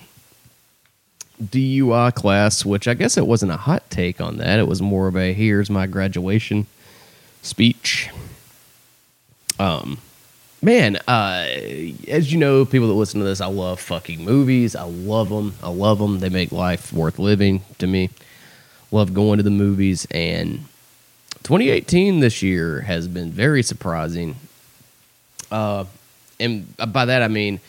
DUI 1.43 2.13
class, 2.15 2.65
which 2.65 2.89
I 2.89 2.95
guess 2.95 3.17
it 3.17 3.27
wasn't 3.27 3.53
a 3.53 3.57
hot 3.57 3.89
take 3.91 4.21
on 4.21 4.39
that. 4.39 4.59
It 4.59 4.67
was 4.67 4.83
more 4.83 5.07
of 5.07 5.17
a 5.17 5.33
here's 5.33 5.71
my 5.71 5.87
graduation 5.87 6.67
speech. 7.43 8.11
Um, 9.59 9.99
man, 10.63 10.97
uh, 11.09 11.47
as 12.09 12.33
you 12.33 12.39
know, 12.39 12.65
people 12.65 12.89
that 12.89 12.95
listen 12.95 13.21
to 13.21 13.27
this, 13.27 13.41
I 13.41 13.47
love 13.47 13.81
fucking 13.81 14.25
movies. 14.25 14.75
I 14.75 14.85
love 14.85 15.29
them. 15.29 15.55
I 15.63 15.69
love 15.69 15.99
them. 15.99 16.21
They 16.21 16.29
make 16.29 16.53
life 16.53 16.93
worth 16.93 17.19
living 17.19 17.63
to 17.79 17.87
me. 17.87 18.11
Love 18.91 19.15
going 19.15 19.37
to 19.39 19.43
the 19.43 19.51
movies. 19.51 20.07
And 20.11 20.65
2018 21.43 22.21
this 22.21 22.43
year 22.43 22.81
has 22.83 23.09
been 23.09 23.31
very 23.31 23.63
surprising. 23.63 24.37
Uh, 25.51 25.85
and 26.41 26.75
by 26.93 27.05
that 27.05 27.23
I 27.23 27.29
mean 27.29 27.61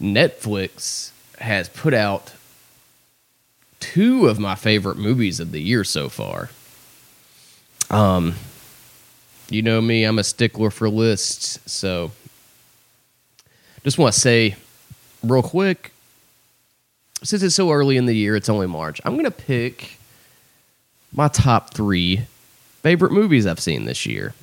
Netflix 0.00 1.10
has 1.38 1.68
put 1.68 1.92
out 1.92 2.32
two 3.80 4.28
of 4.28 4.38
my 4.38 4.54
favorite 4.54 4.96
movies 4.96 5.40
of 5.40 5.52
the 5.52 5.60
year 5.60 5.84
so 5.84 6.08
far. 6.08 6.50
Um, 7.90 8.34
you 9.48 9.62
know 9.62 9.80
me, 9.80 10.04
I'm 10.04 10.18
a 10.18 10.24
stickler 10.24 10.70
for 10.70 10.88
lists. 10.88 11.58
So 11.70 12.12
just 13.84 13.98
want 13.98 14.14
to 14.14 14.20
say 14.20 14.56
real 15.22 15.42
quick 15.42 15.92
since 17.22 17.42
it's 17.42 17.54
so 17.54 17.70
early 17.70 17.96
in 17.96 18.06
the 18.06 18.14
year, 18.14 18.36
it's 18.36 18.48
only 18.48 18.66
March, 18.66 19.00
I'm 19.04 19.14
going 19.14 19.24
to 19.24 19.30
pick 19.30 19.98
my 21.12 21.28
top 21.28 21.74
three 21.74 22.22
favorite 22.82 23.12
movies 23.12 23.46
I've 23.46 23.60
seen 23.60 23.84
this 23.84 24.06
year. 24.06 24.34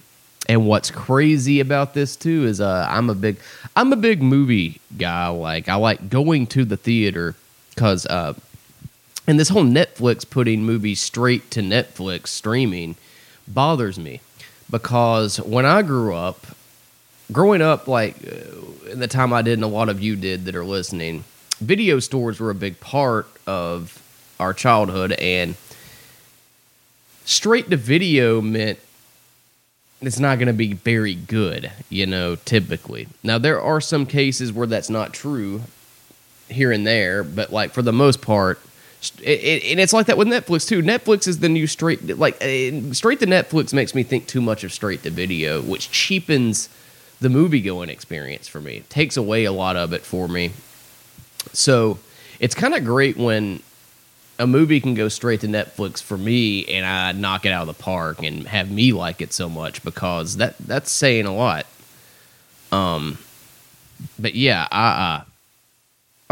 And 0.50 0.68
what's 0.68 0.92
crazy 0.92 1.62
about 1.62 1.94
this 1.94 2.18
too 2.18 2.46
is 2.46 2.60
uh, 2.60 2.86
I'm 2.90 3.10
a 3.10 3.16
big 3.16 3.38
I'm 3.78 3.94
a 3.94 3.96
big 3.96 4.22
movie 4.22 4.82
guy. 4.98 5.30
Like 5.30 5.70
I 5.70 5.76
like 5.76 6.10
going 6.10 6.48
to 6.48 6.66
the 6.66 6.76
theater 6.76 7.36
because 7.70 8.06
uh, 8.08 8.34
and 9.26 9.40
this 9.40 9.48
whole 9.48 9.64
Netflix 9.64 10.30
putting 10.30 10.66
movies 10.66 11.00
straight 11.00 11.50
to 11.52 11.62
Netflix 11.62 12.28
streaming 12.28 12.98
bothers 13.48 13.98
me 13.98 14.20
because 14.74 15.40
when 15.40 15.68
I 15.68 15.84
grew 15.84 16.16
up, 16.16 16.48
growing 17.32 17.62
up, 17.62 17.88
like 17.88 18.20
in 18.24 19.00
the 19.00 19.08
time 19.08 19.32
I 19.32 19.44
did 19.44 19.54
and 19.54 19.64
a 19.64 19.68
lot 19.68 19.88
of 19.88 20.02
you 20.02 20.16
did 20.16 20.46
that 20.46 20.56
are 20.56 20.66
listening, 20.66 21.26
video 21.60 22.00
stores 22.00 22.40
were 22.40 22.50
a 22.50 22.56
big 22.56 22.80
part 22.80 23.28
of 23.46 24.02
our 24.40 24.52
childhood 24.52 25.12
and 25.12 25.54
straight 27.24 27.70
to 27.70 27.78
video 27.78 28.42
meant 28.42 28.80
it's 30.02 30.20
not 30.20 30.40
going 30.40 30.48
to 30.48 30.54
be 30.54 30.74
very 30.74 31.14
good, 31.14 31.72
you 31.90 32.08
know, 32.08 32.36
typically. 32.36 33.08
Now, 33.22 33.38
there 33.38 33.62
are 33.62 33.80
some 33.80 34.08
cases 34.08 34.52
where 34.52 34.66
that's 34.66 34.90
not 34.90 35.14
true 35.14 35.62
here 36.50 36.72
and 36.72 36.86
there, 36.86 37.24
but 37.24 37.54
like 37.54 37.74
for 37.74 37.84
the 37.84 37.94
most 37.94 38.24
part, 38.24 38.60
and 39.20 39.80
it's 39.80 39.94
like 39.94 40.06
that 40.08 40.18
with 40.18 40.28
Netflix 40.28 40.68
too. 40.68 40.82
Netflix 40.82 41.28
is 41.28 41.40
the 41.40 41.50
new 41.50 41.68
straight, 41.68 42.18
like 42.18 42.36
uh, 42.36 42.94
straight 42.94 43.20
to 43.20 43.28
Netflix 43.28 43.74
makes 43.74 43.94
me 43.94 44.04
think 44.04 44.28
too 44.28 44.42
much 44.42 44.64
of 44.64 44.72
straight 44.72 45.04
to 45.04 45.10
video, 45.10 45.62
which 45.62 45.92
cheapens 45.92 46.70
the 47.20 47.30
movie 47.30 47.62
going 47.62 47.90
experience 47.90 48.48
for 48.48 48.62
me, 48.62 48.84
takes 48.90 49.18
away 49.18 49.46
a 49.46 49.52
lot 49.52 49.76
of 49.76 49.94
it 49.94 50.02
for 50.02 50.28
me. 50.28 50.52
So 51.54 52.00
it's 52.40 52.56
kind 52.56 52.74
of 52.74 52.84
great 52.84 53.18
when 53.18 53.62
a 54.40 54.48
movie 54.48 54.80
can 54.80 54.94
go 54.94 55.08
straight 55.08 55.42
to 55.42 55.48
Netflix 55.48 56.02
for 56.02 56.18
me 56.18 56.66
and 56.66 56.86
I 56.86 57.12
knock 57.12 57.46
it 57.46 57.52
out 57.52 57.68
of 57.68 57.76
the 57.76 57.82
park 57.82 58.24
and 58.24 58.48
have 58.48 58.72
me 58.72 58.92
like 58.94 59.22
it 59.22 59.32
so 59.32 59.48
much 59.50 59.84
because 59.84 60.38
that 60.38 60.58
that's 60.58 60.92
saying 60.92 61.26
a 61.26 61.34
lot. 61.34 61.66
Um, 62.72 63.18
but 64.18 64.36
yeah, 64.36 64.68
I, 64.72 64.88
uh, 64.88 65.24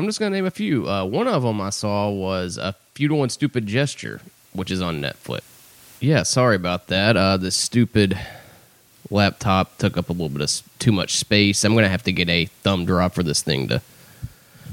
I'm 0.01 0.07
just 0.07 0.19
gonna 0.19 0.35
name 0.35 0.47
a 0.47 0.51
few. 0.51 0.89
Uh, 0.89 1.05
one 1.05 1.27
of 1.27 1.43
them 1.43 1.61
I 1.61 1.69
saw 1.69 2.09
was 2.09 2.57
a 2.57 2.73
futile 2.95 3.21
and 3.21 3.31
stupid 3.31 3.67
gesture, 3.67 4.19
which 4.51 4.71
is 4.71 4.81
on 4.81 4.99
Netflix. 4.99 5.41
Yeah, 5.99 6.23
sorry 6.23 6.55
about 6.55 6.87
that. 6.87 7.15
Uh, 7.15 7.37
the 7.37 7.51
stupid 7.51 8.17
laptop 9.11 9.77
took 9.77 9.97
up 9.97 10.09
a 10.09 10.11
little 10.11 10.29
bit 10.29 10.41
of 10.41 10.79
too 10.79 10.91
much 10.91 11.17
space. 11.17 11.63
I'm 11.63 11.75
gonna 11.75 11.87
have 11.87 12.01
to 12.03 12.11
get 12.11 12.29
a 12.29 12.45
thumb 12.45 12.83
drive 12.83 13.13
for 13.13 13.21
this 13.21 13.43
thing 13.43 13.67
to 13.67 13.79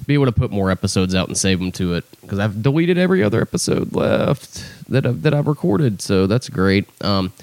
be 0.07 0.15
able 0.15 0.25
to 0.25 0.33
put 0.33 0.51
more 0.51 0.71
episodes 0.71 1.15
out 1.15 1.29
and 1.29 1.37
save 1.37 1.59
them 1.59 1.73
to 1.73 1.93
it 1.93 2.07
because 2.23 2.39
I've 2.39 2.63
deleted 2.63 2.97
every 2.97 3.23
other 3.23 3.43
episode 3.43 3.93
left 3.95 4.65
that 4.89 5.05
I've, 5.05 5.21
that 5.21 5.35
I've 5.35 5.47
recorded. 5.47 6.01
So 6.01 6.27
that's 6.27 6.49
great. 6.49 6.89
Um, 7.05 7.35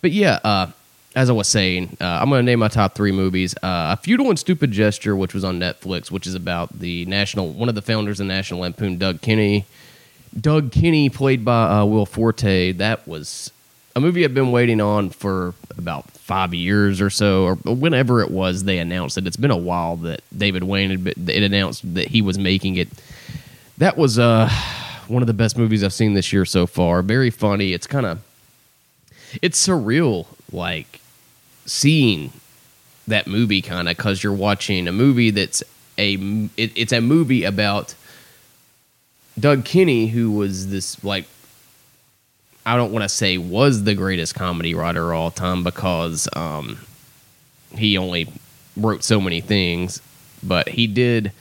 but 0.00 0.12
yeah, 0.12 0.38
uh, 0.42 0.68
as 1.14 1.30
I 1.30 1.32
was 1.32 1.46
saying, 1.46 1.96
uh, 2.00 2.18
I'm 2.20 2.28
going 2.28 2.40
to 2.40 2.44
name 2.44 2.58
my 2.58 2.68
top 2.68 2.94
three 2.94 3.12
movies. 3.12 3.54
Uh, 3.62 3.94
a 3.96 3.98
Futile 4.02 4.30
and 4.30 4.38
Stupid 4.38 4.72
Gesture, 4.72 5.14
which 5.14 5.32
was 5.32 5.44
on 5.44 5.60
Netflix, 5.60 6.10
which 6.10 6.26
is 6.26 6.34
about 6.34 6.78
the 6.78 7.04
national 7.06 7.50
one 7.50 7.68
of 7.68 7.74
the 7.74 7.82
founders 7.82 8.18
of 8.18 8.26
National 8.26 8.60
Lampoon, 8.60 8.98
Doug 8.98 9.20
Kenney. 9.20 9.64
Doug 10.38 10.72
Kenney, 10.72 11.08
played 11.10 11.44
by 11.44 11.68
uh, 11.68 11.84
Will 11.84 12.06
Forte. 12.06 12.72
That 12.72 13.06
was 13.06 13.52
a 13.94 14.00
movie 14.00 14.24
I've 14.24 14.34
been 14.34 14.50
waiting 14.50 14.80
on 14.80 15.10
for 15.10 15.54
about 15.78 16.10
five 16.10 16.52
years 16.52 17.00
or 17.00 17.10
so, 17.10 17.44
or 17.44 17.54
whenever 17.54 18.20
it 18.20 18.30
was 18.30 18.64
they 18.64 18.78
announced 18.78 19.16
it. 19.16 19.26
It's 19.26 19.36
been 19.36 19.52
a 19.52 19.56
while 19.56 19.96
that 19.98 20.22
David 20.36 20.64
Wain 20.64 20.90
had 20.90 21.04
been, 21.04 21.30
it 21.30 21.44
announced 21.44 21.94
that 21.94 22.08
he 22.08 22.22
was 22.22 22.38
making 22.38 22.76
it. 22.76 22.88
That 23.78 23.96
was 23.96 24.18
uh, 24.18 24.50
one 25.06 25.22
of 25.22 25.28
the 25.28 25.34
best 25.34 25.56
movies 25.56 25.84
I've 25.84 25.92
seen 25.92 26.14
this 26.14 26.32
year 26.32 26.44
so 26.44 26.66
far. 26.66 27.02
Very 27.02 27.30
funny. 27.30 27.72
It's 27.72 27.86
kind 27.86 28.06
of 28.06 28.20
it's 29.40 29.64
surreal, 29.64 30.26
like 30.50 31.00
seeing 31.66 32.32
that 33.06 33.26
movie 33.26 33.60
kind 33.60 33.88
of 33.88 33.96
because 33.96 34.22
you're 34.22 34.32
watching 34.32 34.88
a 34.88 34.92
movie 34.92 35.30
that's 35.30 35.62
a 35.98 36.14
it, 36.56 36.72
it's 36.76 36.92
a 36.92 37.00
movie 37.00 37.44
about 37.44 37.94
Doug 39.38 39.64
Kenney, 39.64 40.06
who 40.06 40.30
was 40.30 40.70
this 40.70 41.02
like 41.04 41.26
I 42.66 42.76
don't 42.76 42.92
want 42.92 43.02
to 43.02 43.08
say 43.08 43.36
was 43.36 43.84
the 43.84 43.94
greatest 43.94 44.34
comedy 44.34 44.74
writer 44.74 45.12
of 45.12 45.18
all 45.18 45.30
time 45.30 45.64
because 45.64 46.28
um, 46.34 46.78
he 47.76 47.98
only 47.98 48.28
wrote 48.76 49.04
so 49.04 49.20
many 49.20 49.40
things, 49.40 50.00
but 50.42 50.68
he 50.68 50.86
did 50.86 51.32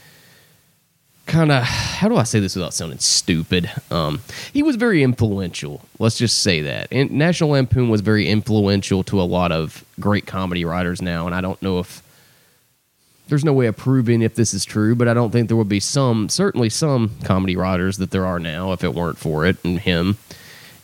kind 1.26 1.52
of 1.52 1.64
how 1.64 2.10
do 2.10 2.18
I 2.18 2.24
say 2.24 2.40
this 2.40 2.56
without 2.56 2.74
sounding 2.74 3.00
stupid? 3.00 3.70
Um, 3.90 4.22
he 4.52 4.64
was 4.64 4.76
very 4.76 5.04
influential. 5.04 5.82
Let's 6.00 6.18
just 6.18 6.40
say 6.40 6.62
that. 6.62 6.88
And 6.92 7.12
National 7.12 7.52
Lampoon 7.52 7.90
was 7.90 8.02
very 8.02 8.28
influential 8.28 9.04
to 9.06 9.22
a 9.22 9.24
lot 9.24 9.52
of 9.52 9.86
great 10.00 10.26
comedy 10.26 10.66
writers 10.66 11.02
now, 11.02 11.26
and 11.26 11.36
I 11.36 11.42
don't 11.42 11.62
know 11.62 11.80
if 11.80 12.02
there's 13.30 13.46
no 13.46 13.54
way 13.54 13.68
of 13.68 13.78
proving 13.78 14.22
if 14.22 14.36
this 14.36 14.54
is 14.54 14.66
true, 14.66 14.96
but 14.96 15.08
I 15.08 15.14
don't 15.14 15.32
think 15.32 15.48
there 15.48 15.58
would 15.58 15.70
be 15.70 15.80
some, 15.80 16.28
certainly 16.28 16.70
some 16.70 17.12
comedy 17.24 17.56
writers 17.56 17.98
that 17.98 18.12
there 18.12 18.26
are 18.26 18.38
now 18.38 18.74
if 18.74 18.84
it 18.84 18.94
weren't 18.94 19.18
for 19.18 19.46
it 19.46 19.58
and 19.64 19.80
him 19.80 20.18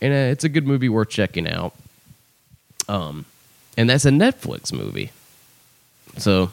and 0.01 0.13
uh, 0.13 0.31
it's 0.31 0.43
a 0.43 0.49
good 0.49 0.67
movie 0.67 0.89
worth 0.89 1.09
checking 1.09 1.47
out. 1.47 1.73
Um, 2.87 3.25
and 3.77 3.89
that's 3.89 4.05
a 4.05 4.09
Netflix 4.09 4.73
movie, 4.73 5.11
so 6.17 6.51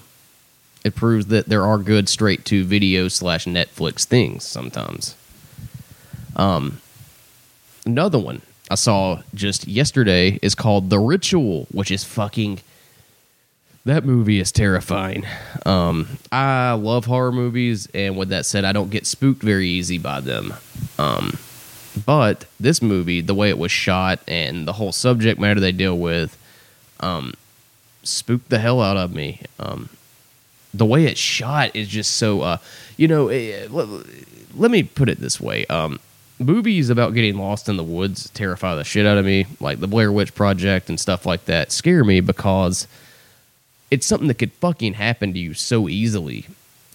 it 0.87 0.95
proves 0.95 1.27
that 1.27 1.47
there 1.47 1.65
are 1.65 1.79
good 1.79 2.09
straight 2.09 2.45
to 2.45 2.63
video 2.63 3.09
slash 3.09 3.45
Netflix 3.45 4.05
things 4.05 4.45
sometimes. 4.45 5.17
Um, 6.37 6.81
another 7.85 8.21
one 8.21 8.41
I 8.71 8.77
saw 8.77 9.23
just 9.35 9.67
yesterday 9.67 10.39
is 10.43 10.55
called 10.55 10.89
The 10.89 11.01
Ritual, 11.01 11.67
which 11.73 11.91
is 11.91 12.05
fucking. 12.05 12.61
That 13.85 14.05
movie 14.05 14.39
is 14.39 14.53
terrifying. 14.53 15.27
Um, 15.65 16.19
I 16.31 16.73
love 16.73 17.07
horror 17.07 17.33
movies, 17.33 17.89
and 17.93 18.17
with 18.17 18.29
that 18.29 18.47
said, 18.47 18.65
I 18.65 18.71
don't 18.71 18.91
get 18.91 19.07
spooked 19.07 19.43
very 19.43 19.67
easy 19.69 19.99
by 19.99 20.21
them. 20.21 20.55
Um, 21.01 21.37
but 22.05 22.45
this 22.61 22.81
movie, 22.81 23.23
the 23.23 23.35
way 23.35 23.49
it 23.49 23.59
was 23.59 23.73
shot 23.73 24.21
and 24.29 24.69
the 24.69 24.75
whole 24.75 24.93
subject 24.93 25.41
matter 25.41 25.59
they 25.59 25.73
deal 25.73 25.99
with, 25.99 26.39
um, 27.01 27.35
spooked 28.05 28.51
the 28.51 28.61
hell 28.61 28.81
out 28.81 28.97
of 28.97 29.13
me. 29.13 29.41
Um, 29.59 29.89
the 30.75 30.85
way 30.85 31.05
it's 31.05 31.21
shot 31.21 31.75
is 31.75 31.89
just 31.89 32.17
so, 32.17 32.43
uh, 32.43 32.59
you 32.97 33.09
know, 33.09 33.29
it, 33.29 33.71
let, 33.71 33.89
let, 34.55 34.71
me 34.71 34.83
put 34.83 35.09
it 35.09 35.19
this 35.19 35.41
way. 35.41 35.67
Um, 35.67 35.99
movies 36.39 36.91
about 36.91 37.15
getting 37.15 37.39
lost 37.39 37.69
in 37.69 37.77
the 37.77 37.85
woods 37.85 38.31
terrify 38.31 38.75
the 38.75 38.85
shit 38.85 39.07
out 39.07 39.19
of 39.19 39.25
me, 39.25 39.47
like 39.61 39.81
the 39.81 39.87
Blair 39.87 40.13
Witch 40.13 40.35
Project 40.35 40.89
and 40.89 41.01
stuff 41.01 41.25
like 41.25 41.47
that, 41.47 41.73
scare 41.73 42.05
me 42.05 42.21
because 42.21 42.87
it's 43.91 44.07
something 44.07 44.29
that 44.29 44.35
could 44.39 44.53
fucking 44.53 44.95
happen 44.95 45.33
to 45.33 45.39
you 45.39 45.55
so 45.55 45.89
easily 45.89 46.47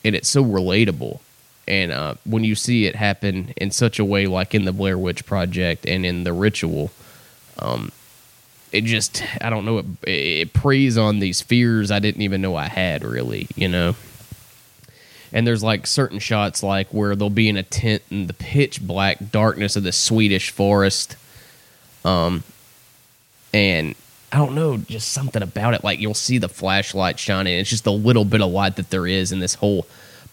and 0.04 0.16
it's 0.16 0.30
so 0.30 0.44
relatable 0.44 1.20
and 1.68 1.92
uh, 1.92 2.16
when 2.26 2.44
you 2.44 2.56
see 2.56 2.86
it 2.86 2.96
happen 2.96 3.54
in 3.56 3.72
such 3.72 4.00
a 4.00 4.06
way, 4.06 4.26
like 4.26 4.54
in 4.54 4.66
the 4.66 4.72
Blair 4.72 4.98
Witch 4.98 5.26
Project 5.26 5.86
and 5.86 6.06
in 6.06 6.24
the 6.24 6.34
Ritual, 6.34 6.92
um, 7.60 7.92
it 8.72 8.86
just 8.86 9.24
I 9.42 9.50
don't 9.50 9.66
know 9.66 9.80
it, 9.80 9.86
it 10.04 10.54
preys 10.54 10.98
on 10.98 11.20
these 11.20 11.42
fears 11.42 11.92
I 11.92 12.00
didn't 12.00 12.22
even 12.22 12.42
know 12.42 12.56
I 12.56 12.68
had 12.68 13.04
really, 13.04 13.48
you 13.56 13.68
know. 13.68 13.96
And 15.34 15.48
there's 15.48 15.64
like 15.64 15.88
certain 15.88 16.20
shots 16.20 16.62
like 16.62 16.90
where 16.90 17.16
they'll 17.16 17.30
be 17.30 17.48
in 17.48 17.58
a 17.58 17.64
tent 17.64 18.02
in 18.12 18.28
the 18.28 18.34
pitch 18.34 18.82
black 18.82 19.18
darkness 19.32 19.76
of 19.76 19.84
the 19.84 19.94
Swedish 19.94 20.50
forest, 20.50 21.16
um, 22.04 22.44
and 23.54 23.96
I 24.32 24.38
don't 24.38 24.56
know, 24.56 24.78
just 24.78 25.14
something 25.14 25.42
about 25.42 25.74
it. 25.74 25.84
Like 25.84 26.00
you'll 26.00 26.14
see 26.14 26.38
the 26.38 26.50
flashlight 26.50 27.18
shining. 27.18 27.58
It's 27.58 27.70
just 27.70 27.86
a 27.86 27.92
little 27.92 28.26
bit 28.26 28.42
of 28.42 28.52
light 28.52 28.76
that 28.76 28.90
there 28.90 29.08
is 29.08 29.32
in 29.32 29.40
this 29.40 29.56
whole 29.56 29.88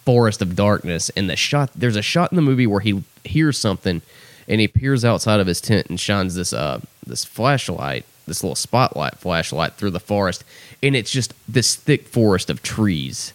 forest 0.05 0.41
of 0.41 0.55
darkness 0.55 1.11
and 1.11 1.29
the 1.29 1.35
shot 1.35 1.69
there's 1.75 1.95
a 1.95 2.01
shot 2.01 2.31
in 2.31 2.35
the 2.35 2.41
movie 2.41 2.65
where 2.65 2.79
he 2.79 3.03
hears 3.23 3.59
something 3.59 4.01
and 4.47 4.59
he 4.59 4.67
peers 4.67 5.05
outside 5.05 5.39
of 5.39 5.45
his 5.45 5.61
tent 5.61 5.85
and 5.87 5.99
shines 5.99 6.33
this 6.33 6.51
uh 6.51 6.79
this 7.05 7.23
flashlight 7.23 8.03
this 8.29 8.43
little 8.43 8.55
spotlight 8.55 9.17
flashlight 9.17 9.73
through 9.73 9.91
the 9.91 9.99
forest 9.99 10.43
and 10.81 10.95
it's 10.95 11.11
just 11.11 11.33
this 11.47 11.75
thick 11.75 12.07
forest 12.07 12.49
of 12.49 12.63
trees 12.63 13.33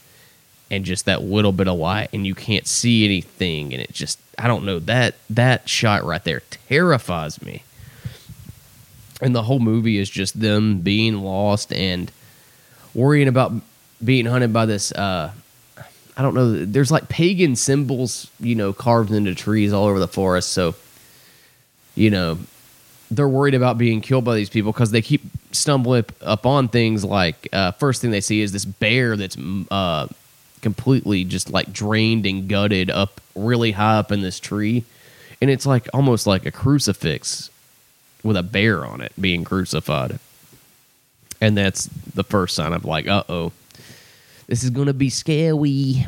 and 0.70 0.84
just 0.84 1.04
that 1.04 1.22
little 1.22 1.52
bit 1.52 1.68
of 1.68 1.78
light 1.78 2.08
and 2.12 2.26
you 2.26 2.34
can't 2.34 2.66
see 2.66 3.04
anything 3.04 3.72
and 3.74 3.82
it 3.82 3.92
just 3.92 4.18
i 4.38 4.46
don't 4.46 4.64
know 4.64 4.78
that 4.78 5.14
that 5.28 5.68
shot 5.68 6.02
right 6.04 6.24
there 6.24 6.40
terrifies 6.68 7.42
me 7.42 7.62
and 9.20 9.34
the 9.34 9.42
whole 9.42 9.60
movie 9.60 9.98
is 9.98 10.08
just 10.08 10.40
them 10.40 10.80
being 10.80 11.20
lost 11.20 11.72
and 11.72 12.10
worrying 12.94 13.28
about 13.28 13.52
being 14.02 14.24
hunted 14.24 14.52
by 14.52 14.64
this 14.64 14.90
uh 14.92 15.30
I 16.16 16.22
don't 16.22 16.34
know. 16.34 16.64
There's 16.64 16.92
like 16.92 17.08
pagan 17.08 17.56
symbols, 17.56 18.30
you 18.38 18.54
know, 18.54 18.72
carved 18.72 19.10
into 19.10 19.34
trees 19.34 19.72
all 19.72 19.86
over 19.86 19.98
the 19.98 20.08
forest. 20.08 20.52
So, 20.52 20.76
you 21.96 22.10
know, 22.10 22.38
they're 23.16 23.28
worried 23.28 23.54
about 23.54 23.78
being 23.78 24.00
killed 24.00 24.24
by 24.24 24.34
these 24.34 24.48
people 24.50 24.72
because 24.72 24.90
they 24.90 25.02
keep 25.02 25.22
stumbling 25.52 26.04
up 26.20 26.46
on 26.46 26.68
things 26.68 27.04
like 27.04 27.48
uh, 27.52 27.70
first 27.72 28.00
thing 28.02 28.10
they 28.10 28.20
see 28.20 28.40
is 28.40 28.52
this 28.52 28.64
bear 28.64 29.16
that's 29.16 29.36
uh, 29.70 30.06
completely 30.62 31.24
just 31.24 31.50
like 31.50 31.72
drained 31.72 32.26
and 32.26 32.48
gutted 32.48 32.90
up 32.90 33.20
really 33.34 33.72
high 33.72 33.98
up 33.98 34.12
in 34.12 34.20
this 34.20 34.40
tree, 34.40 34.84
and 35.40 35.50
it's 35.50 35.66
like 35.66 35.88
almost 35.92 36.26
like 36.26 36.46
a 36.46 36.50
crucifix 36.50 37.50
with 38.22 38.36
a 38.36 38.42
bear 38.42 38.84
on 38.84 39.00
it 39.00 39.12
being 39.20 39.44
crucified. 39.44 40.18
and 41.40 41.56
that's 41.56 41.86
the 42.14 42.24
first 42.24 42.54
sign 42.56 42.72
of 42.72 42.84
like, 42.84 43.06
uh 43.06 43.22
oh, 43.28 43.52
this 44.46 44.64
is 44.64 44.70
gonna 44.70 44.94
be 44.94 45.10
scary. 45.10 46.06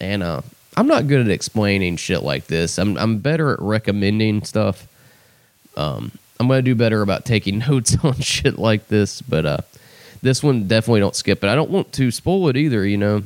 And 0.00 0.22
uh, 0.22 0.42
I'm 0.76 0.86
not 0.86 1.06
good 1.06 1.20
at 1.20 1.30
explaining 1.30 1.96
shit 1.96 2.22
like 2.22 2.46
this. 2.46 2.78
I'm 2.78 2.98
I'm 2.98 3.18
better 3.18 3.52
at 3.52 3.60
recommending 3.60 4.42
stuff. 4.44 4.86
Um, 5.76 6.12
I'm 6.38 6.48
gonna 6.48 6.62
do 6.62 6.74
better 6.74 7.02
about 7.02 7.24
taking 7.24 7.58
notes 7.70 7.96
on 8.02 8.14
shit 8.14 8.58
like 8.58 8.88
this, 8.88 9.22
but 9.22 9.46
uh, 9.46 9.58
this 10.22 10.42
one 10.42 10.66
definitely 10.66 11.00
don't 11.00 11.16
skip 11.16 11.44
it. 11.44 11.48
I 11.48 11.54
don't 11.54 11.70
want 11.70 11.92
to 11.94 12.10
spoil 12.10 12.48
it 12.48 12.56
either, 12.56 12.86
you 12.86 12.96
know. 12.96 13.22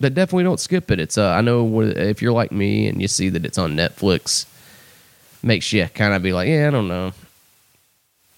But 0.00 0.14
definitely 0.14 0.44
don't 0.44 0.58
skip 0.58 0.90
it. 0.90 0.98
It's 0.98 1.16
uh, 1.16 1.30
I 1.30 1.42
know 1.42 1.80
if 1.80 2.20
you're 2.20 2.32
like 2.32 2.50
me 2.50 2.88
and 2.88 3.00
you 3.00 3.06
see 3.06 3.28
that 3.28 3.44
it's 3.44 3.58
on 3.58 3.76
Netflix, 3.76 4.46
makes 5.42 5.72
you 5.72 5.86
kind 5.94 6.12
of 6.12 6.22
be 6.22 6.32
like, 6.32 6.48
yeah, 6.48 6.66
I 6.66 6.70
don't 6.70 6.88
know. 6.88 7.12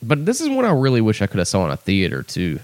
But 0.03 0.26
this 0.26 0.42
is 0.42 0.51
one 0.51 0.66
I 0.66 0.72
really 0.72 1.01
wish 1.01 1.22
I 1.22 1.26
could 1.26 1.38
have 1.38 1.49
saw 1.49 1.64
in 1.64 1.70
a 1.70 1.76
theater 1.78 2.22
too 2.22 2.61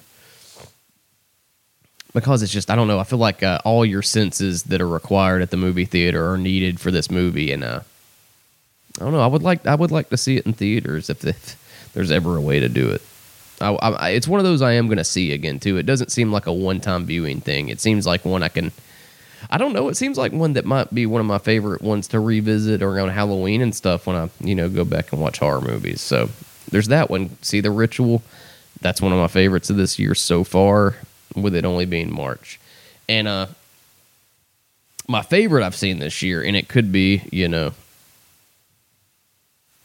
because 2.12 2.43
it's 2.43 2.53
just 2.53 2.70
I 2.70 2.76
don't 2.76 2.89
know. 2.89 2.99
I 2.99 3.05
feel 3.05 3.18
like 3.18 3.43
uh, 3.43 3.61
all 3.64 3.85
your 3.85 4.03
senses 4.03 4.64
that 4.64 4.81
are 4.81 4.89
required 4.89 5.43
at 5.43 5.51
the 5.51 5.57
movie 5.57 5.85
theater 5.85 6.31
are 6.31 6.39
needed 6.39 6.81
for 6.81 6.91
this 6.91 7.11
movie, 7.11 7.53
and 7.53 7.64
uh, 7.64 7.81
I 9.01 9.05
don't 9.05 9.12
know. 9.12 9.20
I 9.20 9.26
would 9.26 9.42
like 9.42 9.66
I 9.66 9.74
would 9.74 9.90
like 9.90 10.11
to 10.11 10.16
see 10.16 10.36
it 10.36 10.46
in 10.46 10.53
theaters 10.53 11.09
if, 11.09 11.24
if 11.24 11.90
there's 11.94 12.11
ever 12.11 12.36
a 12.36 12.40
way 12.40 12.61
to 12.61 12.68
do 12.68 12.90
it. 12.90 13.03
I, 13.61 13.72
I, 13.72 14.09
it's 14.11 14.28
one 14.28 14.40
of 14.40 14.44
those 14.44 14.62
I 14.62 14.72
am 14.72 14.86
going 14.86 14.98
to 14.98 15.05
see 15.05 15.32
again 15.32 15.61
too. 15.61 15.76
It 15.76 15.84
doesn't 15.84 16.11
seem 16.12 16.32
like 16.32 16.46
a 16.46 16.53
one 16.53 16.80
time 16.80 17.05
viewing 17.05 17.40
thing. 17.40 17.68
It 17.68 17.80
seems 17.80 18.07
like 18.07 18.24
one 18.24 18.42
I 18.42 18.48
can. 18.48 18.72
I 19.51 19.59
don't 19.59 19.72
know. 19.72 19.88
It 19.88 19.96
seems 19.96 20.18
like 20.18 20.32
one 20.32 20.53
that 20.55 20.66
might 20.66 20.92
be 20.94 21.07
one 21.07 21.20
of 21.20 21.26
my 21.26 21.38
favorite 21.38 21.80
ones 21.80 22.09
to 22.09 22.20
revisit 22.20 22.82
or 22.82 23.01
on 23.01 23.09
Halloween 23.09 23.62
and 23.62 23.74
stuff 23.74 24.07
when 24.07 24.16
I 24.16 24.30
you 24.40 24.55
know 24.55 24.68
go 24.68 24.84
back 24.84 25.12
and 25.12 25.20
watch 25.20 25.38
horror 25.38 25.61
movies. 25.61 26.01
So 26.01 26.28
there's 26.70 26.88
that 26.88 27.11
one. 27.11 27.36
See 27.42 27.61
the 27.61 27.70
ritual. 27.70 28.22
That's 28.80 29.01
one 29.01 29.12
of 29.12 29.18
my 29.18 29.28
favorites 29.28 29.70
of 29.70 29.76
this 29.76 29.98
year 29.98 30.14
so 30.14 30.44
far 30.44 30.96
with 31.34 31.55
it 31.55 31.64
only 31.64 31.86
being 31.86 32.12
March. 32.12 32.61
And 33.09 33.26
uh 33.28 33.46
my 35.09 35.22
favorite 35.22 35.64
I've 35.64 35.74
seen 35.74 35.98
this 35.98 36.22
year, 36.22 36.40
and 36.42 36.57
it 36.57 36.68
could 36.68 36.92
be, 36.92 37.22
you 37.32 37.48
know, 37.48 37.72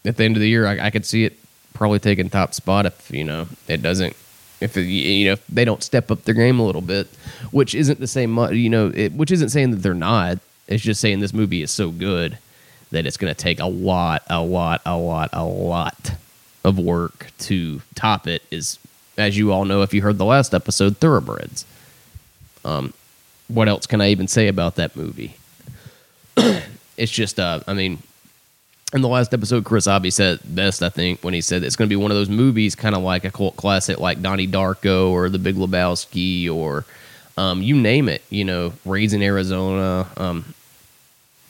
at 0.06 0.18
the 0.18 0.24
end 0.24 0.36
of 0.36 0.42
the 0.42 0.50
year, 0.50 0.66
I, 0.66 0.88
I 0.88 0.90
could 0.90 1.06
see 1.06 1.26
it 1.26 1.38
probably 1.74 2.00
taking 2.00 2.30
top 2.30 2.54
spot 2.54 2.86
if 2.86 3.12
you 3.12 3.24
know 3.24 3.48
it 3.68 3.82
doesn't, 3.82 4.16
if 4.62 4.78
you 4.78 5.26
know 5.26 5.34
if 5.34 5.46
they 5.48 5.66
don't 5.66 5.84
step 5.84 6.12
up 6.12 6.24
their 6.24 6.36
game 6.36 6.60
a 6.60 6.66
little 6.66 6.82
bit, 6.82 7.08
which 7.52 7.76
isn't 7.76 8.00
the 8.00 8.08
same, 8.08 8.38
you 8.54 8.70
know, 8.70 8.92
it, 8.94 9.14
which 9.14 9.32
isn't 9.32 9.50
saying 9.50 9.72
that 9.72 9.78
they're 9.78 9.94
not. 9.94 10.40
It's 10.68 10.84
just 10.84 11.00
saying 11.00 11.20
this 11.20 11.34
movie 11.34 11.62
is 11.62 11.72
so 11.72 11.92
good 11.92 12.38
that 12.92 13.06
it's 13.06 13.18
going 13.18 13.34
to 13.34 13.40
take 13.40 13.60
a 13.60 13.68
lot, 13.68 14.24
a 14.30 14.42
lot, 14.42 14.82
a 14.86 14.98
lot, 14.98 15.30
a 15.34 15.44
lot 15.44 16.14
of 16.64 16.80
work 16.80 17.28
to 17.40 17.82
top 17.94 18.28
it. 18.28 18.42
Is 18.50 18.80
as 19.18 19.38
you 19.38 19.52
all 19.52 19.66
know, 19.66 19.82
if 19.82 19.94
you 19.94 20.02
heard 20.02 20.18
the 20.18 20.26
last 20.26 20.54
episode, 20.54 20.98
Thoroughbreds. 20.98 21.66
Um, 22.64 22.94
what 23.48 23.68
else 23.68 23.86
can 23.86 24.02
I 24.02 24.10
even 24.10 24.28
say 24.28 24.48
about 24.48 24.76
that 24.76 24.96
movie? 24.96 25.36
it's 26.98 27.12
just, 27.12 27.40
uh, 27.40 27.60
I 27.68 27.74
mean, 27.74 28.00
in 28.96 29.02
the 29.02 29.10
last 29.10 29.34
episode, 29.34 29.66
Chris 29.66 29.88
Abbey 29.88 30.10
said 30.10 30.40
best, 30.44 30.82
I 30.82 30.90
think, 30.90 31.22
when 31.22 31.34
he 31.34 31.42
said 31.42 31.64
it's 31.64 31.76
going 31.76 31.88
to 31.88 31.94
be 31.94 32.02
one 32.02 32.12
of 32.12 32.18
those 32.18 32.30
movies, 32.30 32.76
kind 32.76 32.96
of 32.96 33.04
like 33.04 33.26
a 33.26 33.32
cult 33.32 33.58
classic, 33.58 34.00
like 34.00 34.22
Donnie 34.22 34.48
Darko 34.48 35.10
or 35.10 35.30
The 35.30 35.38
Big 35.38 35.56
Lebowski 35.56 36.50
or 36.50 36.86
um, 37.38 37.62
you 37.62 37.76
name 37.76 38.08
it. 38.08 38.24
You 38.30 38.46
know, 38.46 38.74
Raising 38.86 39.22
Arizona. 39.22 40.08
Um, 40.16 40.54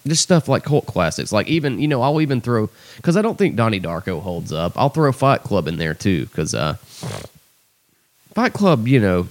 just 0.07 0.23
stuff 0.23 0.47
like 0.47 0.63
cult 0.63 0.87
classics. 0.87 1.31
Like 1.31 1.47
even, 1.47 1.79
you 1.79 1.87
know, 1.87 2.01
I'll 2.01 2.21
even 2.21 2.41
throw 2.41 2.69
because 2.97 3.15
I 3.15 3.21
don't 3.21 3.37
think 3.37 3.55
Donnie 3.55 3.79
Darko 3.79 4.21
holds 4.21 4.51
up. 4.51 4.73
I'll 4.75 4.89
throw 4.89 5.11
Fight 5.11 5.43
Club 5.43 5.67
in 5.67 5.77
there 5.77 5.93
too 5.93 6.25
because 6.25 6.53
uh, 6.55 6.73
Fight 8.33 8.53
Club, 8.53 8.87
you 8.87 8.99
know, 8.99 9.27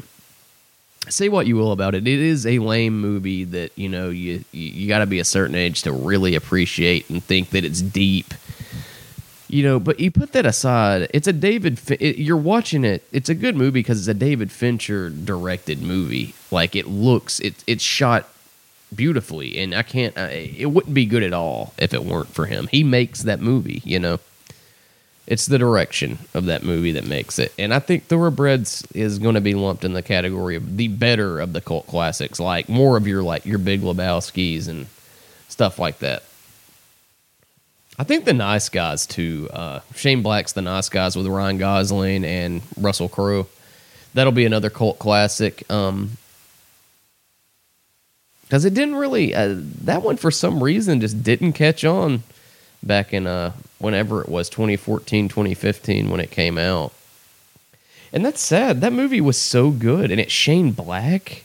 say 1.08 1.28
what 1.28 1.46
you 1.46 1.56
will 1.56 1.72
about 1.72 1.94
it, 1.94 2.06
it 2.06 2.20
is 2.20 2.46
a 2.46 2.58
lame 2.58 3.00
movie 3.00 3.44
that 3.44 3.72
you 3.76 3.88
know 3.88 4.10
you 4.10 4.44
you 4.52 4.88
got 4.88 4.98
to 4.98 5.06
be 5.06 5.18
a 5.18 5.24
certain 5.24 5.54
age 5.54 5.82
to 5.82 5.92
really 5.92 6.34
appreciate 6.34 7.08
and 7.10 7.22
think 7.22 7.50
that 7.50 7.64
it's 7.64 7.80
deep. 7.80 8.34
You 9.48 9.62
know, 9.62 9.78
but 9.78 10.00
you 10.00 10.10
put 10.10 10.32
that 10.32 10.46
aside. 10.46 11.08
It's 11.14 11.28
a 11.28 11.32
David. 11.32 11.78
It, 12.00 12.18
you're 12.18 12.36
watching 12.36 12.84
it. 12.84 13.04
It's 13.12 13.28
a 13.28 13.34
good 13.34 13.56
movie 13.56 13.80
because 13.80 14.00
it's 14.00 14.08
a 14.08 14.18
David 14.18 14.50
Fincher 14.50 15.10
directed 15.10 15.82
movie. 15.82 16.34
Like 16.50 16.74
it 16.74 16.86
looks, 16.86 17.40
it 17.40 17.62
it's 17.66 17.84
shot 17.84 18.28
beautifully, 18.94 19.58
and 19.58 19.74
I 19.74 19.82
can't. 19.82 20.16
Uh, 20.16 20.28
it 20.30 20.66
wouldn't 20.66 20.94
be 20.94 21.06
good 21.06 21.22
at 21.22 21.32
all 21.32 21.74
if 21.78 21.94
it 21.94 22.04
weren't 22.04 22.28
for 22.28 22.46
him. 22.46 22.66
He 22.68 22.82
makes 22.82 23.22
that 23.22 23.40
movie. 23.40 23.82
You 23.84 23.98
know. 23.98 24.20
It's 25.26 25.46
the 25.46 25.58
direction 25.58 26.18
of 26.34 26.46
that 26.46 26.64
movie 26.64 26.92
that 26.92 27.06
makes 27.06 27.38
it. 27.38 27.54
And 27.58 27.72
I 27.72 27.78
think 27.78 28.04
Thoroughbreds 28.04 28.86
is 28.94 29.18
going 29.18 29.36
to 29.36 29.40
be 29.40 29.54
lumped 29.54 29.84
in 29.84 29.94
the 29.94 30.02
category 30.02 30.56
of 30.56 30.76
the 30.76 30.88
better 30.88 31.40
of 31.40 31.54
the 31.54 31.62
cult 31.62 31.86
classics, 31.86 32.38
like 32.38 32.68
more 32.68 32.96
of 32.96 33.06
your 33.06 33.22
like 33.22 33.46
your 33.46 33.58
Big 33.58 33.80
Lebowski's 33.80 34.68
and 34.68 34.86
stuff 35.48 35.78
like 35.78 36.00
that. 36.00 36.24
I 37.98 38.04
think 38.04 38.24
the 38.24 38.34
Nice 38.34 38.68
Guys 38.68 39.06
too. 39.06 39.48
Uh, 39.52 39.80
Shane 39.94 40.22
Black's 40.22 40.52
The 40.52 40.62
Nice 40.62 40.88
Guys 40.88 41.16
with 41.16 41.26
Ryan 41.26 41.58
Gosling 41.58 42.24
and 42.24 42.60
Russell 42.76 43.08
Crowe. 43.08 43.46
That'll 44.12 44.32
be 44.32 44.44
another 44.44 44.68
cult 44.68 44.98
classic. 44.98 45.70
Um, 45.70 46.18
because 48.42 48.64
it 48.64 48.74
didn't 48.74 48.96
really 48.96 49.34
uh, 49.34 49.56
that 49.82 50.02
one 50.02 50.16
for 50.16 50.30
some 50.30 50.62
reason 50.62 51.00
just 51.00 51.22
didn't 51.22 51.54
catch 51.54 51.84
on 51.84 52.22
back 52.86 53.12
in 53.12 53.26
uh 53.26 53.52
whenever 53.78 54.22
it 54.22 54.28
was 54.28 54.48
2014 54.48 55.28
2015 55.28 56.10
when 56.10 56.20
it 56.20 56.30
came 56.30 56.58
out. 56.58 56.92
And 58.12 58.24
that's 58.24 58.40
sad. 58.40 58.80
That 58.80 58.92
movie 58.92 59.20
was 59.20 59.36
so 59.36 59.70
good. 59.70 60.10
And 60.12 60.20
it's 60.20 60.32
shane 60.32 60.70
black. 60.70 61.44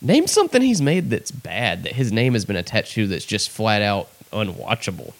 Name 0.00 0.26
something 0.28 0.62
he's 0.62 0.80
made 0.80 1.10
that's 1.10 1.32
bad 1.32 1.82
that 1.82 1.94
his 1.94 2.12
name 2.12 2.34
has 2.34 2.44
been 2.44 2.56
attached 2.56 2.92
to 2.92 3.08
that's 3.08 3.24
just 3.24 3.50
flat 3.50 3.82
out 3.82 4.08
unwatchable. 4.30 5.14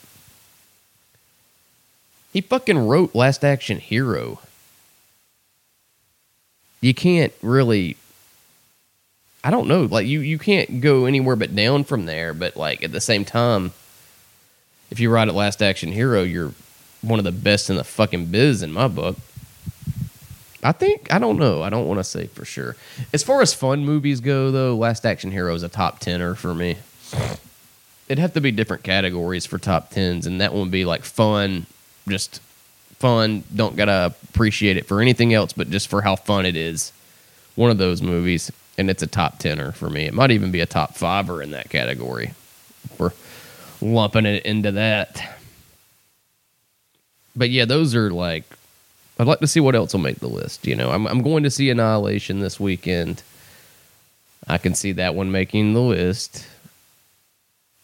He 2.32 2.40
fucking 2.40 2.86
wrote 2.86 3.14
last 3.14 3.44
action 3.44 3.78
hero. 3.78 4.38
You 6.80 6.94
can't 6.94 7.32
really 7.42 7.96
i 9.42 9.50
don't 9.50 9.68
know 9.68 9.82
like 9.84 10.06
you 10.06 10.20
you 10.20 10.38
can't 10.38 10.80
go 10.80 11.04
anywhere 11.04 11.36
but 11.36 11.54
down 11.54 11.84
from 11.84 12.04
there 12.04 12.34
but 12.34 12.56
like 12.56 12.82
at 12.82 12.90
the 12.90 13.00
same 13.00 13.24
time 13.24 13.72
if 14.91 15.01
you 15.01 15.11
write 15.11 15.28
at 15.28 15.34
Last 15.34 15.62
Action 15.62 15.93
Hero, 15.93 16.22
you're 16.22 16.53
one 17.03 17.18
of 17.18 17.24
the 17.24 17.32
best 17.32 17.70
in 17.70 17.76
the 17.76 17.84
fucking 17.84 18.26
biz 18.26 18.62
in 18.62 18.72
my 18.72 18.89
book. 18.89 19.16
I 20.62 20.72
think 20.72 21.12
I 21.12 21.18
don't 21.18 21.39
know. 21.39 21.62
I 21.62 21.70
don't 21.70 21.87
want 21.87 22.01
to 22.01 22.05
say 22.05 22.26
for 22.26 22.45
sure. 22.45 22.76
As 23.12 23.22
far 23.22 23.41
as 23.41 23.55
fun 23.55 23.84
movies 23.84 24.20
go, 24.20 24.51
though, 24.51 24.74
Last 24.74 25.07
Action 25.07 25.30
Hero 25.30 25.55
is 25.55 25.62
a 25.62 25.68
top 25.68 26.01
tenner 26.01 26.34
for 26.34 26.55
me. 26.55 26.76
It'd 28.09 28.18
have 28.18 28.34
to 28.34 28.41
be 28.41 28.51
different 28.53 28.82
categories 28.82 29.47
for 29.47 29.59
top 29.59 29.91
tens, 29.91 30.26
and 30.26 30.41
that 30.41 30.53
one 30.53 30.62
would 30.62 30.70
be 30.70 30.84
like 30.84 31.03
fun, 31.03 31.66
just 32.09 32.41
fun. 32.99 33.45
Don't 33.55 33.76
gotta 33.76 34.14
appreciate 34.28 34.76
it 34.76 34.87
for 34.87 35.01
anything 35.01 35.34
else, 35.34 35.53
but 35.53 35.70
just 35.70 35.89
for 35.89 36.03
how 36.03 36.16
fun 36.16 36.47
it 36.47 36.57
is. 36.57 36.93
One 37.55 37.70
of 37.70 37.78
those 37.78 38.03
movies, 38.03 38.51
and 38.76 38.91
it's 38.91 39.03
a 39.03 39.07
top 39.07 39.39
tenner 39.39 39.72
for 39.72 39.89
me. 39.89 40.07
It 40.07 40.14
might 40.14 40.30
even 40.30 40.51
be 40.51 40.61
a 40.61 40.66
top 40.66 40.95
fiver 40.95 41.43
in 41.43 41.51
that 41.53 41.70
category. 41.70 42.32
Lumping 43.80 44.26
it 44.26 44.44
into 44.44 44.72
that. 44.72 45.38
But 47.34 47.50
yeah, 47.50 47.66
those 47.66 47.94
are 47.94 48.10
like 48.10 48.44
I'd 49.18 49.26
like 49.26 49.40
to 49.40 49.46
see 49.46 49.60
what 49.60 49.74
else 49.74 49.92
will 49.92 50.00
make 50.00 50.20
the 50.20 50.28
list. 50.28 50.66
You 50.66 50.76
know, 50.76 50.90
I'm 50.90 51.06
I'm 51.06 51.22
going 51.22 51.42
to 51.44 51.50
see 51.50 51.70
Annihilation 51.70 52.40
this 52.40 52.60
weekend. 52.60 53.22
I 54.46 54.58
can 54.58 54.74
see 54.74 54.92
that 54.92 55.14
one 55.14 55.32
making 55.32 55.74
the 55.74 55.80
list. 55.80 56.46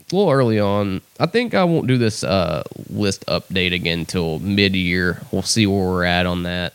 A 0.00 0.14
little 0.14 0.30
early 0.30 0.60
on. 0.60 1.00
I 1.18 1.26
think 1.26 1.54
I 1.54 1.64
won't 1.64 1.86
do 1.86 1.96
this 1.96 2.22
uh, 2.22 2.64
list 2.90 3.24
update 3.26 3.72
again 3.72 4.00
until 4.00 4.38
mid 4.40 4.74
year. 4.74 5.22
We'll 5.32 5.42
see 5.42 5.66
where 5.66 5.88
we're 5.88 6.04
at 6.04 6.26
on 6.26 6.42
that. 6.42 6.74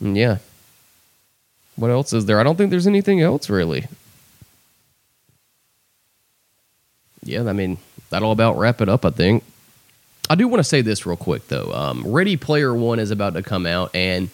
And 0.00 0.16
yeah. 0.16 0.38
What 1.76 1.92
else 1.92 2.12
is 2.12 2.26
there? 2.26 2.40
I 2.40 2.42
don't 2.42 2.56
think 2.56 2.70
there's 2.70 2.88
anything 2.88 3.20
else 3.20 3.48
really. 3.48 3.86
Yeah, 7.28 7.44
I 7.48 7.52
mean, 7.52 7.78
that'll 8.10 8.32
about 8.32 8.58
wrap 8.58 8.80
it 8.80 8.88
up, 8.88 9.04
I 9.04 9.10
think. 9.10 9.44
I 10.30 10.34
do 10.34 10.48
want 10.48 10.60
to 10.60 10.64
say 10.64 10.80
this 10.80 11.06
real 11.06 11.16
quick, 11.16 11.48
though. 11.48 11.72
Um, 11.72 12.06
Ready 12.06 12.36
Player 12.36 12.74
One 12.74 12.98
is 12.98 13.10
about 13.10 13.34
to 13.34 13.42
come 13.42 13.66
out, 13.66 13.94
and 13.94 14.30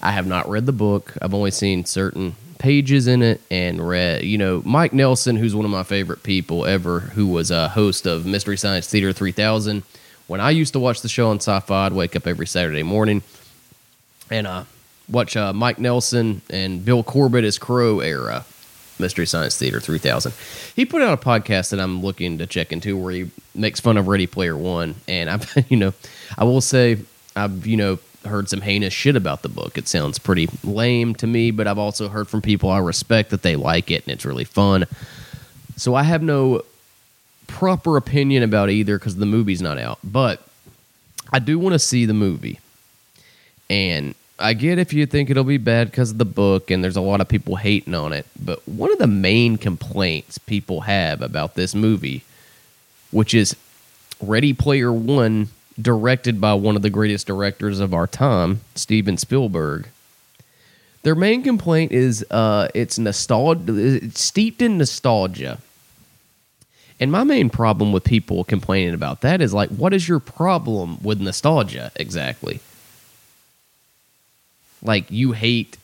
I 0.00 0.12
have 0.12 0.26
not 0.26 0.48
read 0.48 0.66
the 0.66 0.72
book. 0.72 1.14
I've 1.20 1.34
only 1.34 1.50
seen 1.50 1.84
certain 1.84 2.36
pages 2.58 3.06
in 3.06 3.22
it 3.22 3.40
and 3.50 3.86
read, 3.86 4.22
you 4.22 4.38
know, 4.38 4.62
Mike 4.64 4.92
Nelson, 4.92 5.36
who's 5.36 5.54
one 5.54 5.64
of 5.64 5.70
my 5.70 5.82
favorite 5.82 6.22
people 6.22 6.64
ever, 6.64 7.00
who 7.00 7.26
was 7.26 7.50
a 7.50 7.68
host 7.68 8.06
of 8.06 8.26
Mystery 8.26 8.56
Science 8.56 8.88
Theater 8.88 9.12
3000. 9.12 9.82
When 10.26 10.40
I 10.40 10.50
used 10.50 10.72
to 10.72 10.80
watch 10.80 11.02
the 11.02 11.08
show 11.08 11.30
on 11.30 11.36
sci 11.36 11.60
fi, 11.60 11.86
I'd 11.86 11.92
wake 11.92 12.16
up 12.16 12.26
every 12.26 12.46
Saturday 12.46 12.82
morning 12.82 13.22
and 14.30 14.46
uh, 14.46 14.64
watch 15.08 15.36
uh, 15.36 15.52
Mike 15.52 15.78
Nelson 15.78 16.42
and 16.50 16.84
Bill 16.84 17.02
Corbett 17.02 17.44
as 17.44 17.58
Crow 17.58 18.00
era 18.00 18.44
Mystery 18.98 19.26
Science 19.26 19.56
Theater 19.56 19.80
3000. 19.80 20.32
He 20.74 20.84
put 20.84 21.02
out 21.02 21.12
a 21.12 21.22
podcast 21.22 21.70
that 21.70 21.80
I'm 21.80 22.02
looking 22.02 22.38
to 22.38 22.46
check 22.46 22.72
into 22.72 22.96
where 22.96 23.12
he 23.12 23.30
makes 23.54 23.80
fun 23.80 23.96
of 23.96 24.08
Ready 24.08 24.26
Player 24.26 24.56
One. 24.56 24.96
And 25.06 25.30
I've, 25.30 25.52
you 25.70 25.76
know, 25.76 25.92
I 26.36 26.44
will 26.44 26.60
say, 26.60 26.98
I've, 27.34 27.66
you 27.66 27.76
know, 27.76 27.98
heard 28.24 28.48
some 28.48 28.60
heinous 28.60 28.92
shit 28.92 29.16
about 29.16 29.42
the 29.42 29.48
book. 29.48 29.78
It 29.78 29.88
sounds 29.88 30.18
pretty 30.18 30.48
lame 30.64 31.14
to 31.16 31.26
me, 31.26 31.50
but 31.50 31.66
I've 31.66 31.78
also 31.78 32.08
heard 32.08 32.28
from 32.28 32.42
people 32.42 32.70
I 32.70 32.78
respect 32.78 33.30
that 33.30 33.42
they 33.42 33.56
like 33.56 33.90
it 33.90 34.04
and 34.04 34.12
it's 34.12 34.24
really 34.24 34.44
fun. 34.44 34.86
So 35.76 35.94
I 35.94 36.02
have 36.02 36.22
no 36.22 36.62
proper 37.46 37.96
opinion 37.96 38.42
about 38.42 38.70
either 38.70 38.98
because 38.98 39.16
the 39.16 39.26
movie's 39.26 39.62
not 39.62 39.78
out. 39.78 39.98
But 40.02 40.42
I 41.32 41.38
do 41.38 41.58
want 41.58 41.74
to 41.74 41.78
see 41.78 42.04
the 42.04 42.14
movie. 42.14 42.60
And 43.68 44.14
I 44.38 44.52
get 44.52 44.78
if 44.78 44.92
you 44.92 45.06
think 45.06 45.30
it'll 45.30 45.44
be 45.44 45.56
bad 45.56 45.90
because 45.90 46.10
of 46.10 46.18
the 46.18 46.26
book 46.26 46.70
and 46.70 46.84
there's 46.84 46.96
a 46.96 47.00
lot 47.00 47.20
of 47.20 47.28
people 47.28 47.56
hating 47.56 47.94
on 47.94 48.12
it. 48.12 48.26
But 48.38 48.66
one 48.68 48.92
of 48.92 48.98
the 48.98 49.06
main 49.06 49.56
complaints 49.56 50.36
people 50.38 50.82
have 50.82 51.22
about 51.22 51.54
this 51.54 51.74
movie, 51.74 52.22
which 53.10 53.32
is 53.32 53.56
Ready 54.20 54.52
Player 54.52 54.92
One, 54.92 55.48
directed 55.80 56.40
by 56.40 56.54
one 56.54 56.76
of 56.76 56.82
the 56.82 56.90
greatest 56.90 57.26
directors 57.26 57.80
of 57.80 57.94
our 57.94 58.06
time, 58.06 58.60
Steven 58.74 59.16
Spielberg. 59.16 59.88
Their 61.02 61.14
main 61.14 61.42
complaint 61.42 61.92
is 61.92 62.24
uh, 62.30 62.68
it's 62.74 62.98
nostalgia, 62.98 63.74
it's 63.76 64.20
steeped 64.20 64.60
in 64.60 64.76
nostalgia. 64.76 65.58
And 66.98 67.12
my 67.12 67.24
main 67.24 67.50
problem 67.50 67.92
with 67.92 68.04
people 68.04 68.42
complaining 68.42 68.94
about 68.94 69.20
that 69.20 69.40
is 69.40 69.52
like, 69.52 69.68
what 69.68 69.92
is 69.92 70.08
your 70.08 70.18
problem 70.18 70.98
with 71.02 71.20
nostalgia 71.20 71.92
exactly? 71.96 72.60
Like 74.86 75.10
you 75.10 75.32
hate 75.32 75.76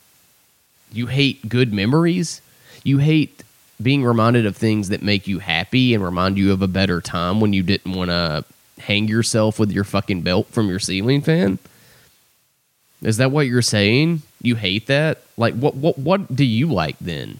you 0.91 1.07
hate 1.07 1.49
good 1.49 1.73
memories. 1.73 2.41
You 2.83 2.99
hate 2.99 3.43
being 3.81 4.03
reminded 4.03 4.45
of 4.45 4.55
things 4.55 4.89
that 4.89 5.01
make 5.01 5.27
you 5.27 5.39
happy 5.39 5.93
and 5.93 6.03
remind 6.03 6.37
you 6.37 6.53
of 6.53 6.61
a 6.61 6.67
better 6.67 7.01
time 7.01 7.41
when 7.41 7.51
you 7.51 7.63
didn't 7.63 7.93
want 7.93 8.11
to 8.11 8.45
hang 8.79 9.07
yourself 9.07 9.59
with 9.59 9.71
your 9.71 9.83
fucking 9.83 10.21
belt 10.21 10.47
from 10.47 10.69
your 10.69 10.79
ceiling 10.79 11.21
fan. 11.21 11.59
Is 13.01 13.17
that 13.17 13.31
what 13.31 13.47
you're 13.47 13.61
saying? 13.61 14.21
You 14.41 14.55
hate 14.55 14.87
that? 14.87 15.23
Like 15.37 15.55
what 15.55 15.75
what 15.75 15.97
what 15.97 16.33
do 16.33 16.45
you 16.45 16.67
like 16.67 16.97
then? 16.99 17.39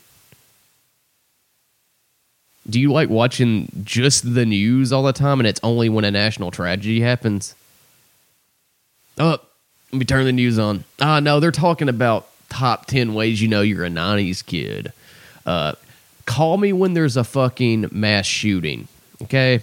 Do 2.69 2.79
you 2.79 2.91
like 2.91 3.09
watching 3.09 3.69
just 3.83 4.33
the 4.33 4.45
news 4.45 4.93
all 4.93 5.03
the 5.03 5.13
time 5.13 5.39
and 5.39 5.47
it's 5.47 5.59
only 5.63 5.89
when 5.89 6.05
a 6.05 6.11
national 6.11 6.51
tragedy 6.51 7.01
happens? 7.01 7.55
Oh, 9.17 9.39
let 9.93 9.99
me 9.99 10.05
turn 10.05 10.25
the 10.25 10.31
news 10.31 10.57
on. 10.57 10.85
Ah, 10.99 11.19
no, 11.19 11.39
they're 11.39 11.51
talking 11.51 11.87
about 11.87 12.27
top 12.49 12.87
10 12.87 13.13
ways 13.13 13.39
you 13.39 13.47
know 13.47 13.61
you're 13.61 13.85
a 13.85 13.89
90s 13.89 14.43
kid. 14.43 14.91
Uh, 15.45 15.73
call 16.25 16.57
me 16.57 16.73
when 16.73 16.95
there's 16.95 17.15
a 17.15 17.23
fucking 17.23 17.89
mass 17.91 18.25
shooting, 18.25 18.87
okay? 19.21 19.61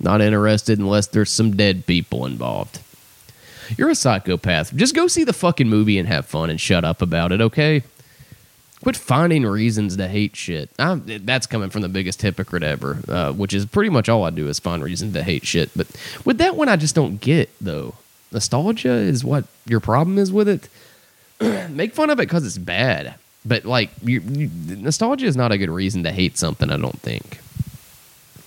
Not 0.00 0.22
interested 0.22 0.78
unless 0.78 1.08
there's 1.08 1.30
some 1.30 1.54
dead 1.54 1.84
people 1.84 2.24
involved. 2.24 2.80
You're 3.76 3.90
a 3.90 3.94
psychopath. 3.94 4.74
Just 4.74 4.94
go 4.94 5.08
see 5.08 5.24
the 5.24 5.34
fucking 5.34 5.68
movie 5.68 5.98
and 5.98 6.08
have 6.08 6.24
fun 6.24 6.48
and 6.48 6.58
shut 6.58 6.82
up 6.82 7.02
about 7.02 7.30
it, 7.30 7.42
okay? 7.42 7.82
Quit 8.82 8.96
finding 8.96 9.44
reasons 9.44 9.98
to 9.98 10.08
hate 10.08 10.36
shit. 10.36 10.70
I'm, 10.78 11.02
that's 11.26 11.46
coming 11.46 11.68
from 11.68 11.82
the 11.82 11.90
biggest 11.90 12.22
hypocrite 12.22 12.62
ever, 12.62 12.98
uh, 13.08 13.32
which 13.32 13.52
is 13.52 13.66
pretty 13.66 13.90
much 13.90 14.08
all 14.08 14.24
I 14.24 14.30
do 14.30 14.48
is 14.48 14.58
find 14.58 14.82
reasons 14.82 15.12
to 15.12 15.22
hate 15.22 15.44
shit. 15.44 15.70
But 15.76 15.86
with 16.24 16.38
that 16.38 16.56
one, 16.56 16.70
I 16.70 16.76
just 16.76 16.94
don't 16.94 17.20
get 17.20 17.50
though. 17.60 17.96
Nostalgia 18.34 18.92
is 18.92 19.24
what 19.24 19.44
your 19.64 19.78
problem 19.78 20.18
is 20.18 20.32
with 20.32 20.48
it. 20.48 20.68
Make 21.70 21.94
fun 21.94 22.10
of 22.10 22.18
it 22.18 22.26
because 22.26 22.44
it's 22.44 22.58
bad, 22.58 23.14
but 23.46 23.64
like 23.64 23.90
you, 24.02 24.20
you, 24.20 24.50
nostalgia 24.76 25.26
is 25.26 25.36
not 25.36 25.52
a 25.52 25.58
good 25.58 25.70
reason 25.70 26.02
to 26.02 26.10
hate 26.10 26.36
something. 26.36 26.70
I 26.70 26.76
don't 26.76 27.00
think. 27.00 27.38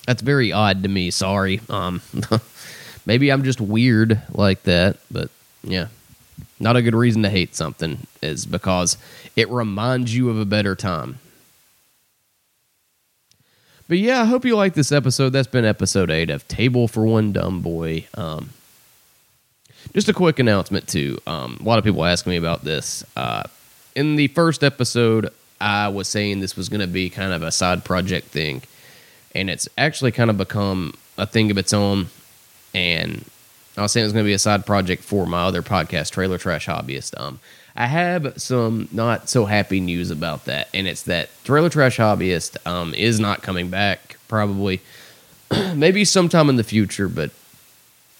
That's 0.06 0.22
very 0.22 0.52
odd 0.52 0.84
to 0.84 0.90
me. 0.90 1.10
Sorry. 1.10 1.62
Um, 1.70 2.02
maybe 3.06 3.32
I'm 3.32 3.44
just 3.44 3.62
weird 3.62 4.22
like 4.34 4.64
that, 4.64 4.98
but 5.10 5.30
yeah. 5.64 5.88
Not 6.60 6.76
a 6.76 6.82
good 6.82 6.96
reason 6.96 7.24
to 7.24 7.30
hate 7.30 7.56
something 7.56 8.08
is 8.22 8.46
because 8.46 8.98
it 9.36 9.50
reminds 9.50 10.16
you 10.16 10.30
of 10.30 10.40
a 10.40 10.46
better 10.46 10.76
time. 10.76 11.20
But 13.88 14.00
yeah, 14.00 14.22
I 14.22 14.26
hope 14.26 14.44
you 14.44 14.56
like 14.56 14.74
this 14.74 14.92
episode. 14.92 15.30
That's 15.30 15.48
been 15.48 15.66
episode 15.66 16.12
eight 16.12 16.30
of 16.30 16.48
Table 16.48 16.88
for 16.88 17.06
One 17.06 17.32
Dumb 17.32 17.62
Boy. 17.62 18.08
Um, 18.16 18.50
just 19.94 20.10
a 20.10 20.14
quick 20.14 20.40
announcement 20.40 20.88
too. 20.88 21.18
Um, 21.28 21.58
a 21.60 21.64
lot 21.64 21.80
of 21.80 21.86
people 21.86 22.06
ask 22.06 22.28
me 22.28 22.38
about 22.38 22.64
this. 22.64 23.04
Uh, 23.16 23.44
in 23.96 24.16
the 24.16 24.28
first 24.30 24.64
episode, 24.64 25.32
I 25.60 25.88
was 25.88 26.08
saying 26.08 26.40
this 26.40 26.56
was 26.56 26.70
going 26.70 26.82
to 26.82 26.88
be 26.88 27.10
kind 27.10 27.34
of 27.34 27.42
a 27.42 27.52
side 27.52 27.84
project 27.84 28.28
thing, 28.28 28.62
and 29.34 29.50
it's 29.50 29.68
actually 29.78 30.12
kind 30.12 30.30
of 30.30 30.38
become 30.38 30.94
a 31.18 31.26
thing 31.26 31.50
of 31.52 31.58
its 31.58 31.74
own. 31.74 32.08
And 32.74 33.26
I 33.76 33.82
was 33.82 33.92
saying 33.92 34.04
it 34.04 34.08
was 34.08 34.14
going 34.14 34.26
to 34.26 34.30
be 34.30 34.34
a 34.34 34.40
side 34.40 34.66
project 34.66 35.04
for 35.04 35.26
my 35.26 35.44
other 35.44 35.62
podcast, 35.62 36.12
Trailer 36.12 36.38
Trash 36.38 36.68
Hobbyist. 36.68 37.20
Um, 37.20 37.40
I 37.76 37.86
have 37.86 38.40
some 38.42 38.88
not 38.92 39.30
so 39.30 39.46
happy 39.46 39.80
news 39.80 40.12
about 40.12 40.46
that, 40.46 40.68
and 40.74 40.88
it's 40.88 41.04
that 41.04 41.30
Trailer 41.44 41.70
Trash 41.70 41.98
Hobbyist 41.98 42.66
um, 42.68 42.94
is 42.94 43.20
not 43.20 43.42
coming 43.42 43.70
back. 43.70 44.18
Probably, 44.28 44.82
maybe 45.76 46.04
sometime 46.04 46.50
in 46.50 46.56
the 46.56 46.64
future, 46.64 47.08
but 47.08 47.32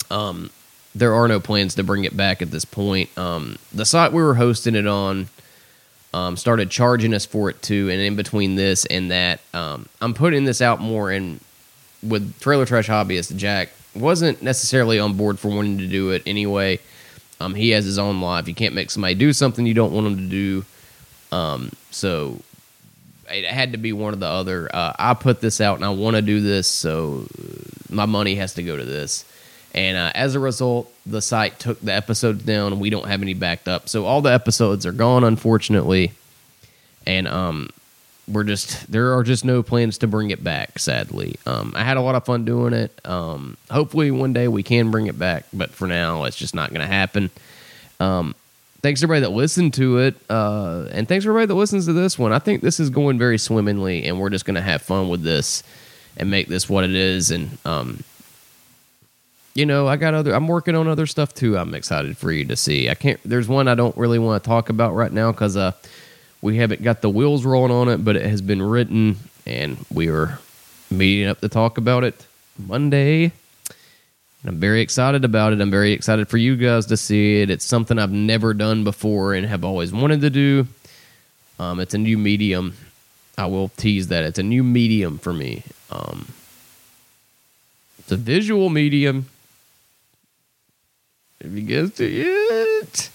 um, 0.10 0.52
there 0.98 1.14
are 1.14 1.28
no 1.28 1.40
plans 1.40 1.76
to 1.76 1.84
bring 1.84 2.04
it 2.06 2.16
back 2.16 2.42
at 2.42 2.52
this 2.52 2.66
point. 2.66 3.16
Um, 3.18 3.58
the 3.74 3.86
site 3.86 4.12
we 4.12 4.22
were 4.22 4.36
hosting 4.36 4.76
it 4.76 4.88
on 4.88 5.28
um, 6.14 6.38
started 6.38 6.72
charging 6.72 7.14
us 7.14 7.26
for 7.26 7.50
it 7.50 7.62
too, 7.62 7.90
and 7.90 8.02
in 8.02 8.16
between 8.16 8.56
this 8.56 8.86
and 8.86 9.12
that, 9.12 9.40
um, 9.54 9.88
I'm 10.02 10.14
putting 10.14 10.46
this 10.46 10.62
out 10.62 10.80
more. 10.80 11.12
And 11.12 11.40
with 12.02 12.40
Trailer 12.40 12.66
Trash 12.66 12.88
Hobbyist, 12.88 13.36
Jack 13.36 13.70
wasn't 13.96 14.42
necessarily 14.42 15.00
on 15.00 15.16
board 15.16 15.40
for 15.40 15.50
wanting 15.50 15.78
to 15.80 15.88
do 15.88 16.12
it 16.12 16.24
anyway. 16.26 16.80
Um, 17.40 17.54
he 17.54 17.72
has 17.72 17.86
his 17.86 18.00
own 18.00 18.20
life. 18.22 18.48
You 18.48 18.56
can't 18.56 18.74
make 18.74 18.90
somebody 18.90 19.14
do 19.14 19.32
something 19.34 19.66
you 19.66 19.74
don't 19.74 19.94
want 19.94 20.06
them 20.06 20.18
to 20.18 20.30
do. 20.30 20.66
Um, 21.32 21.72
so 21.92 22.40
it 23.30 23.46
had 23.46 23.74
to 23.74 23.78
be 23.78 23.94
one 23.94 24.14
or 24.14 24.18
the 24.18 24.28
other. 24.28 24.70
Uh, 24.74 24.94
I 24.98 25.14
put 25.14 25.42
this 25.42 25.62
out 25.62 25.76
and 25.76 25.86
I 25.86 25.90
want 25.90 26.16
to 26.16 26.22
do 26.22 26.42
this, 26.42 26.68
so 26.68 27.28
my 27.90 28.06
money 28.06 28.36
has 28.36 28.54
to 28.56 28.64
go 28.64 28.76
to 28.76 28.86
this. 28.86 29.26
And 29.78 29.96
uh, 29.96 30.12
as 30.16 30.34
a 30.34 30.40
result, 30.40 30.92
the 31.06 31.22
site 31.22 31.60
took 31.60 31.80
the 31.82 31.94
episodes 31.94 32.44
down, 32.44 32.72
and 32.74 32.82
we 32.82 32.90
don't 32.90 33.08
have 33.08 33.22
any 33.22 33.36
backed 33.36 33.68
up. 33.68 33.88
So 33.88 34.06
all 34.06 34.24
the 34.24 34.34
episodes 34.34 34.88
are 34.88 34.92
gone, 34.92 35.24
unfortunately. 35.24 36.14
And 37.06 37.28
um, 37.28 37.70
we're 38.28 38.44
just 38.44 38.92
there 38.92 39.14
are 39.14 39.22
just 39.22 39.46
no 39.46 39.62
plans 39.62 40.00
to 40.00 40.08
bring 40.08 40.32
it 40.32 40.44
back. 40.44 40.80
Sadly, 40.80 41.36
um, 41.46 41.74
I 41.76 41.84
had 41.84 41.98
a 41.98 42.02
lot 42.02 42.16
of 42.16 42.26
fun 42.26 42.44
doing 42.44 42.74
it. 42.74 43.00
Um, 43.06 43.56
hopefully, 43.70 44.10
one 44.10 44.34
day 44.34 44.48
we 44.48 44.64
can 44.64 44.90
bring 44.90 45.06
it 45.06 45.20
back, 45.20 45.46
but 45.54 45.70
for 45.70 45.88
now, 45.88 46.24
it's 46.24 46.38
just 46.38 46.56
not 46.56 46.72
going 46.72 46.82
to 46.82 46.88
happen. 46.88 47.30
Um, 48.00 48.34
thanks 48.82 49.04
everybody 49.04 49.22
that 49.22 49.30
listened 49.30 49.76
to 49.76 50.00
it, 50.00 50.16
uh, 50.28 50.88
and 50.92 51.08
thanks 51.08 51.24
everybody 51.24 51.46
that 51.46 51.54
listens 51.54 51.86
to 51.86 51.94
this 51.94 52.18
one. 52.18 52.34
I 52.34 52.40
think 52.40 52.64
this 52.64 52.80
is 52.80 52.90
going 52.90 53.20
very 53.20 53.38
swimmingly, 53.38 54.06
and 54.06 54.20
we're 54.20 54.32
just 54.32 54.46
going 54.46 54.56
to 54.56 54.62
have 54.62 54.82
fun 54.82 55.08
with 55.08 55.22
this 55.22 55.62
and 56.18 56.32
make 56.32 56.48
this 56.48 56.68
what 56.68 56.84
it 56.84 56.96
is. 56.96 57.30
And 57.30 57.60
um, 57.64 58.04
you 59.58 59.66
know, 59.66 59.88
I 59.88 59.98
got 59.98 60.14
other. 60.14 60.34
I'm 60.36 60.48
working 60.48 60.76
on 60.76 60.88
other 60.88 61.08
stuff 61.08 61.34
too. 61.34 61.58
I'm 61.58 61.74
excited 61.74 62.16
for 62.16 62.32
you 62.32 62.46
to 62.46 62.56
see. 62.56 62.92
I 62.92 62.94
can't. 62.94 63.20
There's 63.26 63.48
one 63.48 63.68
I 63.68 63.74
don't 63.74 63.98
really 63.98 64.20
want 64.20 64.44
to 64.44 64.48
talk 64.48 64.70
about 64.70 64.94
right 64.94 65.12
now 65.12 65.32
because 65.32 65.58
uh 65.58 65.72
we 66.44 66.58
haven't 66.58 66.84
got 66.84 67.02
the 67.02 67.10
wheels 67.10 67.44
rolling 67.44 67.72
on 67.72 67.90
it, 67.90 68.06
but 68.06 68.16
it 68.16 68.28
has 68.28 68.40
been 68.40 68.62
written, 68.62 69.18
and 69.48 69.84
we 69.92 70.10
are 70.10 70.38
meeting 70.92 71.28
up 71.28 71.42
to 71.42 71.50
talk 71.50 71.80
about 71.80 72.04
it 72.04 72.28
Monday. 72.60 73.24
And 73.24 73.32
I'm 74.46 74.60
very 74.60 74.82
excited 74.82 75.26
about 75.26 75.54
it. 75.54 75.60
I'm 75.60 75.72
very 75.72 75.92
excited 75.92 76.28
for 76.28 76.38
you 76.38 76.56
guys 76.56 76.86
to 76.86 76.96
see 76.96 77.42
it. 77.42 77.50
It's 77.50 77.66
something 77.66 77.98
I've 77.98 78.12
never 78.12 78.54
done 78.54 78.84
before 78.84 79.34
and 79.34 79.48
have 79.48 79.66
always 79.66 79.92
wanted 79.92 80.22
to 80.22 80.30
do. 80.30 80.68
Um, 81.60 81.80
it's 81.80 81.96
a 81.96 81.98
new 81.98 82.20
medium. 82.20 82.76
I 83.40 83.48
will 83.48 83.70
tease 83.70 84.10
that 84.10 84.24
it's 84.24 84.38
a 84.38 84.44
new 84.44 84.64
medium 84.64 85.18
for 85.18 85.34
me. 85.34 85.64
Um, 85.90 86.28
it's 87.98 88.12
a 88.12 88.18
visual 88.18 88.70
medium. 88.70 89.26
If 91.40 91.52
you 91.52 91.62
guessed 91.62 92.00
it. 92.00 93.10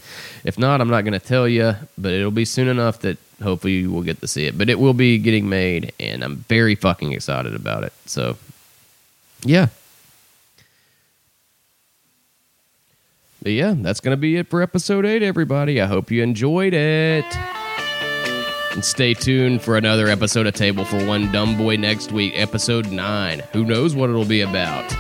If 0.44 0.58
not, 0.58 0.80
I'm 0.80 0.88
not 0.88 1.02
going 1.02 1.12
to 1.12 1.20
tell 1.20 1.48
you, 1.48 1.74
but 1.96 2.12
it'll 2.12 2.30
be 2.30 2.44
soon 2.44 2.68
enough 2.68 3.00
that 3.00 3.18
hopefully 3.42 3.74
you 3.74 3.90
will 3.90 4.02
get 4.02 4.20
to 4.20 4.28
see 4.28 4.46
it. 4.46 4.56
But 4.56 4.68
it 4.68 4.78
will 4.78 4.94
be 4.94 5.18
getting 5.18 5.48
made, 5.48 5.92
and 6.00 6.22
I'm 6.22 6.36
very 6.36 6.74
fucking 6.74 7.12
excited 7.12 7.54
about 7.54 7.84
it. 7.84 7.92
So, 8.06 8.36
yeah. 9.44 9.68
But 13.42 13.52
yeah, 13.52 13.74
that's 13.76 14.00
going 14.00 14.16
to 14.16 14.20
be 14.20 14.36
it 14.36 14.48
for 14.48 14.62
episode 14.62 15.04
8, 15.04 15.22
everybody. 15.22 15.80
I 15.80 15.86
hope 15.86 16.10
you 16.10 16.22
enjoyed 16.22 16.74
it. 16.74 17.24
And 18.72 18.84
stay 18.84 19.14
tuned 19.14 19.62
for 19.62 19.76
another 19.76 20.08
episode 20.08 20.46
of 20.46 20.54
Table 20.54 20.84
for 20.84 21.04
One 21.04 21.30
Dumb 21.30 21.58
Boy 21.58 21.76
next 21.76 22.10
week, 22.10 22.32
episode 22.36 22.90
9. 22.90 23.40
Who 23.52 23.64
knows 23.64 23.94
what 23.94 24.10
it'll 24.10 24.24
be 24.24 24.40
about? 24.40 24.90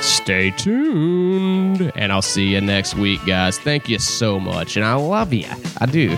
Stay 0.00 0.50
tuned. 0.52 1.92
And 1.94 2.12
I'll 2.12 2.22
see 2.22 2.46
you 2.54 2.60
next 2.60 2.94
week, 2.94 3.24
guys. 3.26 3.58
Thank 3.58 3.88
you 3.88 3.98
so 3.98 4.38
much. 4.40 4.76
And 4.76 4.84
I 4.84 4.94
love 4.94 5.32
you. 5.32 5.48
I 5.78 5.86
do. 5.86 6.16